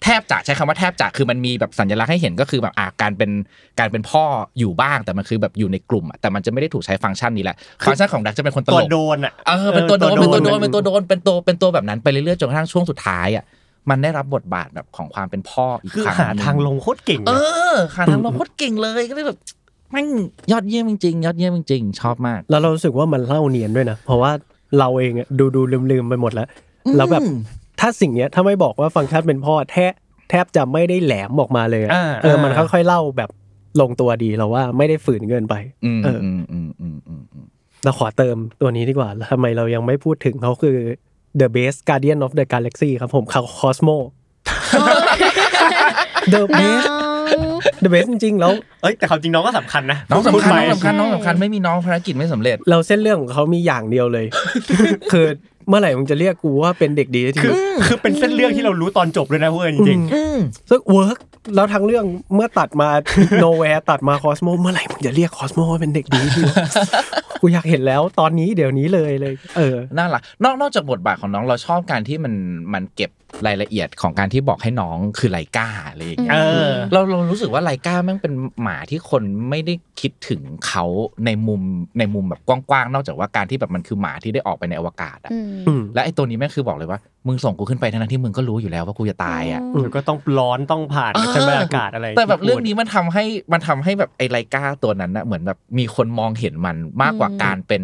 [0.02, 3.30] แทบจะใช้คำว่าแทบจะคือมันมีแบบสัญลักษณ์ให้เห็นก็คือแบบอ่าการเป็น
[3.78, 4.24] การเป็นพ่อ
[4.58, 13.44] อยู่บ้าง แต่มันคือแบบอยู่ในกลุ่มอะแต่มันจะไม่ได้ถูกใช้ฟังก์ชันนี้แหละฟังก์ชันของดักจะเป็นคนตตัวลกโดนอะเออเป็นตัวโดนเป็นตัวโดนอะเป็นตัวโดนเป็นตัวเป็นตัวแบบนั้นไปเรื่อยๆจนกระทั่งช่วงสุดท้ายอะ
[13.90, 17.40] มันได้รับบทบาทแบบของความเป็นพ่ออีกคือครั้งหานึ่ทางลงโคตรเก่งเอนะ
[17.72, 19.38] อหาทางลงโคตรเก่งเลยก็เลยแบบ
[19.90, 20.06] แม่ง
[20.52, 24.30] ยอดเยี่ยมจริงๆยอดเยี่ยมจริงๆชอบมาก แล้วเรารู้สึกว่ามันเล่าเนียนด้วยนะ เพราะว่า
[24.78, 26.48] เราเองอะดูดูลืมลืมๆไปหมดแล้ว
[26.96, 27.22] แล้วแบบ
[27.80, 29.92] ถ้าสิ่งเนี้ยถ้าไม่บอกว่าฟังก์ชันเป็นพ่อแทบ
[30.30, 33.30] แทบจะไม่ได้แหลมออกมาเลยอะอ่าเออมันอ่าค่อยๆเล่าแบบ
[33.80, 35.54] ลงตัวดีเราว่าไม่ได้ฝืนเกินไป
[35.84, 37.46] อืมเอออืมอืมอืมอืมอืม
[37.84, 40.76] เราขอเติมตัวนี้ดีกว่าทำไมเรายังไม่พูดถึงเขาคือ
[41.40, 43.88] The Best Guardian of the Galaxy ครับผมเขาคอสโม
[46.34, 46.86] The Best
[47.82, 48.52] The Best จริงๆแล้ว
[48.82, 54.26] เอ้ยแต่ความจริงน้องก็สำคัญนะน้องพูดสำคัญไปน้องสำคัญน้องสำคัญไม่มีน้องภารกิจไม่สำเร็จ เราเส้นเรื่องของเขามีอย่างเดียวเลย
[55.12, 55.26] คือ
[55.68, 57.52] เมื่อไหร่มึงจะเรียกกูว่าเป็นเด็กดีทีคือ
[57.86, 60.00] คือเป็นเส้นเรื่องที่เรารู้ตอนจบด้วยนะเว้ยจริง
[60.70, 61.18] ซึ่ง work
[61.54, 62.04] แล้วทั้งเรื่อง
[62.34, 62.88] เมื่อตัดมา
[63.40, 66.56] Knowhere ตัดมา Cosmo เมื่อไหร่มึงจะเรียก Cosmo ว่าเป็นเด็กดีทีวะ
[67.40, 72.34] กูอยากเห็นแล้วตอนนี้เดี๋ยวนี้เลยเลย เออน่ารักนอกนอกจากบทบาทของน้องเราชอบการที่มัน
[72.74, 73.10] มันเก็บ
[73.46, 80.84] รายละเอียดของการที่บอกให้น้องคือ Laika อะไรอย่างเงี้ยเออเราเรารู้สึกว่า Laika แม่งเป็นหมาที่คนไม่ได้คิดถึงเขา
[81.26, 81.62] ในมุม
[81.98, 97.82] ในมุมแบบกว้างๆ นอกจากว่าการที่แบบมันคือหมาที่ได้ออกไปในอวกาศอะอืมอืมและไอ้ตัวนี้แม่งคือบอกเลยว่า มึงส่งกูขึ้นไปทั้งๆที่มึงก็รู้อยู่แล้วว่ากูจะตายอะๆแล้วก็ต้องร้อนต้องผ่านชั้นบรรยากาศอะไร แต่แบบเรื่องนี้มันทำให้มันทำให้แบบไอ้ไลกาตัวนั้นนะเหมือนแบบมีคนมองเห็นมันมากกว่าอืมการเป็น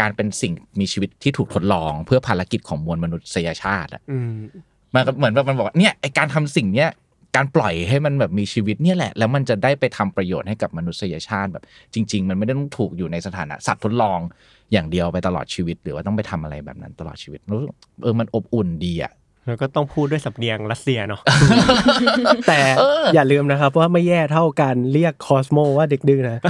[0.00, 4.18] การเป็นสิ่งมีชีวิตที่ถูกทดลองเพื่อภารกิจของมวลมนุษยชาติอะอื
[4.94, 6.90] มมันก็เหมือนแบบมันบอกว่าเนี่ยไอการทำสิ่งเนี้ย
[7.36, 11.64] การปล่อยให้มันแบบมีชีวิตเนี่ยแหละ แล้วมันจะได้ไปทำประโยชน์ให้กับมนุษยชาติแบบ
[11.94, 14.18] จริง ๆ มันไม่ได้ต้องถูกอยู่ในสถานะสัตว์ทดลอง
[14.72, 17.70] อย่างเดียวไปตลอดชีวิต หรือว่าต้องไปทำอะไรแบบนั้นตลอดชีวิตรู้สึก
[18.02, 19.12] เออมันอบอุ่นดีอะ
[19.46, 21.20] แล้วก็ต้องพูดด้วยสำเนียงรัสเซียเนาะ
[22.48, 22.60] แต่
[23.14, 26.40] อย่าลืมนะครับว่าไม่แย่เท่าการเรียกคอสโมว่าเด็กดื้อนะ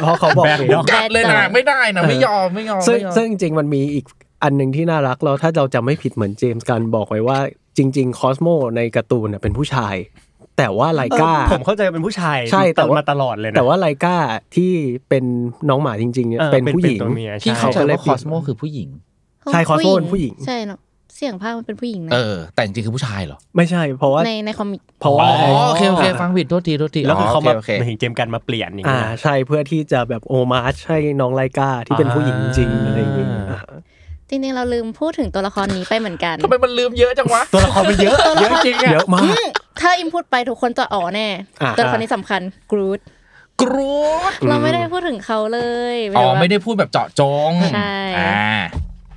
[0.00, 4.06] เพราะเขาบอกแบกเองดอกกัดเลยนะไม่ได้นะไม่ยอมไม่ยอมซึ่งไม่ยอมซึ่งจริงๆมันมีอีก
[4.42, 7.38] อันหนึ่งที่น่ารักเราถ้าเราจะไม่ผิดเหมือนเจมส์กันบอกไว้ว่า
[7.78, 9.96] จริง ๆ คอสโมในการ์ตูนน่ะเป็นผู้ชาย
[10.58, 14.16] แต่ว่าไลกาผมเข้าใจเป็นผู้ชายใช่แต่ว่ามาตลอดเลยนะแต่ว่าไลกา
[14.56, 14.72] ที่
[15.08, 15.24] เป็น
[15.68, 18.88] น้องหมาจริงๆเนี่ยออเป็นผู้หญิงตัวเมียพี่ใช่เข้าใจก็เลยว่าคอสโมคือผู้หญิง
[19.52, 20.80] ใช่คอสโมเป็นผู้หญิงใช่เนาะ
[21.16, 33.60] เสียงภาคมันเป็นผู้หญิงนะเออแต่จริงๆคือผู้ชายเหรอ ไม่ใช่เพราะว่าในในคอมิกเพราะอ๋ว่าอโอเคโอเคฟังผิดโทษทีโทษทีแล้วคือเขามาโอเคโอมาเคถึงเจมส์กันมาเปลี่ยนอย่างอ่าเงี้ยใช่เพื่อที่จะแบบโอมาชให้น้องไลกาที่เป็นผู้หญิงจริงๆอ่าอะไรอย่างเงี้ยอ่า
[34.30, 39.50] จริงๆเราลืมพูดถึงตัวละครนี้ไปเหมือนกันทำไมมันลืมเยอะจังวะ ตัวละครมันเยอะเยอะจริงเยอะอะมาก
[39.80, 41.28] ถ้าอิมพูดไปทุกคนจะอ๋อแน่
[41.62, 42.40] อ่าตัวละครนี้สำคัญ
[42.72, 42.98] กรูด
[43.62, 43.98] กรู
[44.30, 45.60] ดเราไม่ได้พูดถึงเขาเล
[45.94, 48.58] ยอ๋อแบบไม่ได้พูดแบบเจาะจงใช่อ่า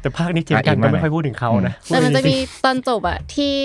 [0.01, 2.35] แต่ภาคนี้เจมส์กันก็ไม่ค่อยพูดถึงเขานะแต่มันจะมี
[2.65, 3.55] ตอนจบอะที่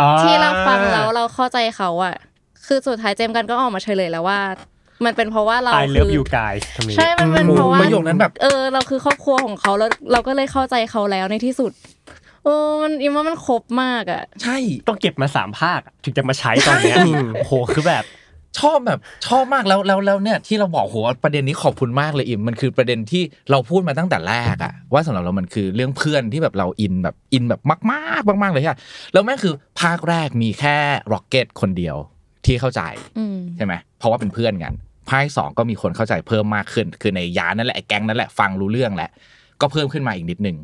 [0.00, 2.14] อ่าที่เราฟังแล้วเราเข้าใจเขาอะ
[2.66, 4.40] คือสุดท้ายเจมส์กันก็ออกมาเฉลยแล้วว่า
[5.04, 11.72] มันเป็นเพราะว่าเราไอเลิฟคืยูกายทำนี้ ใช่มันเป็นเพราะว่าประโยคนั้นแบบ เออ เราคือครอบครัวของเขาแล้วเราก็เลยเข้าใจเขาแล้วในที่สุด
[12.44, 14.56] โอ้มันอิมว่ามันครบมากอะใช่
[14.88, 18.04] ต้องเก็บมาสามภาคอะถึงจะมาใช้ตอนเนี้ยอืมโอ้โหคือแบบ
[18.58, 28.78] ชอบแบบชอบมากแล้วแล้วแล้วเนี่ยที่เราบอกโหประเด็นนี้ขอบคุณมากเลยอิมมันคือประเด็นที่เราพูดมาตั้งแต่แรกอะว่าสำหรับเรามันคือเรื่องเพื่อนที่แบบเราอินแบบอินแบบมากมากๆมากๆเลยค่ะ
[29.12, 30.76] แล้วแม่งคือภาคแรกมีแค่
[31.12, 31.96] Rocket คนเดียว
[32.46, 32.82] ที่เข้าใจ
[33.18, 34.72] อืม ใช่ไหมเพราะว่าเป็นเพื่อนกัน
[35.08, 39.10] ภาคที่สองก็มีคนเข้าใจเพิ่มมากขึ้น คือในยานนั่นแหละไอ้แก๊งนั่นแหละฟังรู้เรื่องแหละ
[39.60, 40.56] ก็เพิ่มขึ้นมาอีกนิดนึง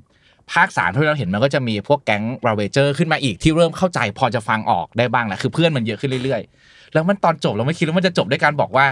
[0.53, 8.87] ภาคสามที่เราเห็นมันก็จะมีพวกแก๊ง Ravager ขึ้นมาอีกที่เริ่มเข้าใจพอจะฟังออกได้บ้างแหละคือเพื่อนมันเยอะขึ้นเรื่อยๆ แล้วมันตอนจบเราไม่คิดว่ามันจะจบด้วยการบอกว่า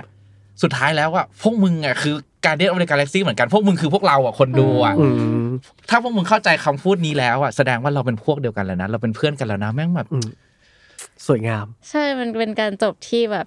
[0.62, 2.14] สุดท้ายแล้วอะพวกมึงอะคือ
[2.46, 5.06] Guardians of the Galaxy เหมือนกันพวกมึงคือพวกเราอะคนดูอะอื
[5.46, 5.48] ม
[5.90, 10.28] ถ้าพวกมึงเข้าใจคำพูดนี้แล้วอะแสดงว่าเราเป็นพวกเดียวกันแล้วนะเราเป็นเพื่อนกันแล้วนะแม่งแบบอืม
[11.26, 13.46] สวยงาม ใช่มันเป็นการจบที่แบบ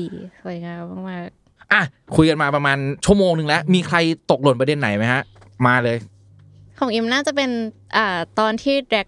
[0.00, 0.08] ดี
[0.42, 1.28] สวยงามมาก
[1.72, 1.82] อะ
[2.16, 3.96] คุยกันมาประมาณชั่วโมงหนึ่งแล้ว มีใคร
[4.30, 5.22] ตกหล่นประเด็นไหนไหมฮะ
[5.66, 7.50] มาเลยๆของอิมน่าจะเป็น
[7.96, 9.06] อ่าตอนที่แดก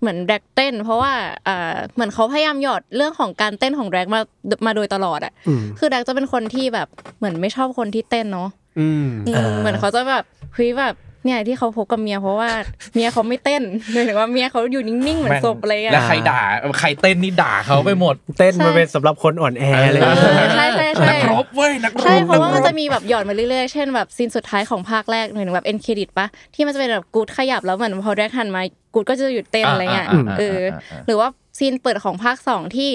[0.00, 1.12] เหมือนแดกเต้น เพราะว่า
[1.48, 4.20] อ่าเหมือนเขาพยายามหยอดเรื่องของการเต้นของแดกมา
[4.66, 10.24] มาโดยตลอดอะอืมคือแดกจะเป็นคนที่แบบเหมือนไม่ชอบคนที่เต้นเนาะอืมอืมอ่าเหมือนเขาจะแบบ
[10.54, 10.94] เฮ้ยแบบ
[11.26, 12.50] เนี่ยที่เขาพบกับเมียเพราะว่า
[12.94, 13.62] เมียเขาไม่เต้น
[13.92, 16.40] หมายถึงว่าเมียเขาอยู่นิ่งๆเหมือนศพอะไรอะแล้วใครด่า
[16.80, 20.08] ใครเต้นนี่ด่าเขาไปหมด เต้นใช่มันเป็นสำหรับคนอ่อนแอเลยเอ
[20.44, 28.62] อใช่ใช่ใช่นักรบเว้ยนักรบใช่เพราะว่ามันก็จะมีแบบหย่อนมาเรื่อยๆ เช่นแบบ scene สุดท้ายของภาคแรกหนึ่งแบบ end credit ปะที่มันจะเป็นแบบกูดขยับแล้วเหมือนพอแดกหันมา
[28.94, 32.90] กูดก็จะหยุดเต้นอะไรเงี้ยอ่าอ่าอ่าเอออาอ่าหรือว่า scene เปิดของภาคสองที่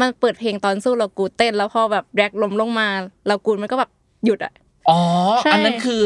[0.00, 2.88] มันเปิดเพลงตอนสู้เรากูดเต้น แล้วพอแบบแดกล้มลงมา
[3.28, 3.90] เรากูดมันก็แบบ
[4.24, 4.52] หยุดอะ
[4.88, 4.98] อ๋อ
[5.42, 6.00] ใช่อันนั้นคือ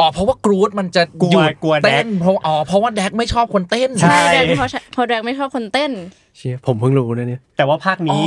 [0.00, 5.92] อ๋อเพราะว่ากรูดมันจะกลัวหยุดกลัวแดกเต้นเพราะอ๋อเพราะว่าแดกไม่ชอบคนเต้น ใช่แดกพอพอแดกไม่ชอบคนเต้น
[6.36, 8.24] เชี่ยผมเพิ่งรู้นะเนี่ย แต่ว่าภาคนี้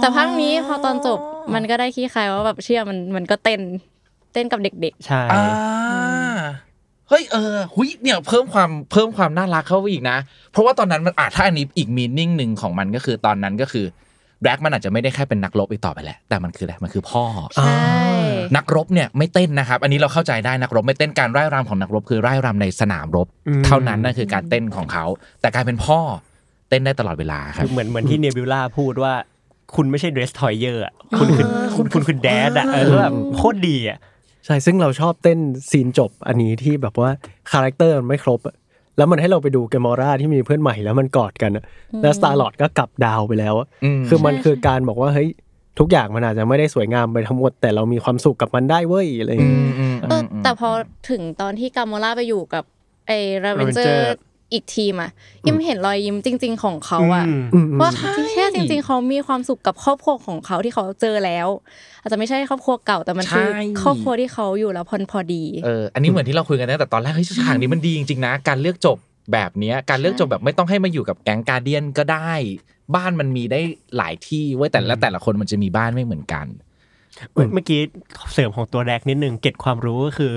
[0.00, 1.18] แต่ภาคนี้พอตอนจบ
[1.54, 3.60] มันก็ได้ขี้คายว่าแบบเชื่อมันมันก็เต้น
[4.32, 5.44] เต้นกับเด็ก ใช่ อ่า
[7.08, 10.18] เฮ้ยเออหุยเนี่ยเพิ่มความเพิ่มความน่ารักเข้าไปอีกนะ
[10.50, 13.86] เพราะว่าตอนนั้นมันอะถ้าอันนี้อีกมีนิ่งหนึ่งของมันก็คือตอนนั้นก็คือ
[14.42, 17.74] แบล็กมันอาจจะไม่ได้แค่เป็นนักรบอีกต่อไปแล้วแต่มันคืออะไรมันคือพ่อ ๆ ใช่
[18.56, 25.04] นักรบเนี่ยไม่เต้นนะครับ อันนี้เราเข้าใจได้นักรบไม่เต้นการร่ายรำของนักรบ คือร่ายรำในสนามรบอืมเท่านั้นนั่นคือการเต้นของเขา
[25.40, 26.00] แต่กลายเป็นพ่อ
[26.68, 29.14] เต้นได้ตลอดเวลาครัคืบอเหมือนเหมือนที่เนบิวล่าพูดว่า
[29.76, 30.82] คุณไม่ใช่ destroyer
[31.18, 31.46] คุณคือ
[31.76, 33.98] คุณคุณคือ dad อะเออแล้วแบบโคตรดีอะ
[34.46, 35.38] ใช่ซึ่งเราชอบเต้น
[35.70, 37.10] scene จบอันนี้ที่แบบว่า
[37.50, 38.56] character มันไม่ครบอะ
[38.96, 41.64] แล้วมันให้เราไปดู Gamora ที่มีเพื่อนใหม่แล้วมันกอดกันอะ
[42.02, 45.30] แล้วสตาร์ลอดก็กลับดาวไปแล้วอะอืมคือมันใช่คือการบอกว่าเฮ้ย
[45.78, 50.70] ทุกอย่างมันอาจจะไม่ได้สวยงามไปทั้งหมด แต่เรามีความสุขกับมันได้เว้ยอะไรอย่างอืเงี้ยมอืมเออแต่พอ
[51.10, 52.64] ถึงตอนที่กาโมล่าไปอยู่กับ
[53.06, 55.10] ไอ้ราเวนเจอ Ravenger ร์อีกทีมอะ
[55.46, 61.48] ยิ้มเห็นรอยยิ้มจริง ๆ ของเขาอะอืมอืมอืมว่าที่แค่จริง ๆเขามีความสุขกับครอบครัวของเขาที่เขาเจอแล้ว
[62.00, 68.98] อาจจะไม่ใช่ครอบครัวเก่าแต่มันคือใช่ครอบครัวที่เขาอยู่แล้วพอพอดีเอออันนี้เหมือนที่เราคุยกันตั้งแต่ตอนแรกเฮ้ยฉากนี้มันดีจริงๆนะการเลือกจบ
[69.32, 72.32] แบบเนี้ยการเลือกจบแบบไม่ต้องให้มาอยู่กับแก๊งการเดียนก็ได้
[72.96, 73.60] บ้านมันมีได้
[73.96, 76.46] หลายที่เว้ยแต่ละแต่ละคนมันจะมีบ้านไม่เหมือนกัน
[77.32, 77.80] เมื่อเมื่อกี้
[78.32, 80.32] เสริมของตัวแดกนิดนึงเก็บความรู้ก็คือ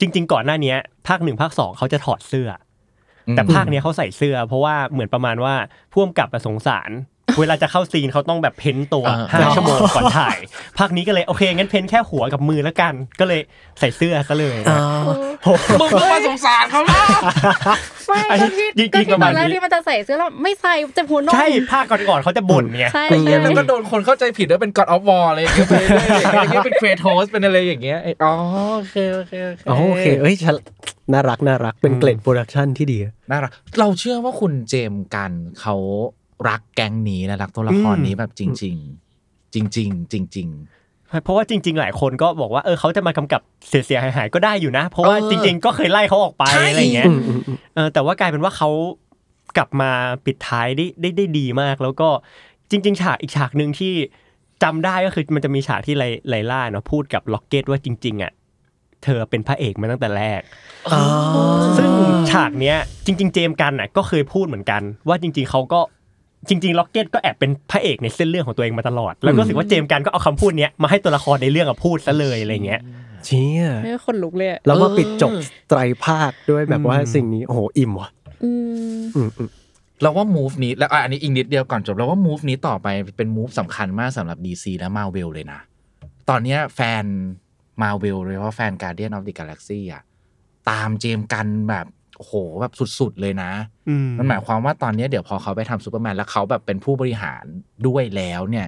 [0.00, 0.78] จริง ๆ ก่อนหน้าเนี้ย
[1.08, 2.48] ภาคหนึ่งภาคสองเขาจะถอดเสื้อ
[3.28, 5.54] อมแต่ภาคเนี้ยเขาใส่เสื้อ เพราะว่าเหมือนประมาณว่า
[5.92, 6.90] พ่วงกับสงสาร
[7.40, 10.38] เวลาจะเข้าซีนเขาต้องแบบเพ้นตัวอ่าห้าชั่วโมงก่อนถ่าย
[10.78, 13.40] ภาคนี้ก็เลยโอเคงั้นเพ้นแค่หัวกับมือแล้วกัน ก็เลย
[13.78, 14.78] ใส่เสื้อซะเลยอ่า
[15.80, 17.06] มึงก็มาสงสารเขาแล้ว
[18.08, 28.34] ไม่อันนี้ก็ที่จริงๆก็ที่ประตมาอณนแรกนี้ที่มันจะใส่เสื้อแล้วไม่ใส่เจ็บหัวนมใช่ภาคก่อนๆเขาจะบ่นไงใช่ไอ้เหี้ยใช่แล้วก็โดนคนเข้าใจผิดว่าเป็น God of War อะไรอย่างเงี้ยไปเรื่อยๆอย่างเงี้ยเป็นเครโทสเป็นอะไรอย่างเงี้ยไอ้อ๋อ
[28.76, 30.54] โอเคโอเคโอเคอ๋อโอเคเอ้ยฉัน
[31.12, 32.98] น่ารักน่ารักเป็นเกรดโปรดักชันที่ดี
[33.30, 35.76] น่ารักเราเชื่อว่าคุณเจมส์กันเขา
[36.48, 38.74] รักแก๊งนี้และรักตัวละครนี้แบบจริง
[39.14, 40.50] ๆ จริง ๆ จริง
[41.22, 48.70] เพราะว่าจริง ๆ หลายคนก็บอกว่าเออเขาจะมากำกับเสียๆหายๆก็ได้อยู่นะ เพราะว่าเออจริง ๆ ก็เคยไล่เขาออกไปใช่ อะไรอย่างเงี้ยอืมอืมอืมเออแต่ว่ากลายเป็นว่าเขา
[49.56, 49.90] กลับมา
[50.26, 52.08] ปิดท้ายได้ได้ได้ดีมาก แล้วก็
[52.70, 53.92] จริง ๆ ฉากอีกฉากหนึ่งที่
[54.62, 58.32] จำได้ก็คือมันจะมีฉากที่ไลไลล่าเนาะพูดกับล็อกเก็ตว่าจริง ๆอะ
[59.04, 60.40] เธอเป็นพระเอกมาตั้งแต่แรก
[60.92, 61.02] อ๋อ
[61.78, 61.90] ซึ่ง
[62.30, 65.80] ฉากเนี้ยจริง ๆ เจมส์กันน่ะก็เคยพูดเหมือนกัน ว่าจริง ๆเขาก็
[66.48, 72.80] จริงๆ Rocket ก็แอบเป็นพระเอกในเส้นเรื่องของตัวเองมาตลอด แล้วก็รู้สึกว่า James Gunn ก็เอาคำพูดเนี้ยมาให้ตัวละครในเรื่องอะพูดซะเลยอะไรเงี้ย
[73.26, 75.32] เชี่ยไม่ขนลุกเลยอะแล้วมาปิดจบ
[75.68, 78.08] ไตรภาคด้วยแบบว่าสิ่งนี้โอ้โหอิ่มว่ะ
[78.44, 78.50] อื
[79.00, 85.60] มอืมอืมๆเราว่า move นี้แล้วอะอันนี้อีกนิดเดียวก่อนจบเราว่า move นี้ต่อไปเป็น move สำคัญมากสำหรับ DC และ Marvel เลยนะ
[86.28, 87.04] ตอนเนี้ยแฟน
[87.82, 90.02] Marvel เลยว่าแฟน Guardian of the Galaxy อะ
[90.70, 91.86] ตาม James Gunn แบบ
[92.16, 93.50] โอ้โหแบบสุดๆเลยนะ
[93.88, 97.44] อืมมันหมายความว่าตอนนี้เดี๋ยวพอเขาไปทำซูเปอร์แมนแล้วเขาแบบเป็นผู้บริหาร
[97.86, 98.66] ด้วยแล้วเนี่ย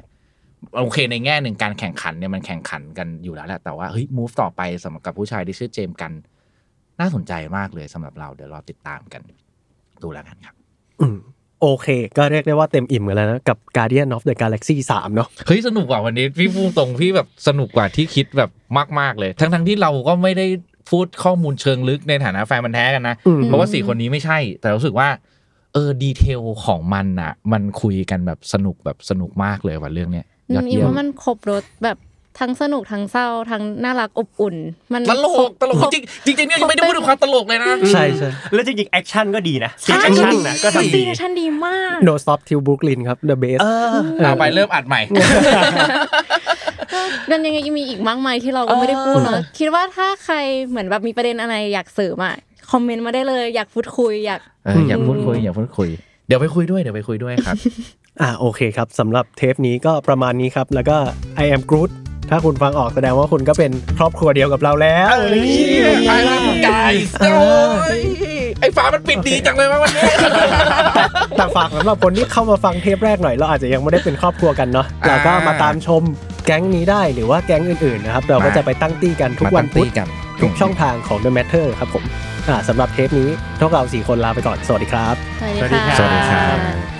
[0.78, 6.12] โอเคในแง่หนึ่งการแข่งขันเนี่ยมันแข่งขันกันอยู่แล้วแหละแต่ว่าเฮ้ย move ต่อไปสำหรับกับผู้ชายที่ชื่อ James Gunn
[7.00, 9.22] น่าสนใจมากเลยสำหรับเราเดี๋ยวรอติดตามกัน
[10.02, 10.54] ดูแล้วกันครับ
[11.00, 11.18] อืม
[11.60, 18.50] โอโอเค ก็เรียกได้ว่าเต็มอิ่มกันแล้วนะ กับ Guardian of the Galaxy 3 เนาะเฮ้ย สนุกกว่าวันนี้ พี่พูดตรงพี่แบบสนุกกว่าที่คิดแบบ
[19.00, 20.46] มาก ๆ เลย ทั้งทั้งๆที่เราก็ไม่ได้
[20.90, 25.08] พูดข้อมูลเชิงลึกในฐานะแฟนพันธุ์แท้กันนะอืมเพราะว่าสี่คนนี้ไม่ใช่ แต่รู้สึกว่า
[25.74, 31.98] เออ detail ของมันอะมันคุยกันแบบสนุกแบบสนุกมากเลยว่ะเรื่องเนี้ยอืยอมดอิมเยี่ยมว่ามันครบรสแบบ
[32.42, 34.56] ทั้งสนุกทั้งเศร้าทั้งน่ารักอบอุ่น
[34.92, 45.00] มันตลกครกบตลกครบจริงจริงจริงๆเนี่ยยังไม่ได้พูดถึงความตลกเลยนะใช่ใช่แล้วจริงๆแอคชั่นก็ดีนะใช่ action นะก็ทำ scene action ดีมาก No Sleep Till Brooklyn ครับ The Best เอาไปเริ่มอัดใหม่
[47.26, 50.36] เรื่องยังไงมีอีกมากมายที่เราก็ไม่ได้พูดเนาะคิดว่าถ้าใคร
[50.68, 52.34] เหมือนแบบมีประเด็นอะไรอยากเสริมอะ
[52.70, 55.88] คอมเมนต์มาได้เลยอยากพูดคุยอยากเอออย่าพูดคุยอย่าพูดคุย
[56.26, 57.56] เดี๋ยวไปคุยด้วยเดี๋ยวไปคุยด้วยครับ
[58.22, 60.96] อ่าโอเคครับสำหรับเทปนี้ก็ประมาณนี้ครับ แล้วก็
[61.44, 61.90] I am Groot
[62.30, 65.14] ถ้าคุณฟังออกแสดงว่าคุณก็เป็นครอบครัวเดียวกับเราแล้ว
[66.08, 67.36] ไอ้ร่างกายโอ้
[67.98, 68.00] ย
[68.60, 70.04] ไอ้ฟ้ามันปิดดีจังเลยว่าวันนี้
[71.36, 76.02] แต่ฝากสำหรับคนที่เข้ามาฟังเทปแรกหน่อยเราอาจจะยังไม่ได้เป็นครอบครัวกันเนาะอ่าเราก็มาตามชม
[76.46, 80.08] แก๊งนี้ได้หรือว่าแก๊งอื่นๆนะครับเราก็มาจะไปตั้งตี้กันทุกวันพุธมาตั้งตี้กัน
[80.40, 82.04] ทุกช่องทางของ The Matter ครับผม
[82.48, 83.28] อ่าสำหรับเทปนี้
[83.60, 85.14] พวกเราสี่คนลาไปก่อนสวัสดีครับ
[85.60, 86.95] สวัสดีสวัสดีค่ะครับสวัสดีครับ